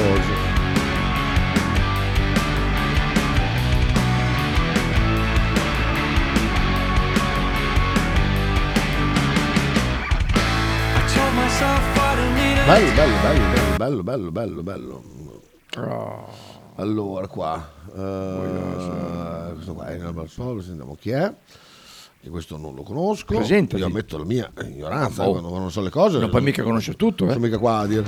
[12.66, 13.44] Bello, bello, bello,
[13.78, 16.32] bello, bello, bello, bello, bello.
[16.78, 17.82] Allora, qua.
[17.96, 21.34] Eh, questo qua è Einar Solberg, sentiamo chi è.
[22.22, 23.36] Che questo non lo conosco.
[23.36, 23.82] Presentati.
[23.82, 25.32] Io ammetto la mia ignoranza boh.
[25.32, 26.20] quando non so le cose.
[26.20, 27.30] Non puoi mica conoscere tutto, eh.
[27.30, 28.06] Sono mica qua a dire.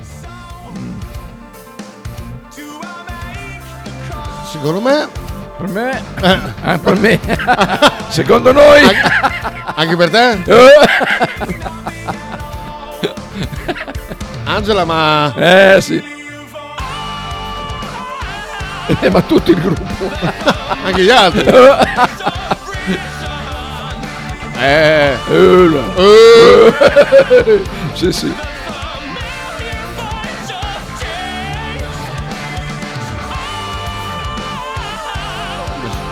[4.45, 5.09] Secondo me.
[5.57, 6.01] Per me.
[6.61, 7.19] Ah, per me.
[8.09, 8.79] Secondo noi.
[9.75, 10.43] Anche per te?
[14.45, 15.33] Angela, ma.
[15.35, 16.14] Eh sì.
[18.87, 20.11] Eh, ma tutto il gruppo.
[20.83, 21.43] Anche gli altri.
[24.59, 24.61] Eh.
[24.61, 25.17] Eh.
[27.93, 28.33] Sì, sì.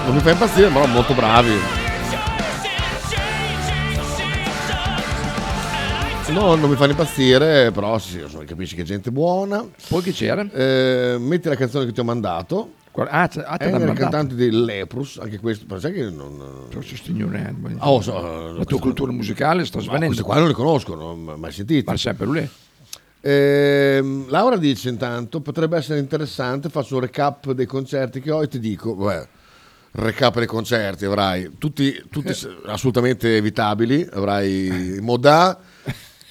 [0.06, 1.83] Non mi fa impazzire, ma molto bravi.
[6.34, 9.66] No, non mi fanno impazzire, però sì, insomma, capisci che è gente buona.
[9.88, 10.42] Poi chi c'era?
[10.52, 12.74] Eh, metti la canzone che ti ho mandato.
[13.08, 16.68] Ah, t- ah, è il cantante di Leprus, anche questo, ma sai che non...
[17.80, 20.08] Ah, Oh, so, la tua cultura musicale sta svanendo.
[20.08, 21.84] questi qua non li conosco, non ho mai sentiti.
[21.90, 22.50] Ma sempre lui.
[23.22, 28.48] Ehm, Laura dice intanto potrebbe essere interessante, faccio un recap dei concerti che ho e
[28.48, 29.28] ti dico, vabbè,
[29.92, 32.34] recap dei concerti avrai tutti, tutti
[32.68, 35.58] assolutamente evitabili, avrai Modà,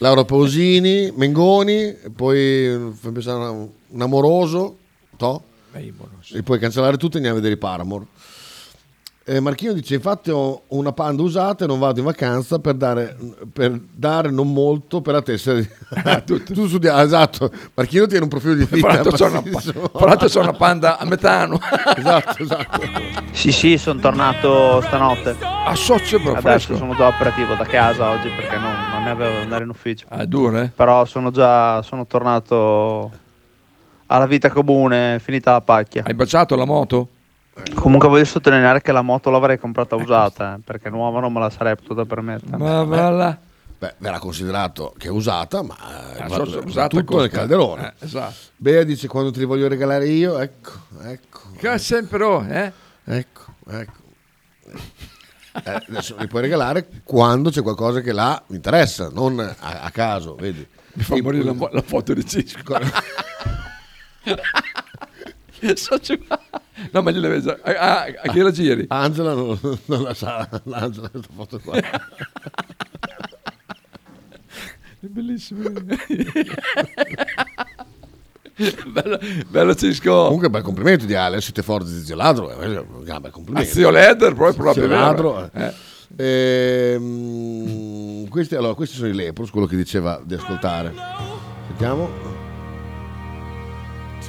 [0.03, 4.79] Laura Pausini, Mengoni, poi fammi pensare un, un amoroso,
[5.17, 5.43] to?
[6.33, 8.07] e puoi cancellare tutto e andiamo a vedere i Paramore.
[9.25, 13.17] Eh, Marchino dice: Infatti, ho una panda usata e non vado in vacanza per dare,
[13.53, 15.61] per dare non molto per la tessera.
[15.61, 15.69] Di...
[16.53, 17.51] tu, studi- ah, esatto.
[17.75, 18.89] Marchino tiene un profilo di vita.
[18.89, 21.61] l'altro c'ho una, una panda a metano.
[21.97, 22.81] esatto, esatto.
[23.31, 25.37] Sì, sì, sono tornato stanotte.
[25.41, 29.35] A socio bro, Adesso sono già operativo da casa oggi perché non, non ne avevo
[29.35, 30.07] da andare in ufficio.
[30.09, 30.73] Ah, duro, eh?
[30.75, 33.11] Però sono già sono tornato
[34.07, 36.03] alla vita comune, finita la pacchia.
[36.05, 37.09] Hai baciato la moto?
[37.75, 41.51] Comunque voglio sottolineare che la moto l'avrei comprata usata, eh, perché nuova non me la
[41.51, 42.57] sarei potuta permettere.
[42.57, 43.39] Ma va là.
[43.79, 45.75] Beh, verrà considerato che è usata, ma
[46.17, 47.95] eh, so- so- va usata tutto nel calderone.
[47.99, 48.35] Eh, esatto.
[48.57, 50.71] Bea dice: Quando te li voglio regalare io, ecco,
[51.03, 51.41] ecco.
[51.57, 52.73] Che sempre, oh, eh?
[53.05, 54.01] Ecco, ecco.
[55.65, 59.91] Eh, adesso li puoi regalare quando c'è qualcosa che là mi interessa, non a, a
[59.91, 60.67] caso, vedi.
[60.95, 62.79] Mi fa morire la, la foto di Cisco.
[66.91, 67.59] No, ma gliela vedo già.
[67.63, 68.87] Ah, a chi la giri?
[68.89, 71.79] Angela non, non la sa, l'Angela questa foto qua.
[75.03, 75.71] È bellissimo.
[78.87, 79.19] bello,
[79.49, 80.25] bello Cisco.
[80.25, 83.69] Comunque bel complimento di Ale, siete forti di zio Ladro, eh, un gran bel complimento.
[83.69, 84.93] A zio Leder, poi proprio Zio.
[84.93, 85.73] Ladro, eh.
[86.17, 86.95] Eh.
[86.95, 90.93] Ehm, questi, allora, questi sono i Lepros, quello che diceva di ascoltare.
[91.69, 92.42] Sentiamo.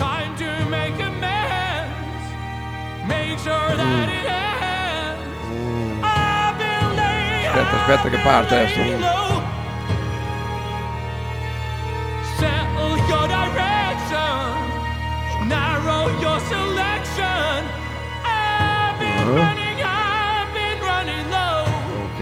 [0.03, 2.25] Time to make amends.
[3.07, 5.25] Make sure that it ends.
[6.03, 8.81] I've been laying Aspetta, aspetta che parte adesso.
[12.37, 14.43] Settle your direction.
[15.47, 17.57] Narrow your selection.
[18.25, 19.39] I've been Uh-huh.
[19.39, 21.63] running, I've been running low.
[22.03, 22.21] Ok.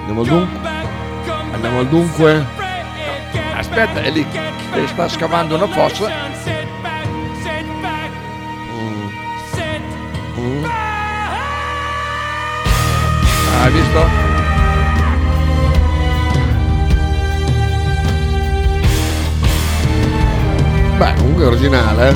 [0.00, 0.68] Andiamo dunque.
[1.54, 2.46] Andiamo dunque.
[3.56, 6.08] Aspetta, è lì che sta scavando una fossa.
[10.38, 10.64] Mm.
[10.64, 12.02] Ah,
[13.62, 14.28] Hai visto?
[20.98, 22.14] Beh, comunque è originale,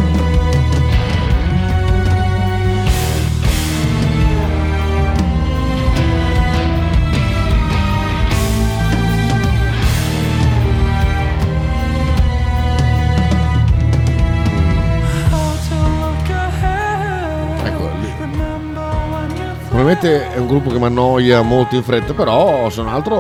[19.85, 23.19] Probabilmente è un gruppo che mi annoia molto in fretta, però sono altro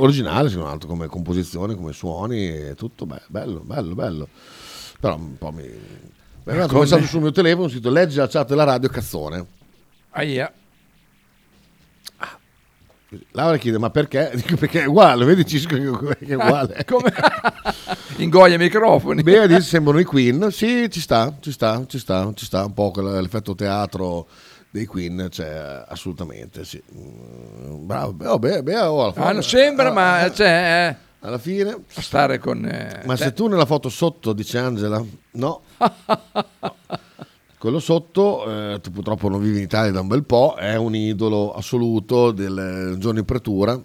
[0.00, 4.28] originale, sono altro come composizione, come suoni, tutto beh, bello, bello, bello.
[4.98, 5.62] Però un po' mi...
[5.62, 6.80] Arrivato un Come?
[6.80, 9.46] messaggio sul mio telefono, scritto leggi la chat della radio cazzone.
[10.10, 10.52] Aia.
[13.30, 14.32] Laura chiede ma perché?
[14.34, 15.84] Dico perché è uguale, vedi Cisco che
[16.26, 16.82] è uguale.
[16.84, 17.12] Come?
[18.16, 19.22] Ingoia i microfoni.
[19.22, 22.92] Dice sembrano i Queen, sì ci sta, ci sta, ci sta, ci sta un po'
[22.96, 24.26] l'effetto teatro
[24.70, 26.82] dei Queen, cioè assolutamente sì.
[26.94, 31.38] Mm, Bravo, Bea, Bea, Bea, oh, alla fine- Ah, non sembra, ma cioè, eh, alla
[31.38, 32.64] fine stare con...
[32.66, 35.02] eh, Ma te- se tu nella foto sotto, dice Angela,
[35.32, 35.62] no.
[37.58, 38.44] Quello sotto,
[38.74, 42.30] eh, tu purtroppo non vivi in Italia da un bel po', è un idolo assoluto
[42.30, 43.80] del eh, giorno in pretura.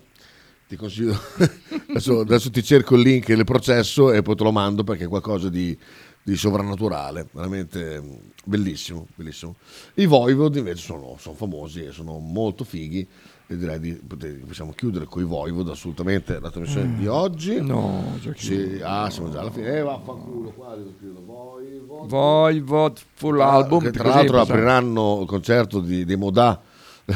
[0.67, 1.17] Ti consiglio,
[1.89, 5.07] adesso, adesso ti cerco il link del processo e poi te lo mando perché è
[5.07, 5.77] qualcosa di,
[6.23, 8.13] di sovrannaturale, veramente mm,
[8.45, 9.55] bellissimo, bellissimo.
[9.95, 13.07] I Voivod invece sono, sono famosi e sono molto fighi
[13.47, 13.99] e direi di
[14.45, 16.97] possiamo chiudere con i Voivod assolutamente la trasmissione Mm.
[16.99, 17.59] di oggi.
[17.61, 19.77] No, già Sì, ah, siamo già alla fine.
[19.77, 21.25] Eh, vaffanculo, qua devo chiudere.
[21.25, 22.07] Voivod.
[22.07, 23.83] Voivod full album.
[23.83, 26.61] Che tra l'altro apriranno il concerto di, dei Modà.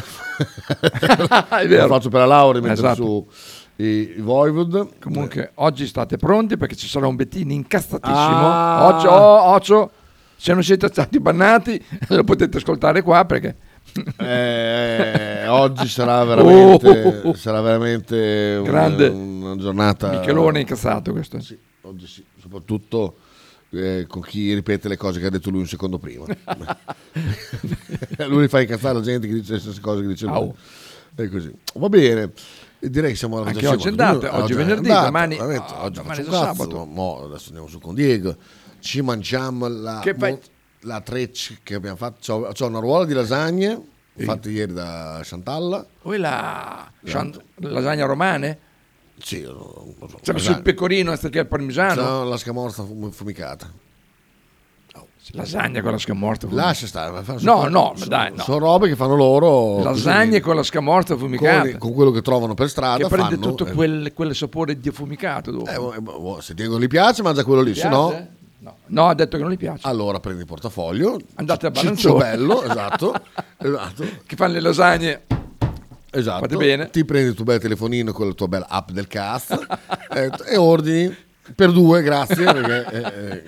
[1.68, 3.04] Lo faccio per la laurea mettere Esatto.
[3.04, 3.28] su
[3.78, 5.00] i, Voivod.
[5.00, 8.18] Comunque, oggi state pronti perché ci sarà un Bettini incazzatissimo.
[8.18, 8.88] Ah.
[8.88, 9.92] Occhio, oh, occhio.
[10.38, 13.56] Se non siete stati bannati, lo potete ascoltare qua perché...
[14.18, 17.34] Eh, oggi sarà veramente, Oh.
[17.34, 19.08] sarà veramente una, Grande.
[19.08, 20.12] una giornata.
[20.12, 21.40] Michelone incazzato questo.
[21.40, 23.16] Sì, oggi sì, soprattutto
[23.70, 26.26] eh, con chi ripete le cose che ha detto lui un secondo prima.
[28.28, 30.36] lui fa incazzare la gente che dice le stesse cose che dice lui.
[30.36, 30.56] Au.
[31.18, 31.54] E così.
[31.76, 32.32] Va bene.
[32.80, 35.98] Direi che siamo alla Anche oggi è andata, oggi è venerdì, andata, domani- oh, oggi
[36.00, 36.86] domani è sabato.
[36.86, 38.36] mo adesso andiamo su con Diego.
[38.80, 40.38] Ci mangiamo la, Che fai?
[40.82, 42.18] la treccia che abbiamo fatto.
[42.22, 43.82] C'ho, c'ho una ruola di lasagne
[44.18, 45.86] fatte ieri da Chantalla.
[46.02, 48.60] Poi la Chan- lasagna romane?
[49.18, 50.52] Sì, non so.
[50.52, 52.02] Il pecorino anziché il parmigiano?
[52.02, 53.72] No, la scamorza fum- fumicata.
[55.32, 57.24] Lasagna con la scamorza Lascia stare.
[57.26, 58.44] No, sono- no, ma sono- dai, no.
[58.44, 59.82] Sono robe che fanno loro.
[59.84, 61.70] Lasagne così, con la scamorza fumicata.
[61.72, 62.98] con, con quello che trovano per strada.
[62.98, 66.80] che prende fanno, tutto eh, quel, quel sapore di affumicato eh, boh, boh, se Diego
[66.80, 68.28] gli piace, mangia quello lì, se no.
[68.60, 68.78] No.
[68.88, 69.88] No, ha detto che non gli piace.
[69.88, 71.20] Allora prendi il portafoglio.
[71.36, 72.18] Andate a Balanzone.
[72.18, 73.14] bello, esatto.
[73.58, 74.04] esatto.
[74.26, 75.22] Che fanno le lasagne.
[76.10, 76.40] Esatto.
[76.42, 76.90] Fate bene.
[76.90, 79.52] Ti prendi il tuo bel telefonino con la tua bella app del cast
[80.14, 81.16] e, e ordini
[81.54, 82.44] per due, grazie.
[82.52, 83.44] perché, eh, eh,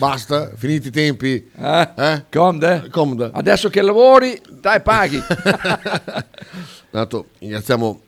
[0.00, 1.50] basta, finiti i tempi.
[1.56, 1.88] Eh?
[1.94, 2.24] Eh?
[2.32, 2.88] Comode?
[2.90, 3.30] Comoda.
[3.34, 5.22] Adesso che lavori, dai, paghi.
[6.90, 8.00] Tanto ringraziamo.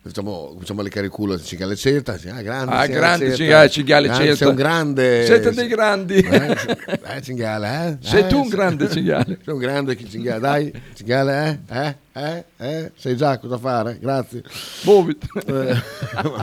[0.00, 2.16] Facciamo, facciamo le cariculo a Cinghiale Celta.
[2.16, 3.34] sì, Ah, grande, Ah, grande.
[3.34, 4.34] Cinghiale- Cinghiale Celta.
[4.36, 5.24] Sei un grande.
[5.26, 6.14] Siete dei grandi.
[6.16, 7.96] Eh, Cinghiale, eh?
[8.08, 9.38] Sei tu un grande cinghiale.
[9.44, 10.82] Sei un grande Cinghiale, dai.
[10.94, 11.76] Cinghiale, eh?
[11.78, 11.96] Eh?
[12.14, 12.44] Eh?
[12.56, 12.92] Eh?
[12.96, 13.98] Sai già cosa fare?
[14.00, 14.42] Grazie.
[14.84, 15.28] Muoviti.
[15.46, 15.76] Eh,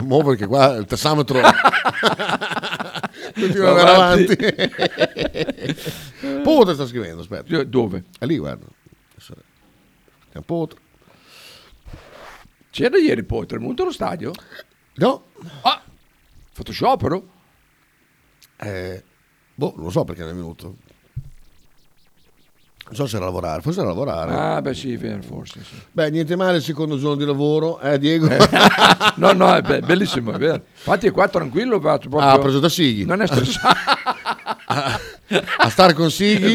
[0.02, 1.40] mo perché qua il tassametro
[3.34, 4.32] continua ad avanti.
[4.32, 5.80] avanti.
[6.42, 7.62] Potre sta scrivendo, aspetta.
[7.64, 8.04] Dove?
[8.18, 8.66] È lì, guarda.
[10.44, 10.78] Potre.
[12.70, 14.32] C'era ieri poi, è venuto allo stadio?
[14.96, 15.24] No.
[15.62, 15.82] Ah,
[16.52, 17.28] fatto sciopero?
[18.58, 19.02] Eh,
[19.54, 20.76] boh, non lo so perché non è venuto.
[22.86, 24.32] Non so se era a lavorare, forse era a lavorare.
[24.32, 25.74] Ah, beh sì, forse sì.
[25.90, 28.28] Beh, niente male il secondo giorno di lavoro, eh Diego?
[29.16, 30.62] no, no, è be- bellissimo, è vero.
[30.76, 32.18] Infatti è qua tranquillo, proprio...
[32.18, 33.04] Ah, ha preso da Sighi.
[33.04, 33.76] Non è stressato.
[35.58, 36.54] a stare con Sighi.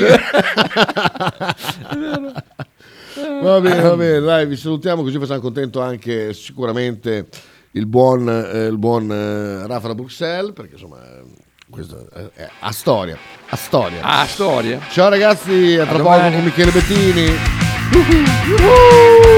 [3.42, 7.28] Va bene, va bene, dai, vi salutiamo così facciamo contento anche sicuramente
[7.72, 11.24] il buon, eh, il buon eh, Rafa da Bruxelles, perché insomma eh,
[11.70, 13.18] questo è, è a storia,
[13.54, 14.00] a storia.
[14.02, 14.80] Ah, storia.
[14.90, 17.38] Ciao ragazzi, a tra poco con Michele Bettini.
[18.48, 19.31] Lost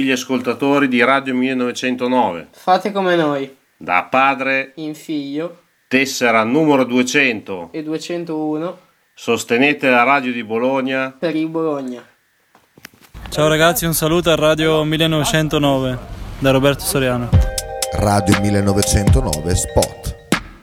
[0.00, 5.58] tutti gli ascoltatori di Radio 1909, Fate come noi, da padre in figlio
[5.88, 8.78] tessera numero 200, e 201
[9.12, 11.10] sostenete la radio di Bologna.
[11.10, 12.02] per il Bologna.
[13.28, 15.98] Ciao ragazzi, un saluto a Radio 1909
[16.38, 17.28] da Roberto Soriano.
[17.96, 20.16] Radio 1909 Spot.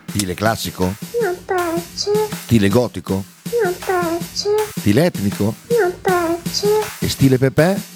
[0.07, 0.93] Stile classico?
[1.21, 3.23] Non piace, Stile gotico?
[3.63, 4.49] non piace,
[4.79, 5.53] Stile etnico?
[5.79, 6.67] non piace.
[6.99, 7.95] E stile Pepe?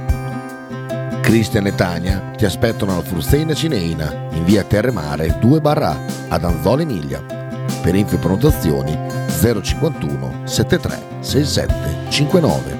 [1.31, 5.97] Cristian e Tania ti aspettano alla Fruzeina Cineina in via Terremare 2 barra
[6.27, 7.21] ad Anzola Emilia.
[7.81, 8.99] Per info e prenotazioni
[9.39, 11.73] 051 73 67
[12.09, 12.79] 59.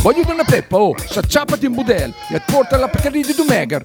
[0.00, 3.84] Voglio una peppa, oh, s'acciappati in budel e porta la Pcarì di Dumegar.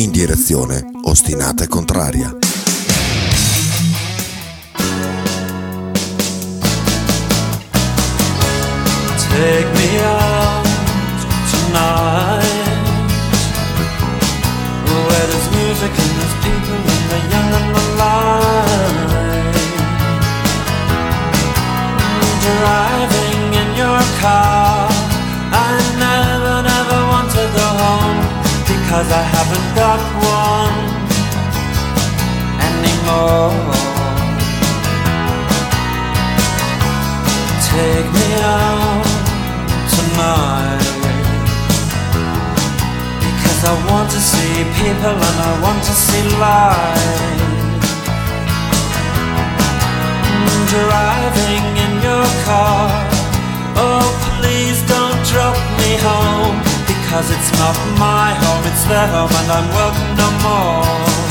[0.00, 2.49] In direzione ostinata e contraria.
[37.70, 39.04] Take me out
[39.92, 40.80] tonight
[43.20, 47.40] Because I want to see people and I want to see life
[50.70, 52.88] Driving in your car.
[53.76, 54.06] Oh
[54.38, 56.56] please don't drop me home.
[56.86, 61.29] Because it's not my home, it's their home and I'm welcome no more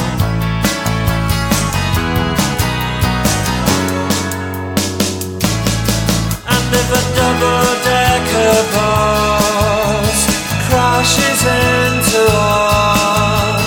[6.91, 10.19] If double-decker bus
[10.65, 13.61] crashes into us,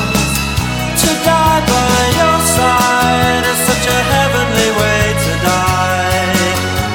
[1.01, 6.03] to die by your side is such a heavenly way to die.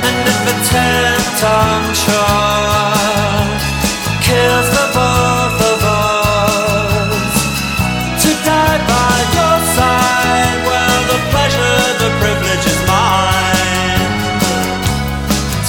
[0.03, 0.39] And if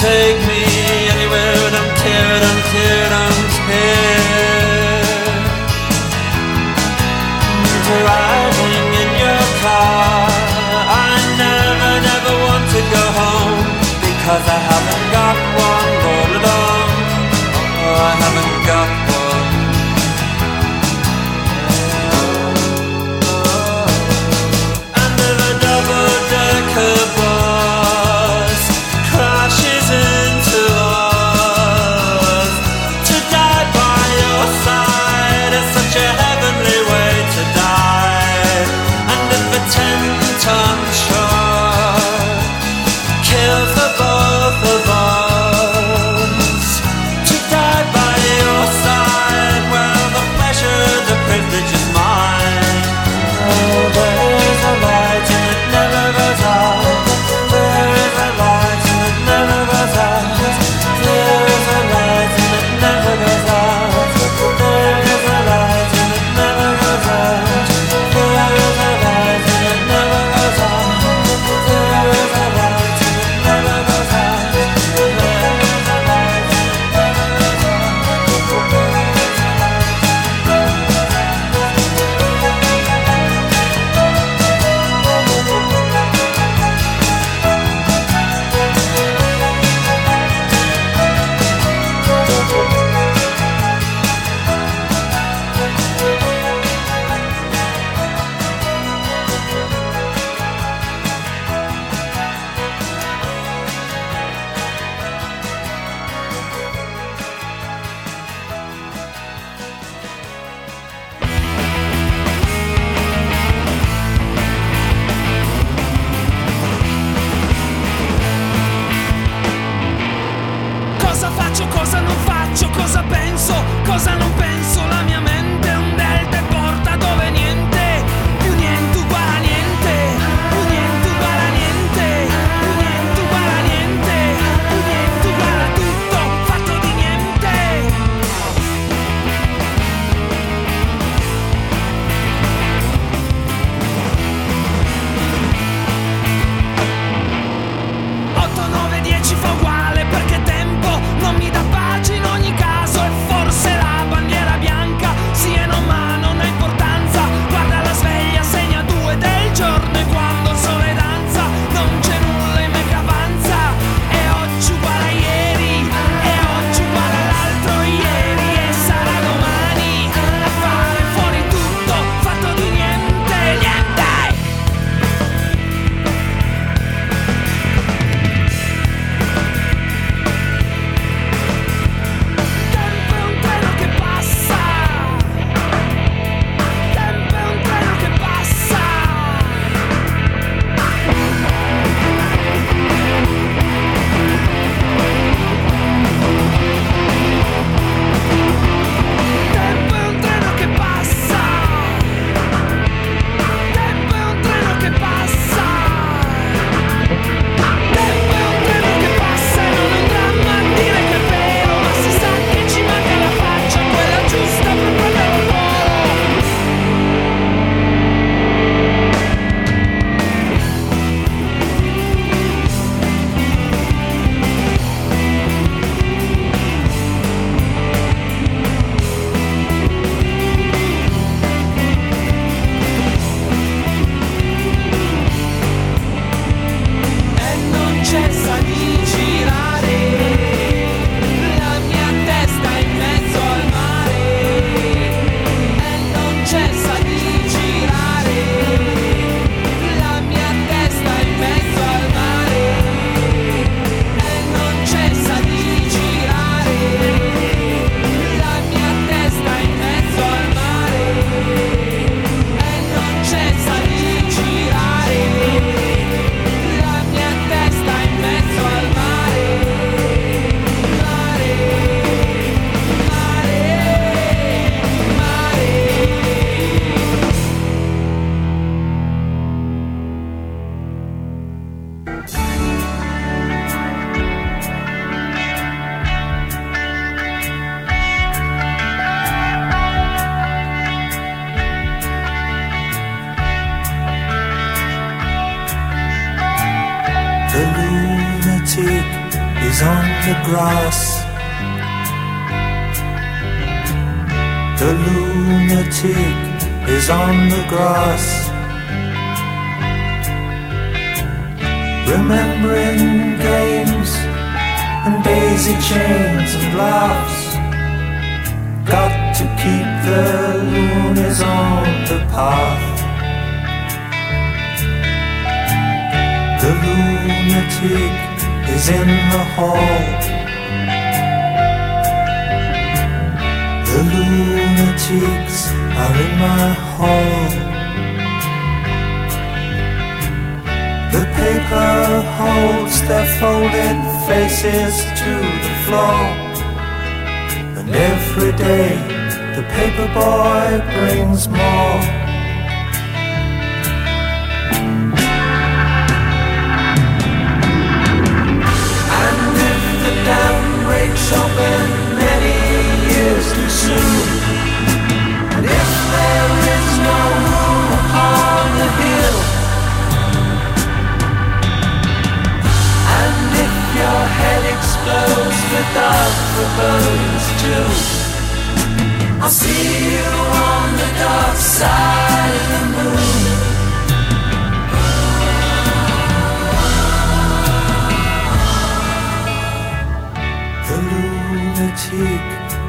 [0.00, 0.62] Take me
[1.12, 5.02] anywhere and I'm teared, I'm teared, I'm teared.
[7.88, 10.32] Driving in your car,
[10.88, 11.12] I
[11.44, 13.64] never, never want to go home
[14.00, 14.61] because I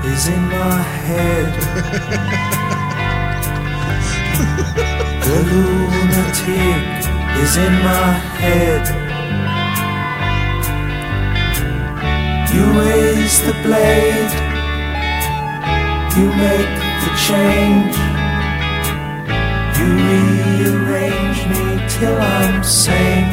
[0.05, 1.53] is in my head.
[5.25, 6.83] the lunatic
[7.43, 8.09] is in my
[8.41, 8.83] head.
[12.53, 14.33] You raise the blade,
[16.17, 16.73] you make
[17.03, 17.95] the change.
[19.77, 21.63] You rearrange me
[21.95, 23.31] till I'm sane.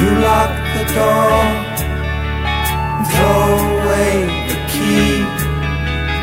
[0.00, 1.73] You lock the door,
[3.14, 4.12] throw away
[4.50, 5.24] the key.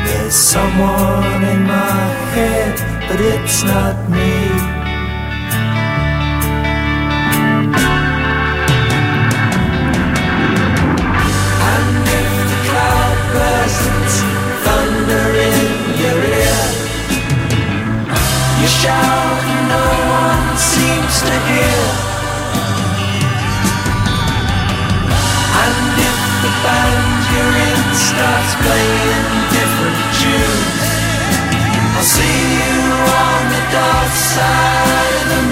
[0.04, 2.02] There's someone in my
[2.34, 2.74] head,
[3.08, 4.32] but it's not me.
[11.72, 14.16] And if the cloud bursts,
[14.64, 15.68] thunder in
[16.02, 16.62] your ear,
[18.60, 19.42] you shout,
[19.74, 19.84] no
[20.20, 22.11] one seems to hear.
[26.62, 30.86] Band you're in starts playing different tunes,
[31.96, 32.78] I'll see you
[33.26, 35.44] on the dark side of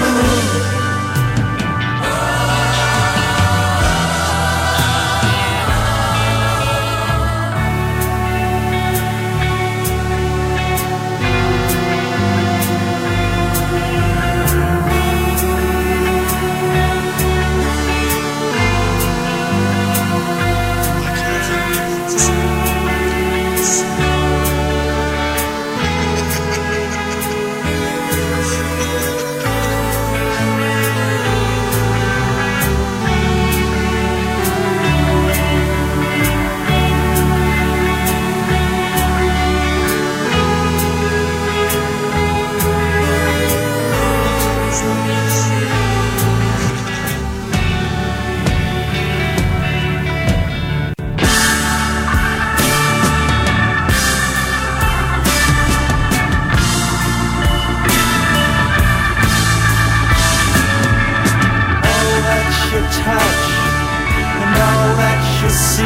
[65.51, 65.83] see,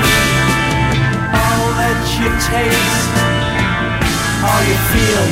[1.34, 3.14] all that you taste,
[4.46, 5.26] all you feel,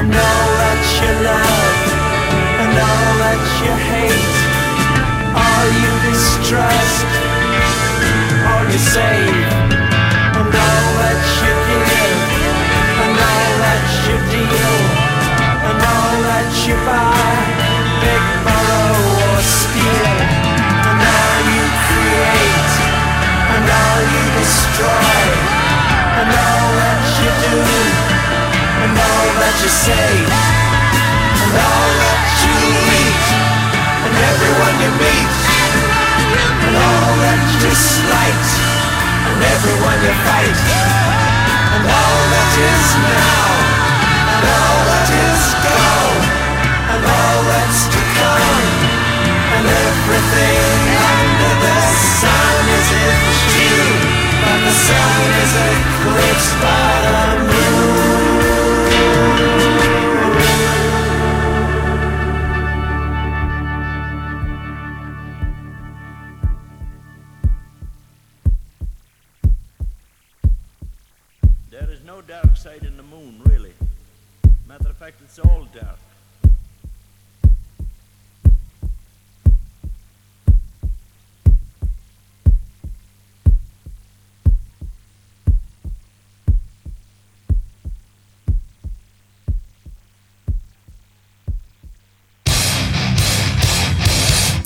[0.00, 1.92] and all that you love
[2.62, 4.36] and all that you hate,
[5.36, 7.06] all you distrust,
[8.48, 9.44] all you save,
[10.38, 12.20] and all that you give,
[13.04, 14.76] and all that you deal,
[15.68, 17.44] and all that you buy,
[18.00, 18.96] big borrow
[19.36, 20.31] or steal,
[24.42, 25.22] destroy,
[26.18, 27.58] and all that you do,
[28.82, 30.10] and all that you say,
[31.42, 32.54] and all that you
[32.90, 33.26] eat,
[34.02, 35.34] and everyone you meet,
[36.58, 38.46] and all that you slight,
[39.30, 40.58] and everyone you fight,
[41.78, 43.46] and all that is now,
[44.26, 46.22] and all that is gone,
[46.90, 48.66] and all that's to come,
[49.54, 53.22] and everything under the sun is in
[53.62, 54.01] but
[54.64, 55.70] the sun is a
[56.02, 57.52] quick spot on
[71.70, 73.72] There is no dark side in the moon, really.
[74.68, 75.98] Matter of fact, it's all dark.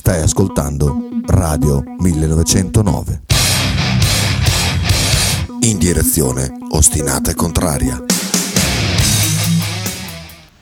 [0.06, 3.22] Stai ascoltando Radio 1909.
[5.62, 8.00] In direzione ostinata e contraria.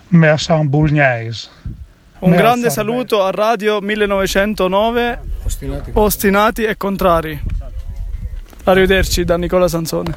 [0.09, 1.51] Me San Bulgnais.
[2.21, 5.21] Un grande saluto a Radio 1909,
[5.93, 7.39] ostinati, e contrari.
[8.65, 10.15] Arrivederci da Nicola Sansone.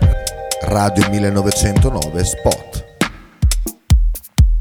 [0.61, 2.76] Radio 1909 Spot.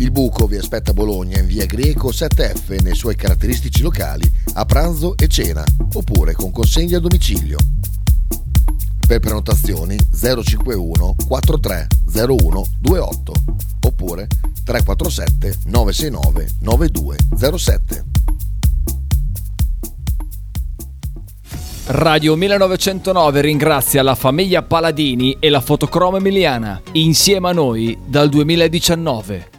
[0.00, 4.24] Il buco vi aspetta a Bologna in via Greco 7F nei suoi caratteristici locali
[4.54, 5.62] a pranzo e cena,
[5.92, 7.58] oppure con consegna a domicilio.
[9.06, 13.32] Per prenotazioni 051 4301 28
[13.86, 14.26] oppure
[14.64, 18.04] 347 969 9207.
[21.88, 29.58] Radio 1909 ringrazia la famiglia Paladini e la fotocromo emiliana, insieme a noi dal 2019.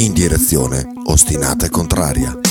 [0.00, 2.49] In direzione ostinata e contraria.